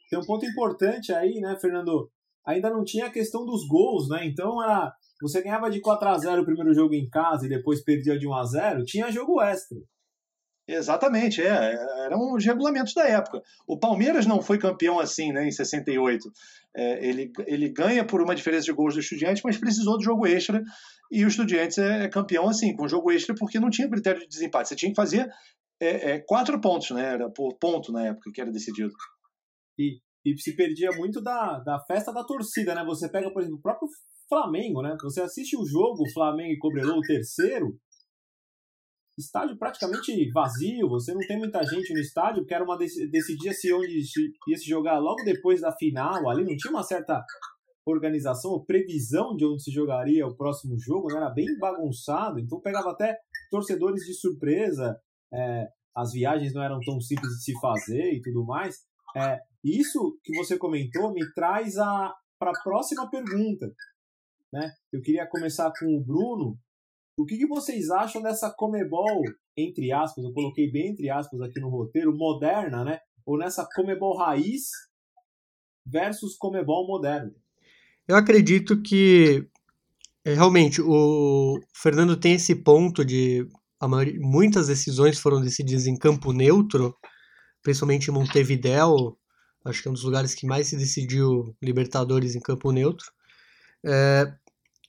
Tem 0.09 0.19
um 0.19 0.25
ponto 0.25 0.45
importante 0.45 1.13
aí, 1.13 1.39
né, 1.39 1.57
Fernando? 1.59 2.09
Ainda 2.45 2.69
não 2.69 2.83
tinha 2.83 3.05
a 3.05 3.11
questão 3.11 3.45
dos 3.45 3.67
gols, 3.67 4.09
né? 4.09 4.25
Então 4.25 4.61
era. 4.61 4.93
Você 5.23 5.41
ganhava 5.41 5.71
de 5.71 5.79
4 5.79 6.07
a 6.07 6.17
0 6.17 6.41
o 6.41 6.45
primeiro 6.45 6.73
jogo 6.73 6.93
em 6.93 7.09
casa 7.09 7.45
e 7.45 7.49
depois 7.49 7.81
perdia 7.81 8.19
de 8.19 8.27
1 8.27 8.33
a 8.33 8.43
0 8.43 8.85
tinha 8.85 9.09
jogo 9.09 9.41
extra. 9.41 9.77
Exatamente, 10.67 11.41
é, 11.41 11.75
eram 12.05 12.33
os 12.33 12.45
regulamentos 12.45 12.93
da 12.93 13.07
época. 13.07 13.41
O 13.67 13.77
Palmeiras 13.77 14.25
não 14.25 14.41
foi 14.41 14.57
campeão 14.57 14.99
assim, 14.99 15.31
né, 15.31 15.45
em 15.45 15.51
68. 15.51 16.29
É, 16.75 17.05
ele, 17.05 17.31
ele 17.47 17.69
ganha 17.69 18.05
por 18.05 18.21
uma 18.21 18.35
diferença 18.35 18.65
de 18.65 18.73
gols 18.73 18.93
do 18.93 18.99
Estudiantes, 18.99 19.43
mas 19.43 19.57
precisou 19.57 19.97
do 19.97 20.03
jogo 20.03 20.25
extra 20.27 20.61
e 21.11 21.23
o 21.23 21.27
Estudiantes 21.27 21.77
é, 21.77 22.05
é 22.05 22.09
campeão 22.09 22.49
assim, 22.49 22.75
com 22.75 22.87
jogo 22.87 23.11
extra, 23.11 23.35
porque 23.35 23.59
não 23.59 23.69
tinha 23.69 23.89
critério 23.89 24.21
de 24.21 24.27
desempate. 24.27 24.69
Você 24.69 24.75
tinha 24.75 24.91
que 24.91 24.95
fazer 24.95 25.29
é, 25.81 26.11
é, 26.11 26.19
quatro 26.19 26.59
pontos, 26.61 26.91
né? 26.91 27.13
Era 27.13 27.29
por 27.29 27.57
ponto 27.57 27.91
na 27.91 28.07
época 28.07 28.31
que 28.33 28.41
era 28.41 28.51
decidido. 28.51 28.93
E, 29.77 29.99
e 30.25 30.37
se 30.37 30.55
perdia 30.55 30.91
muito 30.91 31.21
da, 31.21 31.59
da 31.59 31.79
festa 31.81 32.13
da 32.13 32.23
torcida, 32.23 32.73
né? 32.73 32.83
Você 32.85 33.09
pega, 33.09 33.31
por 33.31 33.41
exemplo, 33.41 33.59
o 33.59 33.61
próprio 33.61 33.89
Flamengo, 34.33 34.81
né? 34.81 34.97
Você 35.03 35.21
assiste 35.21 35.55
o 35.55 35.63
jogo, 35.63 36.09
Flamengo 36.11 36.53
e 36.53 36.57
Cobreloa, 36.57 36.97
o 36.97 37.01
terceiro, 37.01 37.77
estádio 39.15 39.55
praticamente 39.59 40.31
vazio, 40.31 40.89
você 40.89 41.13
não 41.13 41.21
tem 41.27 41.37
muita 41.37 41.63
gente 41.63 41.93
no 41.93 41.99
estádio, 41.99 42.41
porque 42.41 42.53
era 42.53 42.63
uma 42.63 42.77
decidia 42.77 43.53
se 43.53 43.71
onde 43.71 43.99
ia 44.47 44.57
se 44.57 44.65
jogar 44.65 44.97
logo 44.97 45.23
depois 45.23 45.61
da 45.61 45.71
final, 45.71 46.27
ali 46.27 46.43
não 46.43 46.57
tinha 46.57 46.71
uma 46.71 46.81
certa 46.81 47.23
organização 47.85 48.51
ou 48.51 48.65
previsão 48.65 49.35
de 49.35 49.45
onde 49.45 49.61
se 49.61 49.71
jogaria 49.71 50.25
o 50.25 50.35
próximo 50.35 50.79
jogo, 50.79 51.09
né? 51.09 51.17
era 51.17 51.29
bem 51.29 51.45
bagunçado, 51.59 52.39
então 52.39 52.59
pegava 52.59 52.89
até 52.89 53.15
torcedores 53.51 54.03
de 54.03 54.15
surpresa, 54.15 54.97
é, 55.31 55.67
as 55.95 56.11
viagens 56.11 56.53
não 56.53 56.63
eram 56.63 56.79
tão 56.79 56.99
simples 56.99 57.29
de 57.29 57.43
se 57.43 57.53
fazer 57.59 58.13
e 58.13 58.21
tudo 58.21 58.43
mais. 58.43 58.77
É, 59.15 59.37
isso 59.63 60.17
que 60.23 60.35
você 60.35 60.57
comentou 60.57 61.13
me 61.13 61.21
traz 61.33 61.75
para 61.75 62.51
a 62.51 62.63
próxima 62.63 63.07
pergunta. 63.11 63.71
Né? 64.53 64.71
Eu 64.91 65.01
queria 65.01 65.25
começar 65.25 65.73
com 65.79 65.97
o 65.97 65.99
Bruno, 65.99 66.55
o 67.17 67.25
que, 67.25 67.37
que, 67.37 67.47
vocês 67.47 67.89
acham 67.89 68.21
dessa 68.21 68.53
Comebol, 68.55 69.23
entre 69.57 69.91
aspas, 69.91 70.23
eu 70.23 70.31
coloquei 70.31 70.71
bem 70.71 70.89
entre 70.89 71.09
aspas 71.09 71.41
aqui 71.41 71.59
no 71.59 71.69
roteiro, 71.69 72.15
moderna, 72.15 72.85
né? 72.85 72.99
Ou 73.25 73.35
nessa 73.35 73.67
Comebol 73.75 74.15
raiz 74.15 74.69
versus 75.83 76.37
Comebol 76.37 76.85
moderno? 76.85 77.33
Eu 78.07 78.15
acredito 78.15 78.79
que 78.79 79.47
é, 80.23 80.35
realmente 80.35 80.79
o 80.83 81.59
Fernando 81.73 82.15
tem 82.15 82.33
esse 82.33 82.53
ponto 82.53 83.03
de 83.03 83.47
maioria, 83.81 84.19
muitas 84.19 84.67
decisões 84.67 85.19
foram 85.19 85.41
decididas 85.41 85.87
em 85.87 85.97
campo 85.97 86.31
neutro, 86.31 86.95
principalmente 87.63 88.07
em 88.07 88.13
Montevideo, 88.13 89.17
acho 89.65 89.81
que 89.81 89.87
é 89.87 89.91
um 89.91 89.95
dos 89.95 90.03
lugares 90.03 90.35
que 90.35 90.45
mais 90.45 90.67
se 90.67 90.77
decidiu 90.77 91.55
Libertadores 91.59 92.35
em 92.35 92.39
campo 92.39 92.71
neutro. 92.71 93.11
É, 93.85 94.31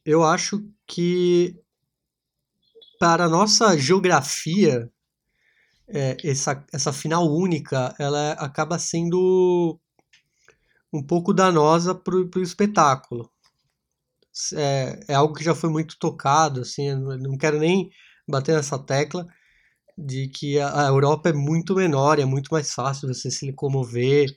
eu 0.05 0.23
acho 0.23 0.69
que 0.87 1.57
para 2.99 3.25
a 3.25 3.29
nossa 3.29 3.77
geografia, 3.77 4.91
é, 5.89 6.17
essa, 6.25 6.65
essa 6.73 6.93
final 6.93 7.27
única, 7.31 7.95
ela 7.99 8.33
acaba 8.33 8.79
sendo 8.79 9.79
um 10.93 11.03
pouco 11.03 11.33
danosa 11.33 11.95
para 11.95 12.15
o 12.15 12.43
espetáculo. 12.43 13.31
É, 14.55 15.01
é, 15.09 15.15
algo 15.15 15.35
que 15.35 15.45
já 15.45 15.55
foi 15.55 15.71
muito 15.71 15.97
tocado, 15.99 16.63
assim, 16.63 16.93
não 16.95 17.37
quero 17.37 17.59
nem 17.59 17.91
bater 18.29 18.55
nessa 18.57 18.79
tecla 18.79 19.27
de 19.97 20.29
que 20.29 20.59
a, 20.59 20.87
a 20.87 20.89
Europa 20.89 21.29
é 21.29 21.33
muito 21.33 21.75
menor, 21.75 22.19
é 22.19 22.25
muito 22.25 22.49
mais 22.51 22.73
fácil 22.73 23.07
você 23.07 23.31
se 23.31 23.47
locomover, 23.47 24.29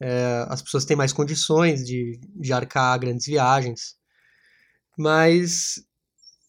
é, 0.00 0.46
as 0.48 0.62
pessoas 0.62 0.84
têm 0.84 0.96
mais 0.96 1.12
condições 1.12 1.84
de, 1.84 2.20
de 2.34 2.52
arcar 2.52 2.98
grandes 2.98 3.26
viagens. 3.26 3.99
Mas 5.00 5.82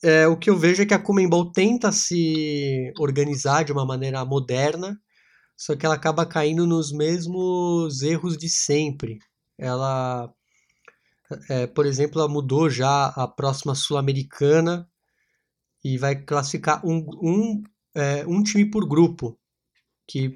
é, 0.04 0.28
o 0.28 0.36
que 0.36 0.50
eu 0.50 0.58
vejo 0.58 0.84
é 0.84 0.86
que 0.86 0.94
a 0.94 1.00
Comembol 1.00 1.54
tenta 1.54 1.90
se 1.90 2.92
organizar 3.00 3.64
de 3.64 3.72
uma 3.72 3.86
maneira 3.86 4.26
moderna, 4.26 5.00
só 5.56 5.74
que 5.74 5.86
ela 5.86 5.96
acaba 5.96 6.26
caindo 6.26 6.68
nos 6.68 6.92
mesmos 6.92 8.02
erros 8.02 8.38
de 8.38 8.50
sempre. 8.50 9.20
Ela, 9.58 10.30
é, 11.50 11.66
por 11.66 11.86
exemplo, 11.86 12.20
ela 12.20 12.28
mudou 12.28 12.70
já 12.70 13.06
a 13.16 13.26
próxima 13.26 13.74
Sul-Americana 13.74 14.86
e 15.82 15.98
vai 15.98 16.18
classificar 16.22 16.86
um, 16.86 17.06
um, 17.24 17.64
é, 17.96 18.26
um 18.28 18.44
time 18.44 18.70
por 18.70 18.86
grupo, 18.86 19.40
que 20.06 20.34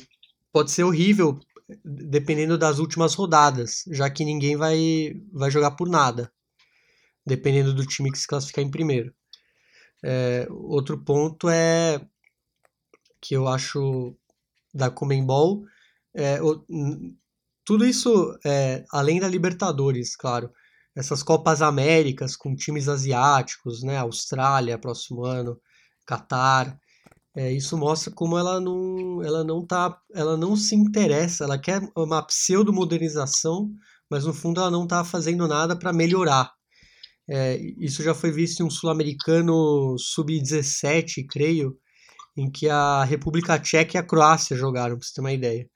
pode 0.53 0.72
ser 0.72 0.86
horrível 0.86 1.38
dependendo 1.84 2.57
das 2.57 2.80
últimas 2.80 3.13
rodadas, 3.13 3.84
já 3.91 4.09
que 4.09 4.24
ninguém 4.24 4.55
vai, 4.55 5.16
vai 5.34 5.51
jogar 5.51 5.72
por 5.72 5.89
nada, 5.89 6.32
dependendo 7.26 7.74
do 7.74 7.86
time 7.86 8.12
que 8.12 8.20
se 8.20 8.28
classificar 8.28 8.64
em 8.64 8.72
primeiro. 8.72 9.14
É, 10.04 10.48
outro 10.52 10.98
ponto 11.04 11.50
é 11.50 12.00
que 13.20 13.36
eu 13.36 13.48
acho 13.48 14.16
da 14.74 14.90
Comembol, 14.92 15.66
é, 16.14 16.40
tudo 17.66 17.86
isso, 17.86 18.38
é, 18.46 18.86
além 18.92 19.20
da 19.20 19.28
Libertadores, 19.28 20.16
claro, 20.16 20.52
essas 20.96 21.24
Copas 21.24 21.62
Américas 21.62 22.36
com 22.36 22.56
times 22.56 22.88
asiáticos, 22.88 23.82
né, 23.84 23.98
Austrália, 23.98 24.78
próximo 24.78 25.26
ano, 25.26 25.60
Catar, 26.06 26.80
é, 27.36 27.52
isso 27.52 27.78
mostra 27.78 28.14
como 28.14 28.38
ela 28.38 28.62
não, 28.62 29.24
ela 29.24 29.44
não 29.44 29.66
tá, 29.66 30.00
ela 30.14 30.38
não 30.38 30.56
se 30.56 30.76
interessa, 30.76 31.46
ela 31.46 31.58
quer 31.58 31.82
uma 31.96 32.22
pseudo 32.22 32.72
modernização, 32.72 33.72
mas 34.10 34.26
no 34.26 34.34
fundo 34.34 34.62
ela 34.62 34.72
não 34.72 34.84
está 34.84 35.04
fazendo 35.04 35.48
nada 35.48 35.76
para 35.76 35.92
melhorar 35.92 36.54
é, 37.28 37.58
isso 37.80 38.04
já 38.04 38.14
foi 38.14 38.32
visto 38.32 38.60
em 38.62 38.66
um 38.66 38.70
sul-americano 38.70 39.98
sub-17, 39.98 41.26
creio, 41.30 41.78
em 42.38 42.52
que 42.52 42.70
a 42.70 43.04
República 43.04 43.58
Tcheca 43.60 43.98
e 43.98 44.00
a 44.00 44.04
Croácia 44.04 44.56
jogaram, 44.56 44.98
para 44.98 45.08
você 45.08 45.14
ter 45.14 45.22
uma 45.22 45.34
ideia. 45.34 45.70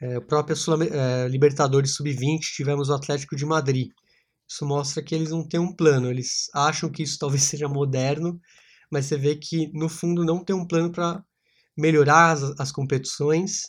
É, 0.00 0.16
a 0.16 0.20
própria 0.20 0.54
é, 0.92 1.28
Libertadores 1.28 1.94
sub-20 1.94 2.40
tivemos 2.54 2.88
o 2.88 2.94
Atlético 2.94 3.34
de 3.34 3.46
Madrid. 3.46 3.88
Isso 4.48 4.66
mostra 4.66 5.02
que 5.02 5.14
eles 5.14 5.30
não 5.30 5.46
têm 5.46 5.58
um 5.58 5.74
plano, 5.74 6.10
eles 6.10 6.50
acham 6.54 6.90
que 6.90 7.02
isso 7.02 7.18
talvez 7.18 7.42
seja 7.44 7.68
moderno, 7.68 8.40
mas 8.90 9.06
você 9.06 9.16
vê 9.16 9.36
que 9.36 9.70
no 9.72 9.88
fundo 9.88 10.24
não 10.24 10.44
tem 10.44 10.54
um 10.54 10.66
plano 10.66 10.92
para 10.92 11.24
melhorar 11.76 12.32
as, 12.32 12.42
as, 12.60 12.70
competições, 12.70 13.62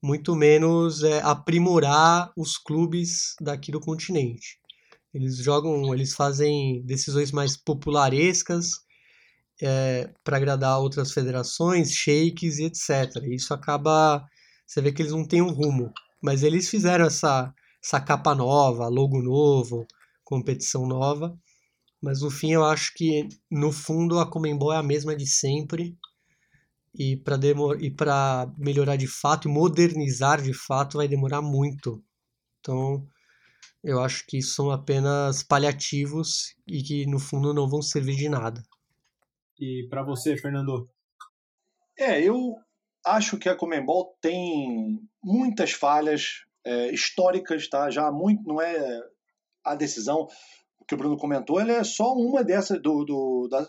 muito 0.00 0.36
menos 0.36 1.02
é, 1.02 1.20
aprimorar 1.22 2.30
os 2.36 2.56
clubes 2.56 3.34
daqui 3.40 3.72
do 3.72 3.80
continente. 3.80 4.60
Eles 5.18 5.38
jogam, 5.38 5.92
eles 5.92 6.14
fazem 6.14 6.80
decisões 6.84 7.32
mais 7.32 7.56
popularescas 7.56 8.70
é, 9.60 10.12
para 10.22 10.36
agradar 10.36 10.78
outras 10.78 11.10
federações, 11.12 11.92
shakes 11.92 12.58
e 12.58 12.66
etc. 12.66 13.16
Isso 13.24 13.52
acaba, 13.52 14.24
você 14.64 14.80
vê 14.80 14.92
que 14.92 15.02
eles 15.02 15.12
não 15.12 15.26
têm 15.26 15.42
um 15.42 15.50
rumo, 15.50 15.92
mas 16.22 16.44
eles 16.44 16.68
fizeram 16.68 17.06
essa, 17.06 17.52
essa 17.84 18.00
capa 18.00 18.32
nova, 18.32 18.86
logo 18.86 19.20
novo, 19.20 19.84
competição 20.22 20.86
nova. 20.86 21.36
Mas 22.00 22.22
no 22.22 22.30
fim 22.30 22.52
eu 22.52 22.64
acho 22.64 22.94
que 22.94 23.28
no 23.50 23.72
fundo 23.72 24.20
a 24.20 24.30
Comembol 24.30 24.72
é 24.72 24.76
a 24.76 24.82
mesma 24.84 25.16
de 25.16 25.26
sempre. 25.26 25.98
E 26.94 27.16
para 27.16 28.52
melhorar 28.56 28.94
de 28.94 29.08
fato 29.08 29.48
e 29.48 29.50
modernizar 29.50 30.40
de 30.40 30.54
fato 30.54 30.98
vai 30.98 31.08
demorar 31.08 31.42
muito. 31.42 32.00
Então 32.60 33.04
eu 33.88 34.02
acho 34.02 34.26
que 34.26 34.42
são 34.42 34.70
apenas 34.70 35.42
paliativos 35.42 36.54
e 36.66 36.82
que 36.82 37.06
no 37.06 37.18
fundo 37.18 37.54
não 37.54 37.66
vão 37.66 37.80
servir 37.80 38.16
de 38.16 38.28
nada. 38.28 38.62
E 39.58 39.86
para 39.88 40.02
você, 40.02 40.36
Fernando? 40.36 40.86
É, 41.98 42.22
eu 42.22 42.54
acho 43.04 43.38
que 43.38 43.48
a 43.48 43.56
Comembol 43.56 44.14
tem 44.20 45.00
muitas 45.24 45.72
falhas 45.72 46.44
é, 46.62 46.92
históricas, 46.92 47.66
tá? 47.66 47.90
Já 47.90 48.12
muito 48.12 48.46
não 48.46 48.60
é 48.60 49.00
a 49.64 49.74
decisão 49.74 50.26
que 50.86 50.94
o 50.94 50.98
Bruno 50.98 51.16
comentou, 51.16 51.58
ela 51.58 51.72
é 51.72 51.84
só 51.84 52.12
uma 52.12 52.44
dessas 52.44 52.80
do, 52.82 53.04
do 53.04 53.48
da, 53.50 53.66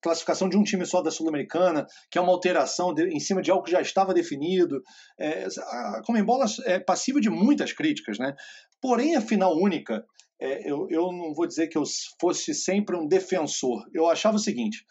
classificação 0.00 0.48
de 0.48 0.56
um 0.56 0.62
time 0.62 0.84
só 0.86 1.02
da 1.02 1.10
Sul-Americana, 1.10 1.86
que 2.10 2.18
é 2.18 2.20
uma 2.20 2.32
alteração 2.32 2.92
de, 2.94 3.08
em 3.08 3.20
cima 3.20 3.42
de 3.42 3.50
algo 3.50 3.62
que 3.62 3.70
já 3.70 3.80
estava 3.80 4.14
definido. 4.14 4.82
É, 5.18 5.46
a 5.46 6.02
Comembol 6.04 6.42
é 6.64 6.78
passiva 6.80 7.20
de 7.20 7.28
muitas 7.28 7.72
críticas, 7.72 8.18
né? 8.18 8.34
Porém, 8.80 9.16
a 9.16 9.20
final 9.20 9.56
única, 9.56 10.04
é, 10.40 10.70
eu, 10.70 10.86
eu 10.90 11.12
não 11.12 11.34
vou 11.34 11.46
dizer 11.46 11.68
que 11.68 11.76
eu 11.76 11.84
fosse 12.20 12.54
sempre 12.54 12.96
um 12.96 13.06
defensor. 13.06 13.84
Eu 13.92 14.08
achava 14.08 14.36
o 14.36 14.40
seguinte, 14.40 14.84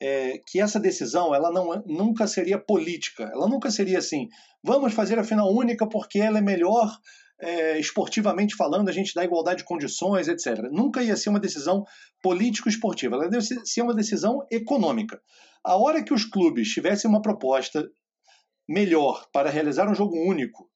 é, 0.00 0.38
que 0.46 0.60
essa 0.60 0.80
decisão 0.80 1.34
ela 1.34 1.50
não, 1.50 1.82
nunca 1.86 2.26
seria 2.26 2.58
política, 2.58 3.30
ela 3.32 3.48
nunca 3.48 3.70
seria 3.70 3.98
assim, 3.98 4.28
vamos 4.62 4.92
fazer 4.94 5.18
a 5.18 5.24
final 5.24 5.52
única 5.52 5.88
porque 5.88 6.18
ela 6.18 6.38
é 6.38 6.42
melhor 6.42 6.98
é, 7.40 7.78
esportivamente 7.78 8.54
falando, 8.54 8.88
a 8.88 8.92
gente 8.92 9.14
dá 9.14 9.24
igualdade 9.24 9.58
de 9.58 9.64
condições, 9.64 10.28
etc. 10.28 10.68
Nunca 10.70 11.02
ia 11.02 11.16
ser 11.16 11.28
uma 11.28 11.40
decisão 11.40 11.84
político-esportiva, 12.22 13.16
ela 13.16 13.28
deve 13.28 13.44
ser 13.64 13.82
uma 13.82 13.94
decisão 13.94 14.46
econômica. 14.50 15.20
A 15.64 15.76
hora 15.76 16.02
que 16.02 16.14
os 16.14 16.24
clubes 16.24 16.68
tivessem 16.68 17.10
uma 17.10 17.22
proposta 17.22 17.88
melhor 18.68 19.26
para 19.32 19.50
realizar 19.50 19.88
um 19.88 19.94
jogo 19.94 20.16
único, 20.16 20.68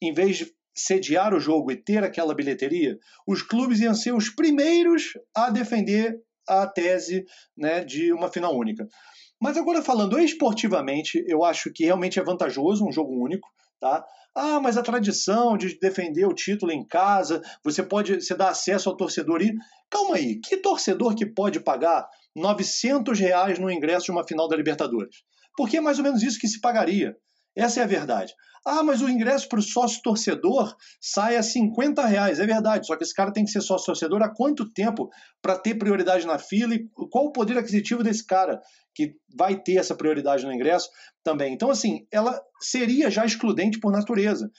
em 0.00 0.12
vez 0.12 0.36
de 0.36 0.52
sediar 0.74 1.32
o 1.34 1.40
jogo 1.40 1.70
e 1.70 1.76
ter 1.76 2.02
aquela 2.02 2.34
bilheteria, 2.34 2.98
os 3.26 3.42
clubes 3.42 3.80
iam 3.80 3.94
ser 3.94 4.14
os 4.14 4.28
primeiros 4.28 5.12
a 5.34 5.50
defender 5.50 6.20
a 6.48 6.66
tese 6.66 7.24
né, 7.56 7.84
de 7.84 8.12
uma 8.12 8.30
final 8.30 8.56
única. 8.56 8.86
Mas 9.40 9.56
agora 9.56 9.82
falando 9.82 10.18
esportivamente, 10.18 11.22
eu 11.26 11.44
acho 11.44 11.72
que 11.72 11.84
realmente 11.84 12.18
é 12.18 12.24
vantajoso 12.24 12.86
um 12.86 12.92
jogo 12.92 13.12
único, 13.12 13.48
tá? 13.80 14.04
Ah, 14.34 14.58
mas 14.58 14.76
a 14.76 14.82
tradição 14.82 15.56
de 15.56 15.78
defender 15.78 16.26
o 16.26 16.34
título 16.34 16.72
em 16.72 16.84
casa, 16.84 17.40
você 17.62 17.82
pode, 17.82 18.16
você 18.16 18.34
dá 18.34 18.48
acesso 18.48 18.88
ao 18.88 18.96
torcedor 18.96 19.42
e 19.42 19.54
calma 19.88 20.16
aí, 20.16 20.40
que 20.40 20.56
torcedor 20.56 21.14
que 21.14 21.24
pode 21.24 21.60
pagar 21.60 22.08
900 22.34 23.18
reais 23.18 23.58
no 23.58 23.70
ingresso 23.70 24.06
de 24.06 24.10
uma 24.10 24.26
final 24.26 24.48
da 24.48 24.56
Libertadores? 24.56 25.22
Porque 25.56 25.76
é 25.76 25.80
mais 25.80 25.98
ou 25.98 26.04
menos 26.04 26.22
isso 26.22 26.38
que 26.38 26.48
se 26.48 26.60
pagaria. 26.60 27.16
Essa 27.56 27.80
é 27.80 27.82
a 27.84 27.86
verdade. 27.86 28.32
Ah, 28.66 28.82
mas 28.82 29.02
o 29.02 29.08
ingresso 29.08 29.46
para 29.48 29.58
o 29.58 29.62
sócio 29.62 30.00
torcedor 30.02 30.74
sai 30.98 31.36
a 31.36 31.42
50 31.42 32.04
reais. 32.06 32.40
É 32.40 32.46
verdade, 32.46 32.86
só 32.86 32.96
que 32.96 33.04
esse 33.04 33.14
cara 33.14 33.32
tem 33.32 33.44
que 33.44 33.50
ser 33.50 33.60
sócio 33.60 33.86
torcedor 33.86 34.22
há 34.22 34.28
quanto 34.28 34.72
tempo 34.72 35.10
para 35.42 35.58
ter 35.58 35.74
prioridade 35.74 36.26
na 36.26 36.38
fila 36.38 36.74
e 36.74 36.88
qual 37.10 37.26
o 37.26 37.32
poder 37.32 37.58
aquisitivo 37.58 38.02
desse 38.02 38.26
cara 38.26 38.60
que 38.94 39.16
vai 39.36 39.60
ter 39.60 39.76
essa 39.76 39.94
prioridade 39.94 40.46
no 40.46 40.52
ingresso 40.52 40.88
também. 41.22 41.52
Então, 41.52 41.70
assim, 41.70 42.06
ela 42.10 42.40
seria 42.58 43.10
já 43.10 43.26
excludente 43.26 43.78
por 43.78 43.92
natureza. 43.92 44.50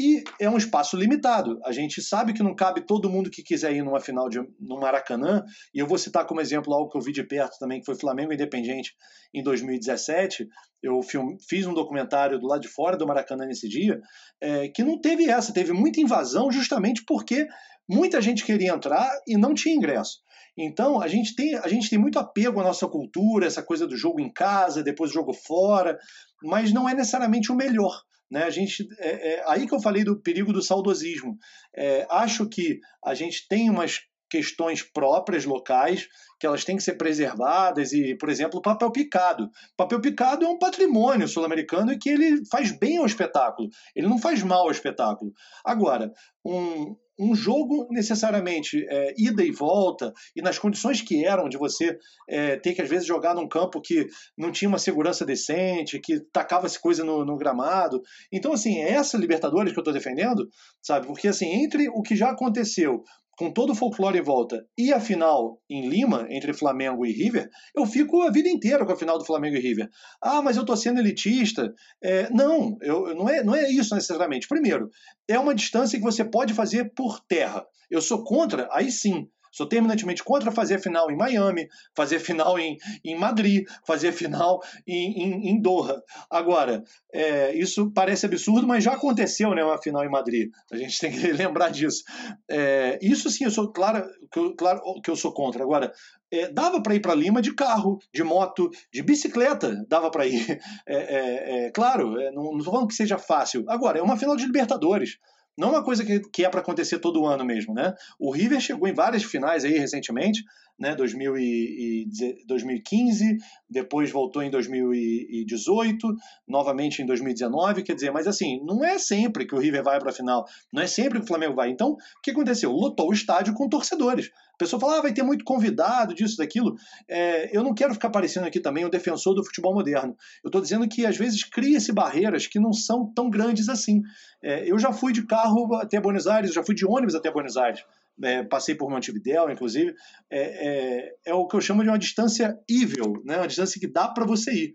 E 0.00 0.24
é 0.40 0.48
um 0.48 0.56
espaço 0.56 0.96
limitado. 0.96 1.60
A 1.64 1.72
gente 1.72 2.00
sabe 2.00 2.32
que 2.32 2.42
não 2.42 2.54
cabe 2.54 2.80
todo 2.80 3.10
mundo 3.10 3.30
que 3.30 3.42
quiser 3.42 3.72
ir 3.72 3.82
numa 3.82 4.00
final 4.00 4.28
de, 4.28 4.40
no 4.58 4.80
Maracanã. 4.80 5.44
E 5.74 5.78
eu 5.78 5.86
vou 5.86 5.98
citar 5.98 6.26
como 6.26 6.40
exemplo 6.40 6.72
algo 6.72 6.90
que 6.90 6.96
eu 6.96 7.02
vi 7.02 7.12
de 7.12 7.22
perto 7.22 7.58
também, 7.58 7.78
que 7.80 7.86
foi 7.86 7.94
Flamengo 7.94 8.32
Independente 8.32 8.94
em 9.34 9.42
2017. 9.42 10.48
Eu 10.82 11.02
film, 11.02 11.36
fiz 11.48 11.66
um 11.66 11.74
documentário 11.74 12.38
do 12.38 12.46
lado 12.46 12.62
de 12.62 12.68
fora 12.68 12.96
do 12.96 13.06
Maracanã 13.06 13.44
nesse 13.44 13.68
dia, 13.68 14.00
é, 14.40 14.68
que 14.68 14.82
não 14.82 15.00
teve 15.00 15.28
essa, 15.28 15.52
teve 15.52 15.72
muita 15.72 16.00
invasão 16.00 16.50
justamente 16.50 17.04
porque 17.06 17.46
muita 17.88 18.20
gente 18.20 18.44
queria 18.44 18.72
entrar 18.72 19.10
e 19.26 19.36
não 19.36 19.54
tinha 19.54 19.74
ingresso. 19.74 20.20
Então, 20.56 21.00
a 21.00 21.08
gente, 21.08 21.34
tem, 21.34 21.54
a 21.54 21.68
gente 21.68 21.88
tem 21.88 21.98
muito 21.98 22.18
apego 22.18 22.60
à 22.60 22.64
nossa 22.64 22.86
cultura, 22.86 23.46
essa 23.46 23.62
coisa 23.62 23.86
do 23.86 23.96
jogo 23.96 24.20
em 24.20 24.32
casa, 24.32 24.82
depois 24.82 25.12
jogo 25.12 25.32
fora, 25.32 25.98
mas 26.42 26.72
não 26.72 26.88
é 26.88 26.94
necessariamente 26.94 27.50
o 27.50 27.56
melhor. 27.56 28.02
Né? 28.32 28.44
A 28.44 28.50
gente, 28.50 28.88
é, 28.98 29.34
é, 29.34 29.44
aí 29.46 29.66
que 29.66 29.74
eu 29.74 29.80
falei 29.82 30.04
do 30.04 30.18
perigo 30.18 30.54
do 30.54 30.62
saudosismo. 30.62 31.36
É, 31.76 32.06
acho 32.10 32.48
que 32.48 32.80
a 33.04 33.12
gente 33.12 33.46
tem 33.46 33.68
umas 33.68 34.00
questões 34.32 34.82
próprias 34.82 35.44
locais 35.44 36.08
que 36.40 36.46
elas 36.46 36.64
têm 36.64 36.78
que 36.78 36.82
ser 36.82 36.94
preservadas 36.94 37.92
e, 37.92 38.16
por 38.16 38.30
exemplo, 38.30 38.58
o 38.58 38.62
papel 38.62 38.90
picado. 38.90 39.44
O 39.44 39.76
papel 39.76 40.00
picado 40.00 40.46
é 40.46 40.48
um 40.48 40.58
patrimônio 40.58 41.28
sul-americano 41.28 41.92
e 41.92 41.98
que 41.98 42.08
ele 42.08 42.40
faz 42.50 42.72
bem 42.72 42.96
ao 42.96 43.04
espetáculo, 43.04 43.68
ele 43.94 44.08
não 44.08 44.18
faz 44.18 44.42
mal 44.42 44.62
ao 44.62 44.70
espetáculo. 44.70 45.32
Agora, 45.62 46.10
um, 46.42 46.96
um 47.20 47.34
jogo 47.34 47.86
necessariamente 47.90 48.84
é, 48.88 49.14
ida 49.18 49.44
e 49.44 49.52
volta, 49.52 50.12
e 50.34 50.40
nas 50.40 50.58
condições 50.58 51.02
que 51.02 51.26
eram 51.26 51.46
de 51.46 51.58
você 51.58 51.98
é, 52.26 52.56
ter 52.56 52.72
que 52.72 52.80
às 52.80 52.88
vezes 52.88 53.06
jogar 53.06 53.34
num 53.34 53.46
campo 53.46 53.82
que 53.82 54.06
não 54.36 54.50
tinha 54.50 54.68
uma 54.68 54.78
segurança 54.78 55.26
decente, 55.26 56.00
que 56.00 56.20
tacava-se 56.32 56.80
coisa 56.80 57.04
no, 57.04 57.22
no, 57.22 57.36
gramado. 57.36 58.00
Então, 58.32 58.54
assim, 58.54 58.78
é 58.78 58.92
essa 58.92 59.18
Libertadores 59.18 59.72
que 59.72 59.78
eu 59.78 59.82
estou 59.82 59.94
defendendo, 59.94 60.48
sabe? 60.80 61.06
Porque, 61.06 61.28
assim, 61.28 61.62
entre 61.62 61.88
o 61.90 62.02
que 62.02 62.16
já 62.16 62.30
aconteceu 62.30 63.04
com 63.42 63.50
todo 63.50 63.72
o 63.72 63.74
folclore 63.74 64.16
em 64.16 64.22
volta, 64.22 64.64
e 64.78 64.92
a 64.92 65.00
final 65.00 65.60
em 65.68 65.88
Lima, 65.88 66.28
entre 66.30 66.52
Flamengo 66.52 67.04
e 67.04 67.10
River, 67.10 67.50
eu 67.74 67.84
fico 67.84 68.22
a 68.22 68.30
vida 68.30 68.48
inteira 68.48 68.86
com 68.86 68.92
a 68.92 68.96
final 68.96 69.18
do 69.18 69.24
Flamengo 69.24 69.56
e 69.56 69.60
River. 69.60 69.90
Ah, 70.22 70.40
mas 70.40 70.56
eu 70.56 70.64
tô 70.64 70.76
sendo 70.76 71.00
elitista. 71.00 71.74
É, 72.00 72.30
não, 72.30 72.78
eu, 72.80 73.12
não, 73.16 73.28
é, 73.28 73.42
não 73.42 73.56
é 73.56 73.68
isso 73.68 73.96
necessariamente. 73.96 74.46
Primeiro, 74.46 74.90
é 75.26 75.36
uma 75.40 75.56
distância 75.56 75.98
que 75.98 76.04
você 76.04 76.24
pode 76.24 76.54
fazer 76.54 76.92
por 76.94 77.18
terra. 77.18 77.66
Eu 77.90 78.00
sou 78.00 78.22
contra, 78.22 78.68
aí 78.70 78.92
sim, 78.92 79.28
Sou 79.52 79.66
terminantemente 79.66 80.24
contra 80.24 80.50
fazer 80.50 80.80
final 80.80 81.10
em 81.10 81.16
Miami, 81.16 81.68
fazer 81.94 82.18
final 82.18 82.58
em, 82.58 82.78
em 83.04 83.14
Madrid, 83.18 83.66
fazer 83.86 84.10
final 84.10 84.62
em, 84.86 85.22
em, 85.22 85.50
em 85.50 85.60
Doha. 85.60 86.02
Agora, 86.30 86.82
é, 87.12 87.54
isso 87.54 87.92
parece 87.92 88.24
absurdo, 88.24 88.66
mas 88.66 88.82
já 88.82 88.94
aconteceu 88.94 89.54
né, 89.54 89.62
uma 89.62 89.76
final 89.76 90.02
em 90.02 90.10
Madrid. 90.10 90.50
A 90.72 90.76
gente 90.78 90.98
tem 90.98 91.12
que 91.12 91.30
lembrar 91.32 91.70
disso. 91.70 92.02
É, 92.48 92.98
isso 93.02 93.28
sim, 93.28 93.44
eu 93.44 93.50
sou 93.50 93.70
claro 93.70 94.08
que 94.32 94.38
eu, 94.38 94.56
claro 94.56 94.80
que 95.04 95.10
eu 95.10 95.16
sou 95.16 95.34
contra. 95.34 95.62
Agora, 95.62 95.92
é, 96.30 96.48
dava 96.50 96.82
para 96.82 96.94
ir 96.94 97.00
para 97.00 97.14
Lima 97.14 97.42
de 97.42 97.54
carro, 97.54 97.98
de 98.12 98.24
moto, 98.24 98.70
de 98.90 99.02
bicicleta, 99.02 99.84
dava 99.86 100.10
para 100.10 100.26
ir. 100.26 100.32
É, 100.86 100.96
é, 100.96 101.66
é 101.66 101.70
claro, 101.70 102.18
é, 102.20 102.30
não 102.32 102.56
estou 102.56 102.72
falando 102.72 102.88
que 102.88 102.94
seja 102.94 103.18
fácil. 103.18 103.64
Agora, 103.68 103.98
é 103.98 104.02
uma 104.02 104.16
final 104.16 104.36
de 104.36 104.44
Libertadores. 104.44 105.18
Não 105.56 105.68
é 105.68 105.70
uma 105.72 105.84
coisa 105.84 106.04
que, 106.04 106.20
que 106.20 106.44
é 106.44 106.48
para 106.48 106.60
acontecer 106.60 106.98
todo 106.98 107.26
ano 107.26 107.44
mesmo, 107.44 107.74
né? 107.74 107.94
O 108.18 108.30
River 108.30 108.60
chegou 108.60 108.88
em 108.88 108.94
várias 108.94 109.22
finais 109.22 109.64
aí 109.64 109.78
recentemente, 109.78 110.44
né? 110.78 110.94
2015, 110.94 113.36
depois 113.68 114.10
voltou 114.10 114.42
em 114.42 114.50
2018, 114.50 116.14
novamente 116.46 117.02
em 117.02 117.06
2019, 117.06 117.82
quer 117.82 117.94
dizer, 117.94 118.10
mas 118.10 118.26
assim, 118.26 118.60
não 118.64 118.84
é 118.84 118.98
sempre 118.98 119.46
que 119.46 119.54
o 119.54 119.58
River 119.58 119.82
vai 119.82 119.98
para 119.98 120.10
a 120.10 120.14
final, 120.14 120.44
não 120.72 120.82
é 120.82 120.86
sempre 120.86 121.18
que 121.18 121.24
o 121.24 121.28
Flamengo 121.28 121.54
vai. 121.54 121.70
Então, 121.70 121.92
o 121.92 121.96
que 122.22 122.30
aconteceu? 122.30 122.70
Lotou 122.72 123.10
o 123.10 123.12
estádio 123.12 123.54
com 123.54 123.68
torcedores. 123.68 124.30
A 124.54 124.58
pessoa 124.58 124.78
fala, 124.78 124.98
ah, 124.98 125.02
vai 125.02 125.12
ter 125.12 125.22
muito 125.22 125.44
convidado, 125.44 126.14
disso, 126.14 126.36
daquilo. 126.36 126.76
É, 127.08 127.56
eu 127.56 127.62
não 127.62 127.74
quero 127.74 127.94
ficar 127.94 128.10
parecendo 128.10 128.46
aqui 128.46 128.60
também 128.60 128.84
o 128.84 128.90
defensor 128.90 129.34
do 129.34 129.44
futebol 129.44 129.74
moderno. 129.74 130.14
Eu 130.44 130.48
estou 130.48 130.60
dizendo 130.60 130.88
que 130.88 131.06
às 131.06 131.16
vezes 131.16 131.42
cria-se 131.42 131.92
barreiras 131.92 132.46
que 132.46 132.60
não 132.60 132.72
são 132.72 133.12
tão 133.12 133.30
grandes 133.30 133.68
assim. 133.68 134.02
É, 134.42 134.70
eu 134.70 134.78
já 134.78 134.92
fui 134.92 135.12
de 135.12 135.26
carro 135.26 135.74
até 135.76 136.00
Buenos 136.00 136.26
Aires, 136.26 136.52
já 136.52 136.62
fui 136.62 136.74
de 136.74 136.86
ônibus 136.86 137.14
até 137.14 137.30
Buenos 137.30 137.56
Aires. 137.56 137.82
É, 138.22 138.42
passei 138.44 138.74
por 138.74 138.90
Montevidéu, 138.90 139.50
inclusive, 139.50 139.94
é, 140.30 140.40
é, 140.40 141.14
é, 141.26 141.34
o 141.34 141.46
que 141.46 141.56
eu 141.56 141.60
chamo 141.60 141.82
de 141.82 141.88
uma 141.88 141.98
distância 141.98 142.58
evil, 142.68 143.22
né? 143.24 143.38
uma 143.38 143.48
distância 143.48 143.80
que 143.80 143.86
dá 143.86 144.08
para 144.08 144.26
você 144.26 144.52
ir. 144.52 144.74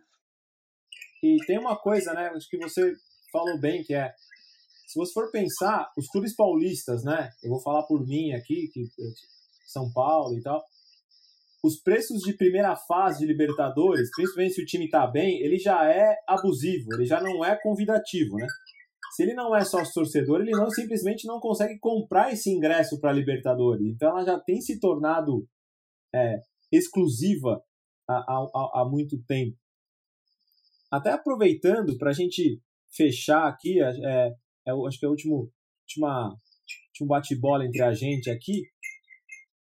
E 1.23 1.38
tem 1.45 1.59
uma 1.59 1.77
coisa, 1.77 2.13
né, 2.13 2.29
acho 2.35 2.49
que 2.49 2.57
você 2.57 2.93
falou 3.31 3.59
bem, 3.59 3.83
que 3.83 3.93
é, 3.93 4.11
se 4.88 4.97
você 4.97 5.13
for 5.13 5.31
pensar, 5.31 5.89
os 5.97 6.07
clubes 6.07 6.35
paulistas, 6.35 7.03
né, 7.03 7.29
eu 7.43 7.49
vou 7.49 7.61
falar 7.61 7.83
por 7.83 8.05
mim 8.05 8.33
aqui, 8.33 8.69
que 8.73 8.88
São 9.65 9.91
Paulo 9.91 10.38
e 10.38 10.41
tal, 10.41 10.63
os 11.63 11.81
preços 11.81 12.21
de 12.21 12.33
primeira 12.33 12.75
fase 12.75 13.19
de 13.19 13.25
Libertadores, 13.25 14.09
principalmente 14.15 14.53
se 14.55 14.61
o 14.61 14.65
time 14.65 14.85
está 14.85 15.07
bem, 15.07 15.41
ele 15.41 15.57
já 15.57 15.89
é 15.89 16.15
abusivo, 16.27 16.93
ele 16.93 17.05
já 17.05 17.19
não 17.19 17.43
é 17.43 17.59
convidativo, 17.61 18.38
né? 18.38 18.47
Se 19.18 19.24
ele 19.24 19.34
não 19.34 19.55
é 19.55 19.65
sócio 19.65 19.95
torcedor, 19.95 20.41
ele 20.41 20.51
não 20.51 20.70
simplesmente 20.70 21.26
não 21.26 21.39
consegue 21.39 21.80
comprar 21.80 22.32
esse 22.32 22.51
ingresso 22.51 22.99
para 22.99 23.09
a 23.09 23.13
Libertadores. 23.13 23.84
Então 23.88 24.09
ela 24.09 24.24
já 24.24 24.39
tem 24.39 24.61
se 24.61 24.80
tornado 24.80 25.43
é, 26.13 26.39
exclusiva 26.72 27.59
há, 28.07 28.13
há, 28.13 28.82
há 28.82 28.88
muito 28.88 29.18
tempo. 29.24 29.57
Até 30.91 31.09
aproveitando 31.09 31.97
para 31.97 32.11
a 32.11 32.13
gente 32.13 32.61
fechar 32.95 33.47
aqui, 33.47 33.82
é, 33.82 33.89
é, 33.89 34.36
é 34.68 34.72
acho 34.88 34.99
que 34.99 35.05
é 35.07 35.09
o 35.09 35.11
último, 35.13 35.51
última, 35.82 36.38
último 36.89 37.07
bate-bola 37.07 37.65
entre 37.65 37.82
a 37.82 37.93
gente 37.93 38.30
aqui. 38.30 38.68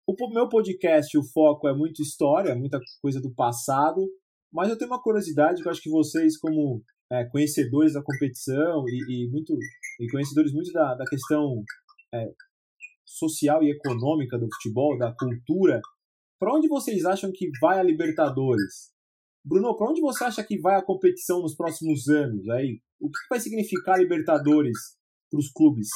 O 0.08 0.16
meu 0.34 0.50
podcast, 0.50 1.16
o 1.20 1.24
foco 1.24 1.68
é 1.68 1.76
muito 1.76 2.02
história, 2.02 2.56
muita 2.56 2.80
coisa 3.00 3.22
do 3.22 3.32
passado, 3.32 4.10
mas 4.52 4.70
eu 4.70 4.78
tenho 4.78 4.90
uma 4.90 5.04
curiosidade 5.04 5.62
que 5.62 5.68
eu 5.68 5.72
acho 5.72 5.84
que 5.84 5.90
vocês, 5.92 6.36
como 6.36 6.84
é, 7.16 7.26
conhecedores 7.26 7.94
da 7.94 8.04
competição 8.04 8.84
e, 8.88 9.26
e, 9.26 9.30
muito, 9.30 9.58
e 10.00 10.08
conhecedores 10.10 10.52
muito 10.54 10.72
da, 10.72 10.96
da 10.96 11.06
questão 11.06 11.64
é, 12.14 12.32
social 13.06 13.64
e 13.64 13.72
econômica 13.72 14.38
do 14.38 14.48
futebol, 14.56 14.98
da 14.98 15.14
cultura, 15.18 15.82
para 16.40 16.54
onde 16.54 16.68
vocês 16.68 17.06
acham 17.06 17.32
que 17.34 17.50
vai 17.62 17.80
a 17.80 17.84
Libertadores? 17.84 18.94
Bruno, 19.44 19.76
para 19.78 19.90
onde 19.90 20.02
você 20.02 20.24
acha 20.24 20.44
que 20.44 20.60
vai 20.60 20.76
a 20.76 20.84
competição 20.84 21.42
nos 21.42 21.56
próximos 21.56 22.08
anos? 22.08 22.50
Aí, 22.50 22.82
o 23.00 23.10
que 23.10 23.20
vai 23.30 23.40
significar 23.40 24.00
Libertadores 24.00 24.78
para 25.30 25.40
os 25.40 25.52
clubes? 25.52 25.88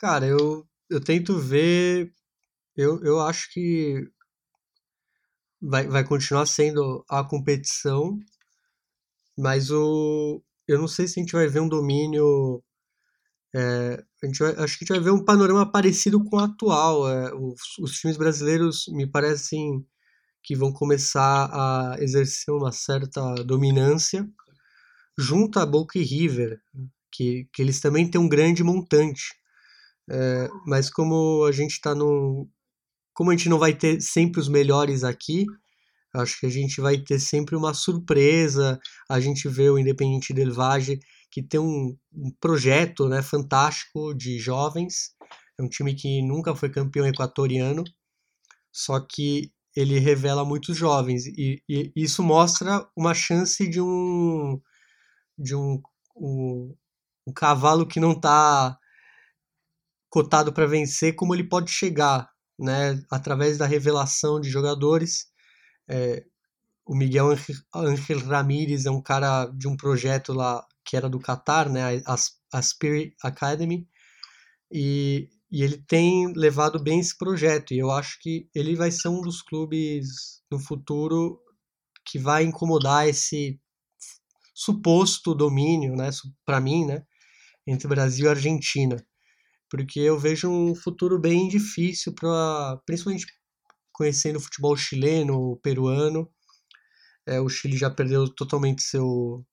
Cara, 0.00 0.26
eu, 0.26 0.64
eu 0.88 1.00
tento 1.02 1.38
ver 1.38 2.12
eu, 2.76 3.00
eu 3.04 3.20
acho 3.20 3.52
que 3.52 4.04
vai, 5.60 5.86
vai 5.86 6.04
continuar 6.04 6.46
sendo 6.46 7.04
a 7.08 7.22
competição, 7.22 8.18
mas 9.36 9.70
o, 9.70 10.42
eu 10.66 10.78
não 10.78 10.88
sei 10.88 11.06
se 11.06 11.18
a 11.18 11.22
gente 11.22 11.32
vai 11.32 11.46
ver 11.48 11.60
um 11.60 11.68
domínio. 11.68 12.62
É, 13.54 14.02
a 14.22 14.26
gente 14.26 14.38
vai, 14.38 14.52
acho 14.56 14.78
que 14.78 14.84
a 14.84 14.86
gente 14.86 14.96
vai 14.96 15.00
ver 15.00 15.10
um 15.10 15.24
panorama 15.24 15.70
parecido 15.70 16.22
com 16.24 16.36
o 16.36 16.40
atual. 16.40 17.08
É, 17.08 17.34
os, 17.34 17.78
os 17.80 17.92
times 17.98 18.16
brasileiros 18.16 18.86
me 18.88 19.06
parecem 19.06 19.86
que 20.42 20.54
vão 20.54 20.72
começar 20.72 21.48
a 21.52 21.96
exercer 22.00 22.52
uma 22.52 22.70
certa 22.72 23.34
dominância 23.44 24.28
junto 25.18 25.58
a 25.58 25.66
Boca 25.66 25.98
e 25.98 26.02
River, 26.02 26.60
que, 27.12 27.48
que 27.52 27.62
eles 27.62 27.80
também 27.80 28.10
têm 28.10 28.20
um 28.20 28.28
grande 28.28 28.62
montante. 28.62 29.34
É, 30.10 30.48
mas 30.66 30.90
como 30.90 31.44
a 31.44 31.52
gente 31.52 31.72
está 31.72 31.94
no. 31.94 32.48
Como 33.14 33.30
a 33.30 33.36
gente 33.36 33.48
não 33.48 33.58
vai 33.58 33.72
ter 33.72 34.00
sempre 34.00 34.40
os 34.40 34.48
melhores 34.48 35.04
aqui, 35.04 35.46
acho 36.14 36.38
que 36.38 36.46
a 36.46 36.50
gente 36.50 36.80
vai 36.80 36.98
ter 36.98 37.18
sempre 37.18 37.56
uma 37.56 37.74
surpresa. 37.74 38.78
A 39.08 39.20
gente 39.20 39.48
vê 39.48 39.68
o 39.68 39.78
Independente 39.78 40.32
Del 40.32 40.54
Valle, 40.54 41.00
que 41.30 41.42
tem 41.42 41.60
um, 41.60 41.96
um 42.12 42.30
projeto 42.40 43.08
né, 43.08 43.22
fantástico 43.22 44.14
de 44.14 44.38
jovens. 44.38 45.14
É 45.58 45.62
um 45.62 45.68
time 45.68 45.94
que 45.94 46.22
nunca 46.22 46.54
foi 46.54 46.70
campeão 46.70 47.06
equatoriano, 47.06 47.84
só 48.72 49.00
que 49.00 49.52
ele 49.76 49.98
revela 49.98 50.44
muitos 50.44 50.76
jovens 50.76 51.26
e, 51.26 51.62
e 51.68 51.92
isso 51.96 52.22
mostra 52.22 52.88
uma 52.96 53.12
chance 53.12 53.68
de 53.68 53.80
um 53.80 54.60
de 55.36 55.54
um, 55.54 55.82
um, 56.16 56.76
um 57.26 57.32
cavalo 57.32 57.86
que 57.86 57.98
não 57.98 58.12
está 58.12 58.78
cotado 60.08 60.52
para 60.52 60.66
vencer 60.66 61.16
como 61.16 61.34
ele 61.34 61.42
pode 61.42 61.72
chegar 61.72 62.30
né 62.56 63.02
através 63.10 63.58
da 63.58 63.66
revelação 63.66 64.40
de 64.40 64.48
jogadores 64.48 65.26
é, 65.88 66.24
o 66.86 66.94
Miguel 66.94 67.30
Angel 67.74 68.18
Ramírez 68.26 68.86
é 68.86 68.90
um 68.90 69.02
cara 69.02 69.46
de 69.46 69.68
um 69.68 69.76
projeto 69.76 70.32
lá 70.32 70.66
que 70.84 70.96
era 70.96 71.08
do 71.08 71.20
Qatar 71.20 71.70
né 71.70 72.02
a, 72.06 72.16
a 72.52 72.62
Spirit 72.62 73.14
Academy 73.22 73.88
e 74.70 75.28
e 75.54 75.62
ele 75.62 75.78
tem 75.86 76.32
levado 76.34 76.82
bem 76.82 76.98
esse 76.98 77.16
projeto. 77.16 77.72
E 77.72 77.78
eu 77.78 77.92
acho 77.92 78.18
que 78.20 78.48
ele 78.52 78.74
vai 78.74 78.90
ser 78.90 79.06
um 79.06 79.20
dos 79.20 79.40
clubes 79.40 80.42
no 80.50 80.58
futuro 80.58 81.40
que 82.04 82.18
vai 82.18 82.42
incomodar 82.42 83.08
esse 83.08 83.60
suposto 84.52 85.32
domínio, 85.32 85.94
né, 85.94 86.10
para 86.44 86.60
mim, 86.60 86.84
né, 86.84 87.04
entre 87.64 87.86
Brasil 87.86 88.26
e 88.26 88.28
Argentina. 88.30 88.96
Porque 89.70 90.00
eu 90.00 90.18
vejo 90.18 90.50
um 90.50 90.74
futuro 90.74 91.20
bem 91.20 91.46
difícil 91.46 92.12
para, 92.16 92.76
principalmente 92.84 93.24
conhecendo 93.94 94.36
o 94.36 94.40
futebol 94.40 94.76
chileno, 94.76 95.58
peruano. 95.62 96.30
É, 97.26 97.40
o 97.40 97.48
Chile 97.48 97.78
já 97.78 97.90
perdeu 97.90 98.28
totalmente 98.28 98.82
seu, 98.82 99.46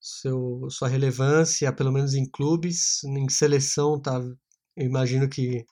seu 0.00 0.68
sua 0.70 0.88
relevância, 0.88 1.72
pelo 1.72 1.92
menos 1.92 2.14
em 2.14 2.28
clubes, 2.30 3.02
em 3.04 3.28
seleção 3.28 4.00
tá 4.00 4.20
eu 4.76 4.86
imagino 4.86 5.28
que 5.28 5.66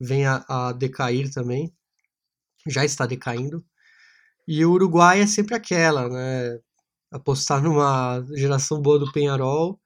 venha 0.00 0.44
a 0.48 0.72
decair 0.72 1.32
também. 1.32 1.72
Já 2.68 2.84
está 2.84 3.06
decaindo. 3.06 3.64
E 4.46 4.64
o 4.64 4.72
Uruguai 4.72 5.20
é 5.20 5.26
sempre 5.26 5.54
aquela, 5.54 6.08
né? 6.08 6.58
Apostar 7.12 7.62
numa 7.62 8.24
geração 8.36 8.80
boa 8.80 8.98
do 8.98 9.12
Penharol, 9.12 9.80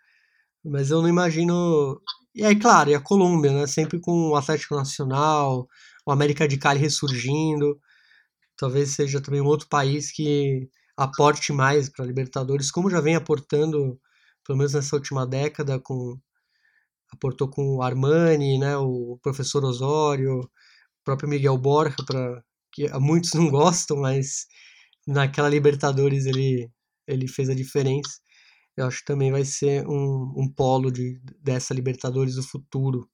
mas 0.65 0.91
eu 0.91 1.03
não 1.03 1.09
imagino. 1.09 2.01
E 2.35 2.45
aí, 2.45 2.57
claro, 2.59 2.91
e 2.91 2.95
a 2.95 3.01
Colômbia, 3.01 3.53
né? 3.53 3.67
Sempre 3.67 4.01
com 4.01 4.31
o 4.31 4.37
Atlético 4.37 4.77
Nacional, 4.77 5.69
o 6.07 6.13
América 6.13 6.49
de 6.49 6.59
Cali 6.59 6.81
ressurgindo. 6.81 7.79
Talvez 8.57 8.91
seja 8.91 9.21
também 9.21 9.41
um 9.41 9.47
outro 9.47 9.69
país 9.69 10.11
que 10.13 10.69
aporte 10.97 11.53
mais 11.53 11.89
para 11.89 12.05
a 12.05 12.09
Libertadores, 12.09 12.71
como 12.71 12.91
já 12.91 13.01
vem 13.01 13.17
aportando, 13.17 13.99
pelo 14.45 14.59
menos 14.59 14.75
nessa 14.75 14.97
última 14.97 15.27
década, 15.27 15.81
com 15.81 16.19
aportou 17.13 17.49
com 17.49 17.77
o 17.77 17.83
Armani, 17.83 18.59
né, 18.59 18.77
o 18.77 19.19
professor 19.23 19.65
Osório, 19.65 20.41
o 20.41 20.51
próprio 21.05 21.29
Miguel 21.29 21.59
Borja, 21.59 21.97
para 22.07 22.43
que 22.73 22.89
muitos 22.99 23.35
não 23.35 23.51
gostam, 23.51 23.99
mas 23.99 24.47
naquela 25.07 25.49
Libertadores 25.49 26.25
ele, 26.27 26.71
ele 27.07 27.29
fez 27.29 27.51
a 27.51 27.55
diferença. 27.55 28.19
Eu 28.77 28.87
acho 28.87 29.01
que 29.01 29.05
também 29.05 29.31
vai 29.31 29.45
ser 29.45 29.87
um, 29.87 30.33
um 30.37 30.49
polo 30.51 30.91
de, 30.91 31.21
dessa 31.43 31.75
Libertadores 31.75 32.37
do 32.37 32.43
futuro. 32.43 33.09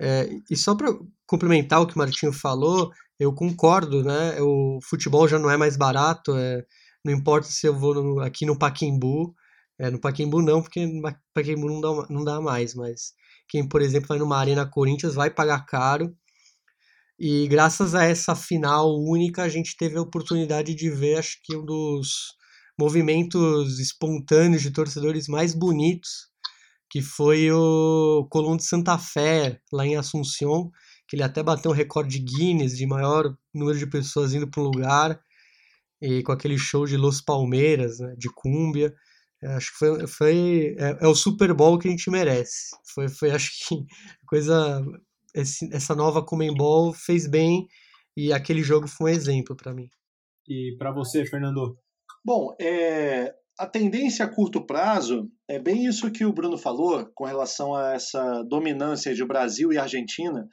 É, 0.00 0.28
e 0.50 0.56
só 0.56 0.74
para 0.74 0.88
complementar 1.26 1.80
o 1.80 1.86
que 1.86 1.94
o 1.94 1.98
Martinho 1.98 2.32
falou, 2.32 2.90
eu 3.18 3.32
concordo, 3.34 4.04
né? 4.04 4.40
O 4.40 4.78
futebol 4.82 5.26
já 5.26 5.38
não 5.38 5.50
é 5.50 5.56
mais 5.56 5.76
barato, 5.76 6.36
é, 6.36 6.64
não 7.04 7.12
importa 7.12 7.48
se 7.48 7.66
eu 7.66 7.78
vou 7.78 7.94
no, 7.94 8.20
aqui 8.20 8.44
no 8.46 8.58
Paquembu, 8.58 9.34
é, 9.78 9.90
no 9.90 10.00
Pacaembu 10.00 10.42
não, 10.42 10.62
porque 10.62 10.86
no 10.86 11.02
Pacaembu 11.34 11.68
não 11.68 11.80
dá, 11.80 12.06
não 12.10 12.24
dá 12.24 12.40
mais, 12.40 12.74
mas 12.74 13.12
quem, 13.48 13.68
por 13.68 13.82
exemplo, 13.82 14.08
vai 14.08 14.18
numa 14.18 14.38
Arena 14.38 14.68
Corinthians 14.68 15.14
vai 15.14 15.30
pagar 15.30 15.66
caro. 15.66 16.14
E 17.18 17.48
graças 17.48 17.94
a 17.94 18.04
essa 18.04 18.34
final 18.36 18.94
única, 18.98 19.42
a 19.42 19.48
gente 19.48 19.76
teve 19.76 19.96
a 19.96 20.02
oportunidade 20.02 20.74
de 20.74 20.90
ver, 20.90 21.18
acho 21.18 21.38
que 21.44 21.56
um 21.56 21.64
dos 21.64 22.34
movimentos 22.78 23.78
espontâneos 23.78 24.62
de 24.62 24.70
torcedores 24.70 25.28
mais 25.28 25.54
bonitos, 25.54 26.28
que 26.90 27.02
foi 27.02 27.50
o 27.50 28.26
Colón 28.30 28.56
de 28.56 28.64
Santa 28.64 28.98
Fé, 28.98 29.60
lá 29.72 29.86
em 29.86 29.96
Assunção, 29.96 30.70
que 31.08 31.16
ele 31.16 31.22
até 31.22 31.42
bateu 31.42 31.70
um 31.70 31.74
recorde 31.74 32.18
Guinness 32.18 32.76
de 32.76 32.86
maior 32.86 33.36
número 33.54 33.78
de 33.78 33.86
pessoas 33.86 34.34
indo 34.34 34.48
para 34.48 34.62
um 34.62 34.66
lugar, 34.66 35.20
e 36.00 36.22
com 36.22 36.32
aquele 36.32 36.58
show 36.58 36.86
de 36.86 36.96
Los 36.96 37.20
Palmeiras, 37.20 37.98
né, 37.98 38.14
de 38.16 38.28
cúmbia. 38.28 38.94
Acho 39.42 39.72
que 39.72 39.78
foi, 39.78 40.06
foi 40.06 40.76
é, 40.78 41.04
é, 41.04 41.06
o 41.06 41.14
Super 41.14 41.52
Bowl 41.54 41.78
que 41.78 41.88
a 41.88 41.90
gente 41.90 42.10
merece. 42.10 42.76
Foi, 42.94 43.08
foi 43.08 43.30
acho 43.32 43.50
que 43.68 43.84
coisa 44.26 44.82
esse, 45.34 45.68
essa 45.74 45.94
nova 45.94 46.24
Comembol 46.24 46.92
fez 46.92 47.26
bem 47.26 47.66
e 48.16 48.32
aquele 48.32 48.62
jogo 48.62 48.88
foi 48.88 49.12
um 49.12 49.14
exemplo 49.14 49.54
para 49.54 49.74
mim. 49.74 49.88
E 50.48 50.74
para 50.78 50.92
você, 50.92 51.26
Fernando? 51.26 51.78
Bom, 52.24 52.56
é, 52.60 53.34
a 53.58 53.66
tendência 53.66 54.24
a 54.24 54.28
curto 54.28 54.64
prazo 54.66 55.30
é 55.48 55.58
bem 55.58 55.86
isso 55.86 56.10
que 56.10 56.24
o 56.24 56.32
Bruno 56.32 56.58
falou 56.58 57.06
com 57.14 57.24
relação 57.24 57.74
a 57.74 57.94
essa 57.94 58.42
dominância 58.42 59.14
de 59.14 59.24
Brasil 59.24 59.72
e 59.72 59.78
Argentina, 59.78 60.46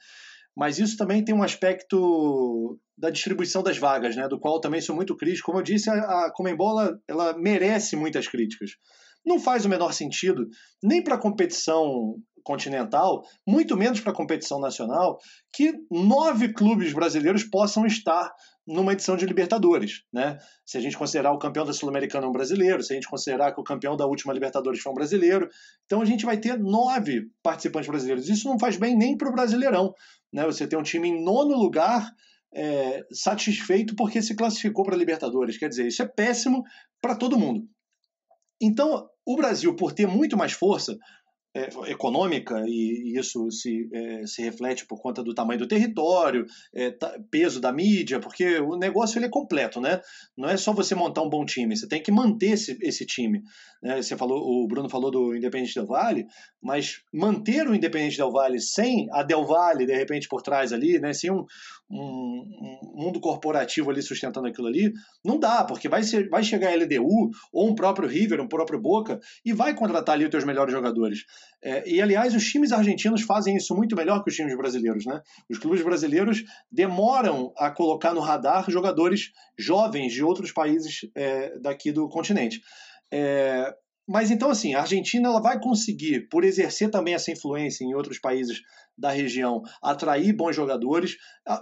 mas 0.56 0.78
isso 0.78 0.96
também 0.96 1.24
tem 1.24 1.34
um 1.34 1.42
aspecto 1.42 2.78
da 2.96 3.10
distribuição 3.10 3.62
das 3.62 3.76
vagas, 3.76 4.16
né, 4.16 4.28
do 4.28 4.38
qual 4.38 4.60
também 4.60 4.80
sou 4.80 4.94
muito 4.94 5.16
crítico. 5.16 5.46
Como 5.46 5.58
eu 5.58 5.64
disse, 5.64 5.90
a, 5.90 5.94
a 5.94 6.32
Comembol 6.32 6.80
ela, 6.80 6.98
ela 7.08 7.38
merece 7.38 7.96
muitas 7.96 8.28
críticas. 8.28 8.70
Não 9.26 9.40
faz 9.40 9.64
o 9.64 9.68
menor 9.68 9.92
sentido, 9.92 10.46
nem 10.82 11.02
para 11.02 11.16
a 11.16 11.20
competição 11.20 12.16
continental, 12.44 13.22
muito 13.46 13.76
menos 13.76 14.00
para 14.00 14.12
a 14.12 14.14
competição 14.14 14.60
nacional, 14.60 15.18
que 15.52 15.72
nove 15.90 16.52
clubes 16.52 16.92
brasileiros 16.92 17.42
possam 17.42 17.86
estar 17.86 18.30
numa 18.66 18.92
edição 18.92 19.16
de 19.16 19.26
Libertadores, 19.26 20.02
né? 20.12 20.38
Se 20.64 20.78
a 20.78 20.80
gente 20.80 20.96
considerar 20.96 21.32
o 21.32 21.38
campeão 21.38 21.66
da 21.66 21.72
Sul-Americana 21.72 22.26
um 22.26 22.32
brasileiro, 22.32 22.82
se 22.82 22.92
a 22.92 22.96
gente 22.96 23.08
considerar 23.08 23.52
que 23.52 23.60
o 23.60 23.64
campeão 23.64 23.96
da 23.96 24.06
última 24.06 24.32
Libertadores 24.32 24.80
foi 24.80 24.92
um 24.92 24.94
brasileiro, 24.94 25.48
então 25.84 26.00
a 26.00 26.04
gente 26.04 26.24
vai 26.24 26.38
ter 26.38 26.58
nove 26.58 27.30
participantes 27.42 27.88
brasileiros. 27.88 28.28
Isso 28.28 28.48
não 28.48 28.58
faz 28.58 28.76
bem 28.76 28.96
nem 28.96 29.16
para 29.16 29.28
o 29.28 29.32
Brasileirão, 29.32 29.94
né? 30.32 30.44
Você 30.46 30.66
tem 30.66 30.78
um 30.78 30.82
time 30.82 31.08
em 31.08 31.22
nono 31.22 31.56
lugar 31.56 32.10
é, 32.54 33.04
satisfeito 33.12 33.94
porque 33.96 34.22
se 34.22 34.34
classificou 34.34 34.84
para 34.84 34.96
Libertadores. 34.96 35.58
Quer 35.58 35.68
dizer, 35.68 35.86
isso 35.86 36.02
é 36.02 36.06
péssimo 36.06 36.64
para 37.00 37.14
todo 37.14 37.38
mundo. 37.38 37.68
Então, 38.60 39.06
o 39.26 39.36
Brasil, 39.36 39.74
por 39.76 39.92
ter 39.92 40.06
muito 40.06 40.36
mais 40.36 40.52
força, 40.52 40.96
é, 41.54 41.68
econômica, 41.90 42.64
e, 42.66 43.16
isso 43.16 43.50
se, 43.50 43.88
é, 43.92 44.26
se 44.26 44.42
reflete 44.42 44.86
por 44.86 45.00
conta 45.00 45.22
do 45.22 45.32
tamanho 45.32 45.60
do 45.60 45.68
território, 45.68 46.44
é, 46.74 46.94
peso 47.30 47.60
da 47.60 47.72
mídia, 47.72 48.18
porque 48.18 48.58
o 48.58 48.76
negócio 48.76 49.18
ele 49.18 49.26
é 49.26 49.30
completo, 49.30 49.80
né? 49.80 50.00
Não 50.36 50.48
é 50.48 50.56
só 50.56 50.72
você 50.72 50.94
montar 50.94 51.22
um 51.22 51.28
bom 51.28 51.44
time, 51.44 51.76
você 51.76 51.86
tem 51.86 52.02
que 52.02 52.10
manter 52.10 52.52
esse, 52.52 52.76
esse 52.82 53.06
time. 53.06 53.42
Né? 53.80 54.02
Você 54.02 54.16
falou, 54.16 54.42
o 54.42 54.66
Bruno 54.66 54.88
falou 54.88 55.10
do 55.10 55.36
Independente 55.36 55.74
Del 55.74 55.86
Vale, 55.86 56.26
mas 56.60 57.02
manter 57.12 57.68
o 57.68 57.74
Independente 57.74 58.16
Del 58.16 58.32
Vale 58.32 58.58
sem 58.60 59.06
a 59.12 59.22
Del 59.22 59.44
Vale, 59.44 59.86
de 59.86 59.94
repente, 59.94 60.26
por 60.26 60.42
trás 60.42 60.72
ali, 60.72 60.98
né? 60.98 61.12
sem 61.12 61.30
um, 61.30 61.44
um, 61.90 62.44
um 62.96 63.04
mundo 63.04 63.20
corporativo 63.20 63.90
ali 63.90 64.02
sustentando 64.02 64.48
aquilo 64.48 64.66
ali, 64.66 64.92
não 65.24 65.38
dá, 65.38 65.64
porque 65.64 65.88
vai, 65.88 66.02
ser, 66.02 66.28
vai 66.28 66.42
chegar 66.42 66.72
a 66.72 66.76
LDU, 66.76 67.30
ou 67.52 67.68
um 67.68 67.74
próprio 67.74 68.08
River, 68.08 68.40
um 68.40 68.48
próprio 68.48 68.80
Boca, 68.80 69.20
e 69.44 69.52
vai 69.52 69.74
contratar 69.74 70.14
ali 70.14 70.24
os 70.24 70.30
teus 70.30 70.44
melhores 70.44 70.72
jogadores. 70.72 71.24
É, 71.62 71.88
e, 71.88 72.00
aliás, 72.00 72.34
os 72.34 72.44
times 72.44 72.72
argentinos 72.72 73.22
fazem 73.22 73.56
isso 73.56 73.74
muito 73.74 73.96
melhor 73.96 74.22
que 74.22 74.30
os 74.30 74.36
times 74.36 74.56
brasileiros. 74.56 75.06
Né? 75.06 75.20
Os 75.50 75.58
clubes 75.58 75.82
brasileiros 75.82 76.44
demoram 76.70 77.52
a 77.56 77.70
colocar 77.70 78.12
no 78.12 78.20
radar 78.20 78.70
jogadores 78.70 79.32
jovens 79.58 80.12
de 80.12 80.22
outros 80.22 80.52
países 80.52 81.00
é, 81.14 81.58
daqui 81.58 81.90
do 81.90 82.08
continente. 82.08 82.60
É, 83.12 83.74
mas 84.06 84.30
então, 84.30 84.50
assim, 84.50 84.74
a 84.74 84.82
Argentina 84.82 85.28
ela 85.28 85.40
vai 85.40 85.58
conseguir, 85.58 86.28
por 86.28 86.44
exercer 86.44 86.90
também 86.90 87.14
essa 87.14 87.30
influência 87.30 87.84
em 87.84 87.94
outros 87.94 88.18
países 88.18 88.60
da 88.96 89.10
região 89.10 89.62
atrair 89.82 90.34
bons 90.34 90.54
jogadores, 90.54 91.16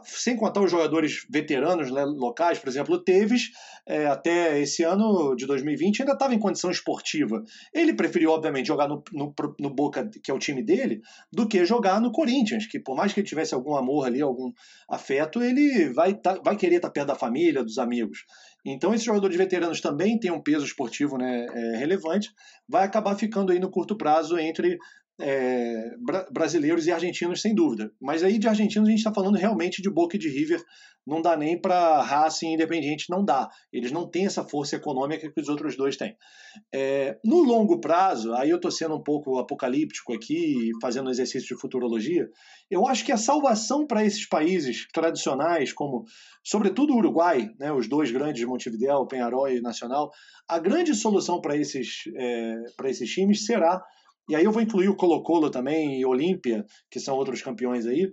sem 0.04 0.36
contar 0.36 0.60
os 0.60 0.70
jogadores 0.70 1.26
veteranos 1.30 1.90
né, 1.90 2.04
locais, 2.04 2.58
por 2.58 2.68
exemplo, 2.68 2.94
o 2.94 2.98
Teves, 2.98 3.50
é, 3.86 4.06
até 4.06 4.60
esse 4.60 4.82
ano 4.82 5.34
de 5.34 5.46
2020, 5.46 6.02
ainda 6.02 6.12
estava 6.12 6.34
em 6.34 6.38
condição 6.38 6.70
esportiva. 6.70 7.42
Ele 7.72 7.94
preferiu, 7.94 8.30
obviamente, 8.30 8.66
jogar 8.66 8.88
no, 8.88 9.02
no, 9.12 9.34
no, 9.58 9.70
Boca, 9.70 10.08
que 10.22 10.30
é 10.30 10.34
o 10.34 10.38
time 10.38 10.62
dele, 10.62 11.00
do 11.32 11.48
que 11.48 11.64
jogar 11.64 12.00
no 12.00 12.12
Corinthians, 12.12 12.66
que 12.66 12.78
por 12.78 12.94
mais 12.94 13.12
que 13.12 13.20
ele 13.20 13.26
tivesse 13.26 13.54
algum 13.54 13.74
amor 13.74 14.06
ali, 14.06 14.20
algum 14.20 14.52
afeto, 14.88 15.42
ele 15.42 15.88
vai, 15.92 16.14
tá, 16.14 16.38
vai 16.44 16.56
querer 16.56 16.76
estar 16.76 16.88
tá 16.88 16.92
perto 16.92 17.08
da 17.08 17.14
família, 17.14 17.64
dos 17.64 17.78
amigos. 17.78 18.24
Então, 18.64 18.94
esses 18.94 19.04
jogadores 19.04 19.36
veteranos 19.36 19.80
também 19.80 20.18
têm 20.18 20.30
um 20.30 20.40
peso 20.40 20.64
esportivo 20.64 21.18
né, 21.18 21.46
é, 21.50 21.76
relevante, 21.76 22.30
vai 22.68 22.84
acabar 22.84 23.16
ficando 23.16 23.50
aí 23.50 23.58
no 23.58 23.70
curto 23.70 23.96
prazo 23.96 24.38
entre 24.38 24.78
é, 25.20 25.90
bra 25.98 26.26
brasileiros 26.30 26.86
e 26.86 26.92
argentinos, 26.92 27.40
sem 27.40 27.54
dúvida. 27.54 27.92
Mas 28.00 28.22
aí 28.22 28.38
de 28.38 28.48
argentinos 28.48 28.88
a 28.88 28.90
gente 28.90 29.00
está 29.00 29.12
falando 29.12 29.36
realmente 29.36 29.82
de 29.82 29.90
Boca 29.90 30.16
e 30.16 30.18
de 30.18 30.28
River, 30.28 30.62
não 31.06 31.20
dá 31.20 31.36
nem 31.36 31.60
para 31.60 32.00
Racing 32.00 32.54
Independiente, 32.54 33.06
não 33.10 33.24
dá. 33.24 33.48
Eles 33.72 33.90
não 33.90 34.08
têm 34.08 34.26
essa 34.26 34.44
força 34.44 34.76
econômica 34.76 35.30
que 35.30 35.40
os 35.40 35.48
outros 35.48 35.76
dois 35.76 35.96
têm. 35.96 36.16
É, 36.72 37.18
no 37.24 37.42
longo 37.42 37.80
prazo, 37.80 38.32
aí 38.34 38.50
eu 38.50 38.56
estou 38.56 38.70
sendo 38.70 38.94
um 38.94 39.02
pouco 39.02 39.38
apocalíptico 39.38 40.12
aqui, 40.12 40.70
fazendo 40.80 41.10
exercício 41.10 41.54
de 41.54 41.60
futurologia, 41.60 42.28
eu 42.70 42.86
acho 42.86 43.04
que 43.04 43.12
a 43.12 43.16
salvação 43.16 43.86
para 43.86 44.04
esses 44.04 44.28
países 44.28 44.86
tradicionais, 44.92 45.72
como 45.72 46.04
sobretudo 46.44 46.92
o 46.92 46.98
Uruguai, 46.98 47.50
né, 47.58 47.72
os 47.72 47.88
dois 47.88 48.10
grandes, 48.10 48.44
Montevideo, 48.44 49.06
Penharol 49.06 49.48
e 49.48 49.60
Nacional, 49.60 50.10
a 50.48 50.58
grande 50.58 50.94
solução 50.94 51.40
para 51.40 51.56
esses, 51.56 52.04
é, 52.16 52.54
esses 52.84 53.10
times 53.10 53.44
será 53.44 53.82
e 54.28 54.36
aí 54.36 54.44
eu 54.44 54.52
vou 54.52 54.62
incluir 54.62 54.88
o 54.88 54.96
Colo-Colo 54.96 55.50
também 55.50 56.00
e 56.00 56.06
Olímpia, 56.06 56.64
que 56.90 57.00
são 57.00 57.16
outros 57.16 57.42
campeões 57.42 57.86
aí, 57.86 58.12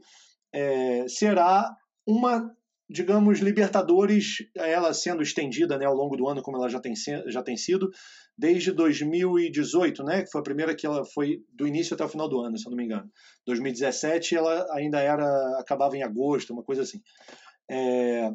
é, 0.53 1.07
será 1.07 1.69
uma, 2.05 2.51
digamos, 2.89 3.39
Libertadores, 3.39 4.37
ela 4.55 4.93
sendo 4.93 5.21
estendida 5.21 5.77
né, 5.77 5.85
ao 5.85 5.93
longo 5.93 6.15
do 6.15 6.27
ano, 6.27 6.41
como 6.41 6.57
ela 6.57 6.69
já 6.69 6.79
tem, 6.79 6.93
já 7.27 7.43
tem 7.43 7.55
sido, 7.55 7.89
desde 8.37 8.71
2018, 8.71 10.03
né, 10.03 10.23
que 10.23 10.31
foi 10.31 10.41
a 10.41 10.43
primeira 10.43 10.75
que 10.75 10.87
ela 10.87 11.05
foi 11.05 11.43
do 11.53 11.67
início 11.67 11.93
até 11.93 12.03
o 12.03 12.09
final 12.09 12.27
do 12.27 12.39
ano, 12.39 12.57
se 12.57 12.65
eu 12.65 12.71
não 12.71 12.77
me 12.77 12.85
engano. 12.85 13.09
2017 13.45 14.35
ela 14.35 14.65
ainda 14.73 14.99
era, 14.99 15.59
acabava 15.59 15.95
em 15.95 16.03
agosto, 16.03 16.53
uma 16.53 16.63
coisa 16.63 16.81
assim. 16.81 17.01
É, 17.69 18.31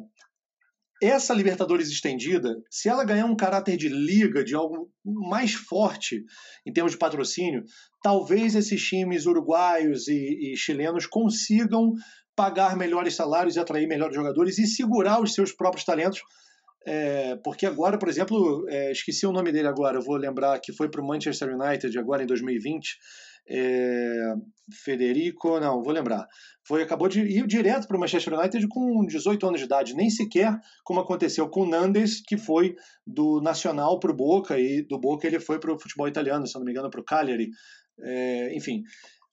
essa 1.01 1.33
Libertadores 1.33 1.89
estendida, 1.89 2.55
se 2.69 2.87
ela 2.87 3.03
ganhar 3.03 3.25
um 3.25 3.35
caráter 3.35 3.75
de 3.77 3.89
liga, 3.89 4.43
de 4.43 4.55
algo 4.55 4.89
mais 5.03 5.53
forte 5.53 6.23
em 6.65 6.71
termos 6.71 6.93
de 6.93 6.97
patrocínio, 6.97 7.63
talvez 8.01 8.55
esses 8.55 8.81
times 8.81 9.25
uruguaios 9.25 10.07
e, 10.07 10.53
e 10.53 10.57
chilenos 10.57 11.05
consigam 11.05 11.93
pagar 12.35 12.75
melhores 12.75 13.15
salários 13.15 13.55
e 13.55 13.59
atrair 13.59 13.87
melhores 13.87 14.15
jogadores 14.15 14.57
e 14.57 14.67
segurar 14.67 15.21
os 15.21 15.33
seus 15.33 15.51
próprios 15.51 15.85
talentos. 15.85 16.21
É, 16.87 17.35
porque 17.43 17.65
agora, 17.65 17.97
por 17.97 18.07
exemplo, 18.07 18.65
é, 18.69 18.91
esqueci 18.91 19.25
o 19.25 19.31
nome 19.31 19.51
dele 19.51 19.67
agora, 19.67 19.97
eu 19.97 20.03
vou 20.03 20.17
lembrar 20.17 20.59
que 20.59 20.71
foi 20.71 20.87
para 20.89 21.01
o 21.01 21.07
Manchester 21.07 21.55
United 21.55 21.97
agora 21.97 22.21
em 22.21 22.27
2020 22.27 22.97
é, 23.47 24.33
Federico, 24.71 25.59
não, 25.59 25.83
vou 25.83 25.93
lembrar. 25.93 26.27
Foi 26.67 26.81
acabou 26.81 27.07
de 27.07 27.21
ir 27.21 27.45
direto 27.45 27.87
para 27.87 27.95
o 27.95 27.99
Manchester 27.99 28.37
United 28.37 28.67
com 28.67 29.05
18 29.05 29.47
anos 29.47 29.59
de 29.59 29.65
idade, 29.65 29.93
nem 29.93 30.09
sequer 30.09 30.59
como 30.83 30.99
aconteceu 30.99 31.47
com 31.47 31.61
o 31.61 31.69
Nandes, 31.69 32.21
que 32.21 32.37
foi 32.37 32.75
do 33.05 33.39
Nacional 33.41 33.99
para 33.99 34.11
o 34.11 34.15
Boca 34.15 34.59
e 34.59 34.81
do 34.81 34.99
Boca 34.99 35.27
ele 35.27 35.39
foi 35.39 35.59
para 35.59 35.73
o 35.73 35.79
futebol 35.79 36.07
italiano, 36.07 36.47
se 36.47 36.55
não 36.55 36.65
me 36.65 36.71
engano, 36.71 36.89
para 36.89 37.01
o 37.01 37.05
Cagliari. 37.05 37.49
É, 37.99 38.55
enfim, 38.55 38.81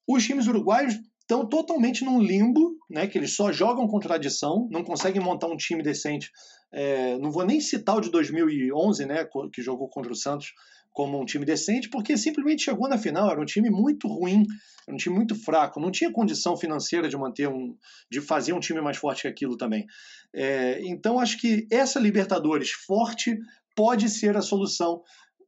os 0.06 0.24
times 0.24 0.46
uruguaios 0.46 0.94
estão 1.20 1.48
totalmente 1.48 2.04
num 2.04 2.20
limbo, 2.20 2.76
né, 2.90 3.06
que 3.06 3.16
eles 3.16 3.34
só 3.34 3.50
jogam 3.50 3.88
com 3.88 3.98
tradição, 3.98 4.68
não 4.70 4.84
conseguem 4.84 5.22
montar 5.22 5.46
um 5.46 5.56
time 5.56 5.82
decente. 5.82 6.30
É, 6.70 7.16
não 7.18 7.30
vou 7.30 7.44
nem 7.46 7.60
citar 7.60 7.96
o 7.96 8.00
de 8.00 8.10
2011, 8.10 9.06
né, 9.06 9.26
que 9.52 9.62
jogou 9.62 9.88
contra 9.88 10.12
o 10.12 10.16
Santos, 10.16 10.52
como 10.92 11.20
um 11.20 11.24
time 11.24 11.44
decente, 11.44 11.88
porque 11.88 12.16
simplesmente 12.16 12.64
chegou 12.64 12.88
na 12.88 12.98
final, 12.98 13.30
era 13.30 13.40
um 13.40 13.46
time 13.46 13.70
muito 13.70 14.06
ruim, 14.06 14.44
era 14.86 14.94
um 14.94 14.98
time 14.98 15.14
muito 15.14 15.34
fraco, 15.34 15.80
não 15.80 15.90
tinha 15.90 16.12
condição 16.12 16.56
financeira 16.56 17.08
de 17.08 17.16
manter 17.16 17.48
um, 17.48 17.74
de 18.10 18.20
fazer 18.20 18.52
um 18.52 18.60
time 18.60 18.80
mais 18.80 18.96
forte 18.96 19.22
que 19.22 19.28
aquilo 19.28 19.56
também. 19.56 19.86
É, 20.34 20.80
então 20.82 21.18
acho 21.18 21.38
que 21.40 21.66
essa 21.70 21.98
Libertadores 21.98 22.70
forte 22.70 23.38
pode 23.74 24.08
ser 24.10 24.36
a 24.36 24.42
solução 24.42 25.02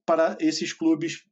para 0.06 0.36
esses 0.40 0.72
clubes 0.72 1.22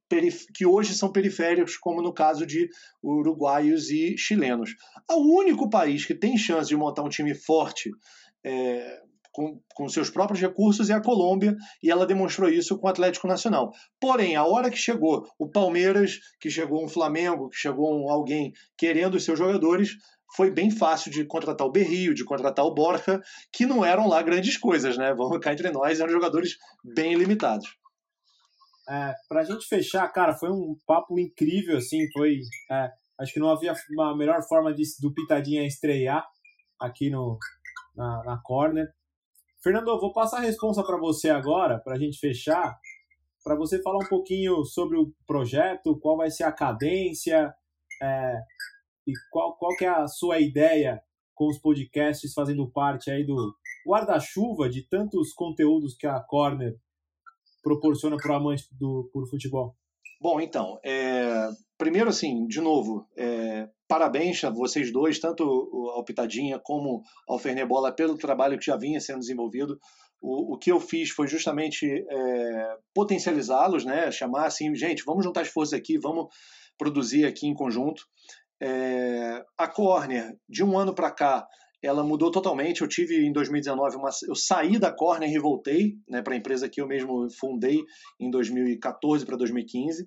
que 0.55 0.67
hoje 0.67 0.95
são 0.95 1.11
periféricos, 1.11 1.77
como 1.77 2.03
no 2.03 2.13
caso 2.13 2.47
de 2.47 2.69
uruguaios 3.03 3.91
e 3.91 4.17
chilenos. 4.17 4.75
O 5.11 5.39
único 5.39 5.71
país 5.71 6.05
que 6.05 6.15
tem 6.15 6.37
chance 6.37 6.69
de 6.69 6.77
montar 6.77 7.03
um 7.03 7.09
time 7.09 7.35
forte 7.35 7.91
é, 8.45 9.01
com, 9.33 9.61
com 9.75 9.89
seus 9.89 10.11
próprios 10.11 10.41
recursos 10.41 10.91
é 10.91 10.93
a 10.93 11.01
Colômbia, 11.01 11.57
e 11.83 11.91
ela 11.91 12.07
demonstrou 12.07 12.49
isso 12.49 12.79
com 12.79 12.87
o 12.87 12.91
Atlético 12.91 13.27
Nacional. 13.27 13.73
Porém, 14.01 14.37
a 14.37 14.45
hora 14.45 14.71
que 14.71 14.77
chegou 14.77 15.27
o 15.39 15.49
Palmeiras, 15.49 16.19
que 16.41 16.51
chegou 16.51 16.85
um 16.85 16.89
Flamengo, 16.89 17.49
que 17.49 17.57
chegou 17.57 17.93
um 17.93 18.11
alguém 18.11 18.53
querendo 18.77 19.15
os 19.15 19.25
seus 19.25 19.39
jogadores, 19.39 19.97
foi 20.37 20.51
bem 20.51 20.71
fácil 20.71 21.11
de 21.11 21.25
contratar 21.25 21.67
o 21.67 21.73
Berrio, 21.73 22.15
de 22.15 22.25
contratar 22.25 22.65
o 22.65 22.75
Borja, 22.75 23.21
que 23.53 23.67
não 23.67 23.85
eram 23.85 24.09
lá 24.09 24.23
grandes 24.23 24.57
coisas, 24.57 24.97
né? 24.97 25.15
Vamos 25.15 25.39
cá 25.41 25.53
entre 25.53 25.71
nós, 25.71 26.01
eram 26.01 26.13
jogadores 26.13 26.57
bem 26.83 27.15
limitados. 27.15 27.69
É, 28.89 29.15
pra 29.29 29.45
gente 29.45 29.67
fechar, 29.67 30.09
cara, 30.09 30.35
foi 30.35 30.51
um 30.51 30.77
papo 30.87 31.19
incrível, 31.19 31.77
assim, 31.77 32.11
foi... 32.13 32.41
É, 32.71 32.91
acho 33.21 33.33
que 33.33 33.41
não 33.41 33.51
havia 33.51 33.75
uma 33.91 34.17
melhor 34.17 34.43
forma 34.49 34.75
de, 34.75 34.83
do 35.01 35.13
Pitadinha 35.13 35.67
estrear 35.67 36.27
aqui 36.81 37.11
no, 37.11 37.39
na, 37.95 38.23
na 38.25 38.41
Corner. 38.43 38.89
Fernando, 39.63 39.89
eu 39.89 40.01
vou 40.01 40.13
passar 40.13 40.39
a 40.39 40.41
responsa 40.41 40.83
para 40.83 40.99
você 40.99 41.31
agora, 41.31 41.79
para 41.79 41.95
a 41.95 41.99
gente 41.99 42.19
fechar, 42.19 42.81
para 43.45 43.55
você 43.55 43.81
falar 43.81 44.05
um 44.05 44.09
pouquinho 44.09 44.65
sobre 44.65 44.99
o 44.99 45.15
projeto, 45.25 45.97
qual 46.01 46.17
vai 46.17 46.31
ser 46.33 46.43
a 46.43 46.53
cadência 46.53 47.55
é, 48.03 48.41
e 49.07 49.13
qual, 49.31 49.57
qual 49.57 49.77
que 49.77 49.85
é 49.85 49.89
a 49.89 50.09
sua 50.09 50.41
ideia 50.41 51.01
com 51.33 51.49
os 51.49 51.59
podcasts 51.59 52.35
fazendo 52.35 52.69
parte 52.71 53.09
aí 53.11 53.25
do 53.25 53.55
guarda-chuva 53.87 54.69
de 54.69 54.83
tantos 54.83 55.33
conteúdos 55.33 55.95
que 55.97 56.09
a 56.09 56.19
Corner 56.19 56.77
proporciona 57.63 58.17
para 58.17 58.33
o 58.33 58.37
amante 58.37 58.67
do 58.73 59.09
futebol. 59.31 59.77
Bom, 60.21 60.41
então, 60.41 60.81
é, 60.85 61.49
primeiro 61.83 62.11
assim, 62.11 62.47
de 62.47 62.61
novo, 62.61 63.09
é, 63.17 63.69
parabéns 63.89 64.45
a 64.45 64.51
vocês 64.51 64.93
dois, 64.93 65.19
tanto 65.19 65.43
ao 65.93 66.05
Pitadinha 66.05 66.61
como 66.63 67.03
ao 67.27 67.41
Fernebola, 67.41 67.91
pelo 67.91 68.17
trabalho 68.17 68.57
que 68.57 68.67
já 68.67 68.77
vinha 68.77 69.01
sendo 69.01 69.19
desenvolvido. 69.19 69.81
O, 70.21 70.55
o 70.55 70.59
que 70.59 70.71
eu 70.71 70.79
fiz 70.79 71.11
foi 71.11 71.27
justamente 71.27 71.85
é, 72.09 72.77
potencializá-los, 72.95 73.85
né? 73.85 74.13
chamar 74.13 74.47
assim, 74.47 74.73
gente, 74.77 75.03
vamos 75.05 75.25
juntar 75.25 75.41
as 75.41 75.49
forças 75.49 75.77
aqui, 75.77 75.99
vamos 75.99 76.29
produzir 76.79 77.27
aqui 77.27 77.49
em 77.49 77.55
conjunto. 77.55 78.05
É, 78.63 79.45
a 79.59 79.67
Corner, 79.67 80.37
de 80.49 80.63
um 80.63 80.79
ano 80.79 80.95
para 80.95 81.11
cá, 81.11 81.45
ela 81.83 82.05
mudou 82.05 82.31
totalmente. 82.31 82.83
Eu 82.83 82.87
tive 82.89 83.27
em 83.27 83.33
2019 83.33 83.97
uma, 83.97 84.11
eu 84.29 84.37
saí 84.37 84.79
da 84.79 84.93
Corner 84.93 85.29
e 85.29 85.37
voltei, 85.37 85.95
né, 86.09 86.23
para 86.23 86.35
a 86.35 86.37
empresa 86.37 86.69
que 86.69 86.81
eu 86.81 86.87
mesmo 86.87 87.27
fundei 87.41 87.81
em 88.21 88.31
2014 88.31 89.27
para 89.27 89.37
2015 89.37 90.07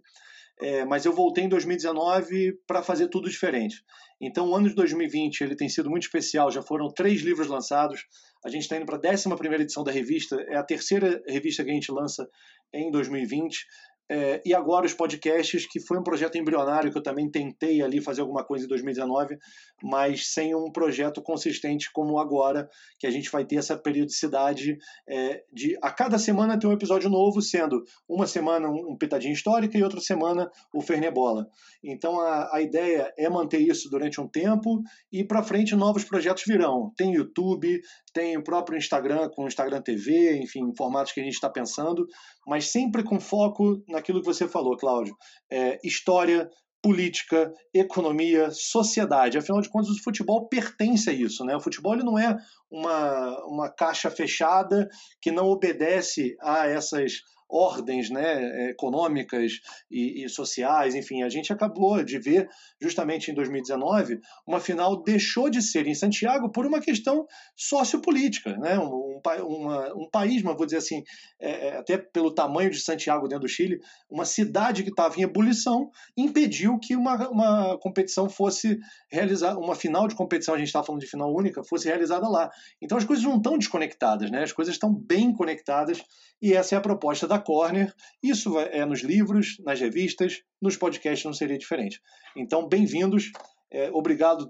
é, 0.61 0.85
mas 0.85 1.05
eu 1.05 1.13
voltei 1.13 1.43
em 1.43 1.49
2019 1.49 2.53
para 2.65 2.81
fazer 2.81 3.09
tudo 3.09 3.29
diferente. 3.29 3.83
Então, 4.21 4.49
o 4.49 4.55
ano 4.55 4.69
de 4.69 4.75
2020 4.75 5.41
ele 5.41 5.55
tem 5.55 5.67
sido 5.67 5.89
muito 5.89 6.03
especial. 6.03 6.49
Já 6.49 6.61
foram 6.61 6.87
três 6.87 7.21
livros 7.21 7.47
lançados. 7.47 8.05
A 8.45 8.49
gente 8.49 8.61
está 8.61 8.77
indo 8.77 8.85
para 8.85 8.95
a 8.95 9.13
11 9.13 9.61
edição 9.61 9.83
da 9.83 9.91
revista. 9.91 10.37
É 10.47 10.55
a 10.55 10.63
terceira 10.63 11.21
revista 11.27 11.63
que 11.63 11.71
a 11.71 11.73
gente 11.73 11.91
lança 11.91 12.27
em 12.73 12.89
2020. 12.89 13.65
É, 14.09 14.41
e 14.45 14.53
agora 14.53 14.85
os 14.85 14.93
podcasts, 14.93 15.65
que 15.67 15.79
foi 15.79 15.97
um 15.97 16.03
projeto 16.03 16.37
embrionário 16.37 16.91
que 16.91 16.97
eu 16.97 17.03
também 17.03 17.29
tentei 17.29 17.81
ali 17.81 17.99
fazer 17.99 18.21
alguma 18.21 18.43
coisa 18.43 18.65
em 18.65 18.67
2019, 18.67 19.37
mas 19.83 20.31
sem 20.31 20.53
um 20.55 20.71
projeto 20.71 21.21
consistente 21.21 21.91
como 21.91 22.19
agora, 22.19 22.69
que 22.99 23.07
a 23.07 23.11
gente 23.11 23.31
vai 23.31 23.43
ter 23.45 23.55
essa 23.55 23.75
periodicidade 23.75 24.77
é, 25.09 25.43
de 25.51 25.77
a 25.81 25.91
cada 25.91 26.19
semana 26.19 26.59
ter 26.59 26.67
um 26.67 26.71
episódio 26.71 27.09
novo, 27.09 27.41
sendo 27.41 27.83
uma 28.07 28.27
semana 28.27 28.69
um 28.69 28.95
pitadinha 28.95 29.33
histórica 29.33 29.77
e 29.77 29.83
outra 29.83 29.99
semana 29.99 30.51
o 30.73 30.81
Fernebola. 30.81 31.47
Então 31.83 32.19
a, 32.19 32.55
a 32.55 32.61
ideia 32.61 33.11
é 33.17 33.27
manter 33.27 33.59
isso 33.59 33.89
durante 33.89 34.21
um 34.21 34.27
tempo 34.27 34.81
e 35.11 35.23
para 35.23 35.41
frente 35.41 35.75
novos 35.75 36.03
projetos 36.03 36.43
virão. 36.45 36.91
Tem 36.95 37.13
YouTube, 37.13 37.81
tem 38.13 38.37
o 38.37 38.43
próprio 38.43 38.77
Instagram 38.77 39.29
com 39.29 39.43
o 39.43 39.47
Instagram 39.47 39.81
TV, 39.81 40.37
enfim, 40.37 40.71
formatos 40.77 41.11
que 41.11 41.19
a 41.19 41.23
gente 41.23 41.33
está 41.33 41.49
pensando, 41.49 42.07
mas 42.45 42.71
sempre 42.71 43.03
com 43.03 43.19
foco 43.19 43.83
naquilo 43.87 44.19
que 44.19 44.25
você 44.25 44.47
falou, 44.47 44.77
Cláudio. 44.77 45.15
É, 45.51 45.79
história, 45.83 46.49
política, 46.85 47.51
economia, 47.73 48.51
sociedade. 48.51 49.39
Afinal 49.39 49.59
de 49.59 49.69
contas, 49.69 49.89
o 49.89 50.03
futebol 50.03 50.47
pertence 50.47 51.09
a 51.09 51.13
isso. 51.13 51.43
Né? 51.43 51.55
O 51.55 51.59
futebol 51.59 51.95
ele 51.95 52.03
não 52.03 52.19
é 52.19 52.37
uma, 52.69 53.45
uma 53.47 53.69
caixa 53.69 54.11
fechada 54.11 54.87
que 55.19 55.31
não 55.31 55.47
obedece 55.47 56.35
a 56.39 56.67
essas 56.67 57.13
ordens 57.49 58.09
né, 58.09 58.69
econômicas 58.69 59.53
e, 59.89 60.23
e, 60.23 60.29
sociais, 60.29 60.95
enfim, 60.95 61.23
a 61.23 61.29
gente 61.29 61.53
acabou 61.53 62.03
de 62.03 62.19
ver 62.19 62.49
justamente 62.81 63.29
em 63.29 63.33
2019 63.33 64.19
uma 64.47 64.59
final 64.59 65.01
deixou 65.03 65.49
de 65.49 65.61
ser 65.61 65.87
em 65.87 65.93
Santiago 65.93 66.51
por 66.51 66.65
uma 66.65 66.81
questão 66.81 67.25
sociopolítica, 67.55 68.57
né, 68.57 68.77
um, 69.15 69.43
um, 69.43 69.55
uma, 69.57 69.93
um 69.93 70.09
país, 70.09 70.43
mas 70.43 70.55
vou 70.55 70.65
dizer 70.65 70.77
assim, 70.77 71.03
é, 71.39 71.67
é, 71.67 71.77
até 71.77 71.97
pelo 71.97 72.33
tamanho 72.33 72.69
de 72.69 72.79
Santiago 72.79 73.27
dentro 73.27 73.45
do 73.45 73.49
Chile, 73.49 73.79
uma 74.09 74.25
cidade 74.25 74.83
que 74.83 74.89
estava 74.89 75.17
em 75.17 75.23
ebulição 75.23 75.89
impediu 76.17 76.77
que 76.79 76.95
uma, 76.95 77.29
uma 77.29 77.77
competição 77.79 78.29
fosse 78.29 78.77
realizada, 79.09 79.57
uma 79.59 79.75
final 79.75 80.07
de 80.07 80.15
competição, 80.15 80.53
a 80.53 80.57
gente 80.57 80.67
estava 80.67 80.85
falando 80.85 81.01
de 81.01 81.07
final 81.07 81.33
única, 81.33 81.63
fosse 81.63 81.87
realizada 81.87 82.27
lá. 82.27 82.49
Então 82.81 82.97
as 82.97 83.05
coisas 83.05 83.23
não 83.23 83.37
estão 83.37 83.57
desconectadas, 83.57 84.29
né? 84.29 84.43
as 84.43 84.51
coisas 84.51 84.75
estão 84.75 84.93
bem 84.93 85.33
conectadas 85.33 86.01
e 86.41 86.53
essa 86.53 86.75
é 86.75 86.77
a 86.77 86.81
proposta 86.81 87.27
da 87.27 87.39
Corner. 87.39 87.93
Isso 88.21 88.59
é 88.59 88.85
nos 88.85 89.01
livros, 89.01 89.57
nas 89.63 89.79
revistas, 89.79 90.41
nos 90.61 90.75
podcasts 90.75 91.25
não 91.25 91.33
seria 91.33 91.57
diferente. 91.57 92.01
Então, 92.35 92.67
bem-vindos. 92.67 93.31
É, 93.71 93.89
obrigado 93.91 94.47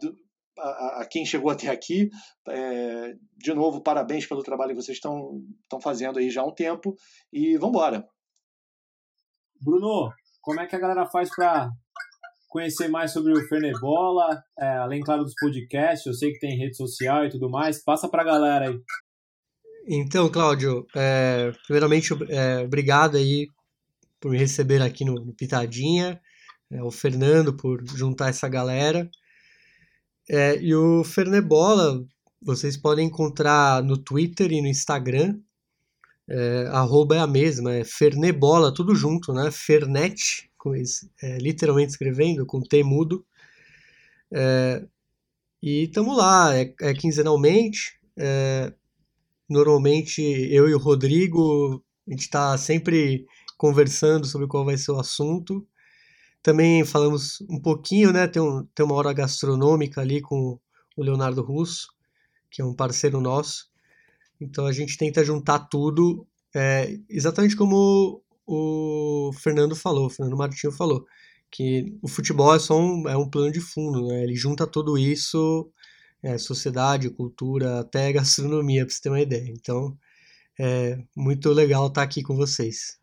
a, 0.58 1.02
a, 1.02 1.08
quem 1.10 1.26
chegou 1.26 1.50
até 1.50 1.70
aqui. 1.70 2.10
É, 2.50 3.14
de 3.38 3.54
novo, 3.54 3.82
parabéns 3.82 4.26
pelo 4.26 4.44
trabalho 4.44 4.76
que 4.76 4.82
vocês 4.82 4.98
estão 4.98 5.42
fazendo 5.82 6.20
aí 6.20 6.30
já 6.30 6.42
há 6.42 6.46
um 6.46 6.54
tempo. 6.54 6.96
E 7.32 7.58
vamos 7.58 7.76
embora. 7.76 8.08
Bruno, 9.62 10.12
como 10.42 10.60
é 10.60 10.68
que 10.68 10.76
a 10.76 10.80
galera 10.80 11.06
faz 11.08 11.30
para 11.36 11.70
conhecer 12.48 12.88
mais 12.88 13.12
sobre 13.12 13.34
o 13.34 13.48
Fernebola, 13.48 14.42
é, 14.58 14.78
além, 14.78 15.02
claro, 15.02 15.24
dos 15.24 15.34
podcasts? 15.40 16.06
Eu 16.06 16.14
sei 16.14 16.32
que 16.32 16.40
tem 16.40 16.58
rede 16.58 16.76
social 16.76 17.26
e 17.26 17.30
tudo 17.30 17.50
mais. 17.50 17.84
Passa 17.84 18.08
para 18.08 18.22
a 18.22 18.26
galera 18.26 18.70
aí. 18.70 18.80
Então, 19.88 20.30
Cláudio, 20.32 20.86
é, 20.96 21.52
primeiramente, 21.66 22.12
é, 22.30 22.60
obrigado 22.64 23.18
aí 23.18 23.48
por 24.20 24.32
me 24.32 24.38
receber 24.38 24.82
aqui 24.82 25.06
no, 25.06 25.14
no 25.14 25.34
Pitadinha, 25.34 26.20
é, 26.72 26.82
o 26.82 26.90
Fernando 26.90 27.56
por 27.56 27.86
juntar 27.86 28.30
essa 28.30 28.50
galera. 28.50 29.08
É, 30.30 30.58
e 30.60 30.74
o 30.74 31.04
Fernebola, 31.04 32.04
vocês 32.42 32.78
podem 32.78 33.08
encontrar 33.08 33.84
no 33.84 33.98
Twitter 33.98 34.52
e 34.52 34.62
no 34.62 34.68
Instagram. 34.68 35.40
É, 36.28 36.68
arroba 36.72 37.16
é 37.16 37.20
a 37.20 37.28
mesma, 37.28 37.74
é 37.74 37.84
Fernebola, 37.84 38.74
tudo 38.74 38.96
junto, 38.96 39.32
né? 39.34 39.52
Fernet, 39.52 40.50
é, 41.22 41.38
literalmente 41.38 41.92
escrevendo, 41.92 42.46
com 42.46 42.60
T 42.62 42.84
mudo. 42.84 43.26
É, 44.34 44.84
e 45.62 45.84
estamos 45.84 46.18
lá, 46.18 46.56
é, 46.58 46.74
é 46.82 46.94
quinzenalmente. 46.94 48.00
É, 48.18 48.74
normalmente 49.50 50.22
eu 50.22 50.68
e 50.68 50.74
o 50.74 50.80
Rodrigo, 50.80 51.84
a 52.08 52.12
gente 52.12 52.22
está 52.22 52.58
sempre 52.58 53.26
conversando 53.58 54.26
sobre 54.26 54.48
qual 54.48 54.66
vai 54.66 54.78
ser 54.78 54.92
o 54.92 55.00
assunto. 55.00 55.68
Também 56.46 56.86
falamos 56.86 57.42
um 57.50 57.60
pouquinho, 57.60 58.14
né? 58.14 58.28
Tem, 58.28 58.40
um, 58.40 58.64
tem 58.76 58.86
uma 58.86 58.94
hora 58.94 59.12
gastronômica 59.12 60.00
ali 60.00 60.22
com 60.22 60.60
o 60.96 61.04
Leonardo 61.04 61.42
Russo, 61.42 61.88
que 62.52 62.62
é 62.62 62.66
um 62.66 62.76
parceiro 62.76 63.20
nosso. 63.20 63.68
Então 64.40 64.68
a 64.68 64.72
gente 64.72 64.96
tenta 64.96 65.26
juntar 65.26 65.58
tudo, 65.58 66.28
é, 66.54 67.00
exatamente 67.10 67.56
como 67.56 68.22
o 68.46 69.32
Fernando 69.34 69.76
falou, 69.76 70.06
o 70.06 70.10
Fernando 70.12 70.38
Martinho 70.38 70.72
falou, 70.72 71.08
que 71.50 71.98
o 72.00 72.08
futebol 72.08 72.54
é 72.54 72.60
só 72.60 72.80
um, 72.80 73.10
é 73.10 73.18
um 73.18 73.28
plano 73.28 73.52
de 73.52 73.60
fundo, 73.60 74.06
né? 74.08 74.22
Ele 74.22 74.36
junta 74.36 74.68
tudo 74.68 75.00
isso, 75.00 75.68
é, 76.22 76.38
sociedade, 76.38 77.10
cultura, 77.10 77.80
até 77.80 78.14
gastronomia, 78.14 78.86
para 78.86 78.94
você 78.94 79.02
ter 79.02 79.10
uma 79.10 79.20
ideia. 79.20 79.50
Então, 79.50 79.98
é 80.60 81.00
muito 81.16 81.50
legal 81.50 81.88
estar 81.88 82.04
aqui 82.04 82.22
com 82.22 82.36
vocês 82.36 83.00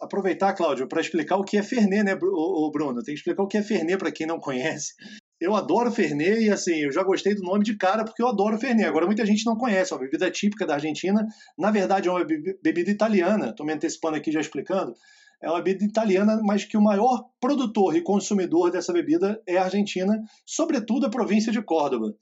aproveitar, 0.00 0.54
Cláudio, 0.54 0.88
para 0.88 1.00
explicar 1.00 1.36
o 1.36 1.44
que 1.44 1.56
é 1.56 1.62
Fernet, 1.62 2.02
né, 2.02 2.18
o 2.20 2.70
Bruno? 2.70 3.02
Tem 3.02 3.14
que 3.14 3.20
explicar 3.20 3.42
o 3.42 3.46
que 3.46 3.58
é 3.58 3.62
Fernet 3.62 3.98
para 3.98 4.10
quem 4.10 4.26
não 4.26 4.40
conhece. 4.40 4.94
Eu 5.40 5.54
adoro 5.54 5.90
Fernet 5.90 6.40
e, 6.40 6.50
assim, 6.50 6.80
eu 6.80 6.92
já 6.92 7.02
gostei 7.02 7.34
do 7.34 7.42
nome 7.42 7.64
de 7.64 7.76
cara 7.76 8.04
porque 8.04 8.22
eu 8.22 8.28
adoro 8.28 8.58
Fernet. 8.58 8.86
Agora, 8.86 9.06
muita 9.06 9.24
gente 9.24 9.44
não 9.46 9.56
conhece, 9.56 9.92
é 9.92 9.96
uma 9.96 10.02
bebida 10.02 10.30
típica 10.30 10.66
da 10.66 10.74
Argentina. 10.74 11.26
Na 11.58 11.70
verdade, 11.70 12.08
é 12.08 12.12
uma 12.12 12.24
bebida 12.24 12.90
italiana. 12.90 13.50
Estou 13.50 13.64
me 13.64 13.72
antecipando 13.72 14.16
aqui 14.16 14.30
já 14.30 14.40
explicando. 14.40 14.94
É 15.42 15.48
uma 15.48 15.62
bebida 15.62 15.86
italiana, 15.86 16.38
mas 16.42 16.64
que 16.64 16.76
o 16.76 16.82
maior 16.82 17.24
produtor 17.40 17.96
e 17.96 18.02
consumidor 18.02 18.70
dessa 18.70 18.92
bebida 18.92 19.40
é 19.46 19.56
a 19.56 19.64
Argentina, 19.64 20.22
sobretudo 20.44 21.06
a 21.06 21.10
província 21.10 21.50
de 21.50 21.62
Córdoba. 21.62 22.14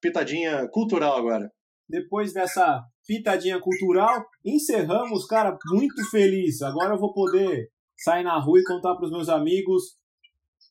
Pitadinha 0.00 0.66
cultural 0.68 1.18
agora. 1.18 1.52
Depois 1.86 2.32
dessa 2.32 2.82
pitadinha 3.06 3.60
cultural. 3.60 4.24
Encerramos, 4.44 5.26
cara, 5.26 5.56
muito 5.66 6.10
feliz. 6.10 6.62
Agora 6.62 6.94
eu 6.94 6.98
vou 6.98 7.12
poder 7.12 7.70
sair 7.96 8.24
na 8.24 8.38
rua 8.38 8.60
e 8.60 8.64
contar 8.64 8.94
para 8.94 9.04
os 9.04 9.10
meus 9.10 9.28
amigos. 9.28 9.96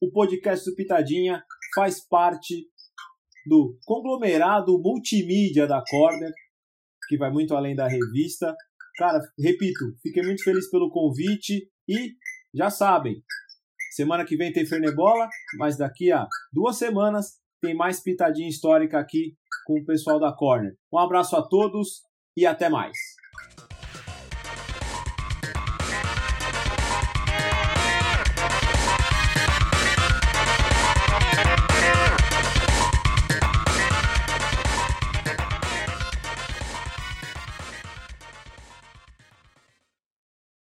O 0.02 0.12
podcast 0.12 0.70
do 0.70 0.76
Pitadinha 0.76 1.44
faz 1.76 2.06
parte 2.06 2.68
do 3.46 3.78
conglomerado 3.86 4.80
multimídia 4.80 5.68
da 5.68 5.84
Corner, 5.90 6.32
que 7.08 7.18
vai 7.18 7.32
muito 7.32 7.56
além 7.56 7.76
da 7.76 7.88
revista. 7.88 8.56
Cara, 8.98 9.20
repito, 9.40 9.96
fiquei 10.02 10.24
muito 10.24 10.44
feliz 10.44 10.70
pelo 10.70 10.90
convite 10.90 11.70
e 11.88 12.14
já 12.54 12.70
sabem, 12.70 13.24
semana 13.96 14.26
que 14.26 14.38
vem 14.38 14.54
tem 14.54 14.66
Fernebola, 14.66 15.28
mas 15.58 15.78
daqui 15.78 16.12
a 16.12 16.28
duas 16.52 16.78
semanas 16.78 17.40
tem 17.62 17.76
mais 17.76 18.02
pitadinha 18.02 18.48
histórica 18.48 19.00
aqui 19.00 19.36
com 19.66 19.80
o 19.80 19.86
pessoal 19.86 20.20
da 20.20 20.32
Corner. 20.32 20.76
Um 20.92 21.00
abraço 21.00 21.36
a 21.36 21.42
todos 21.42 22.04
e 22.36 22.46
até 22.46 22.70
mais. 22.70 23.12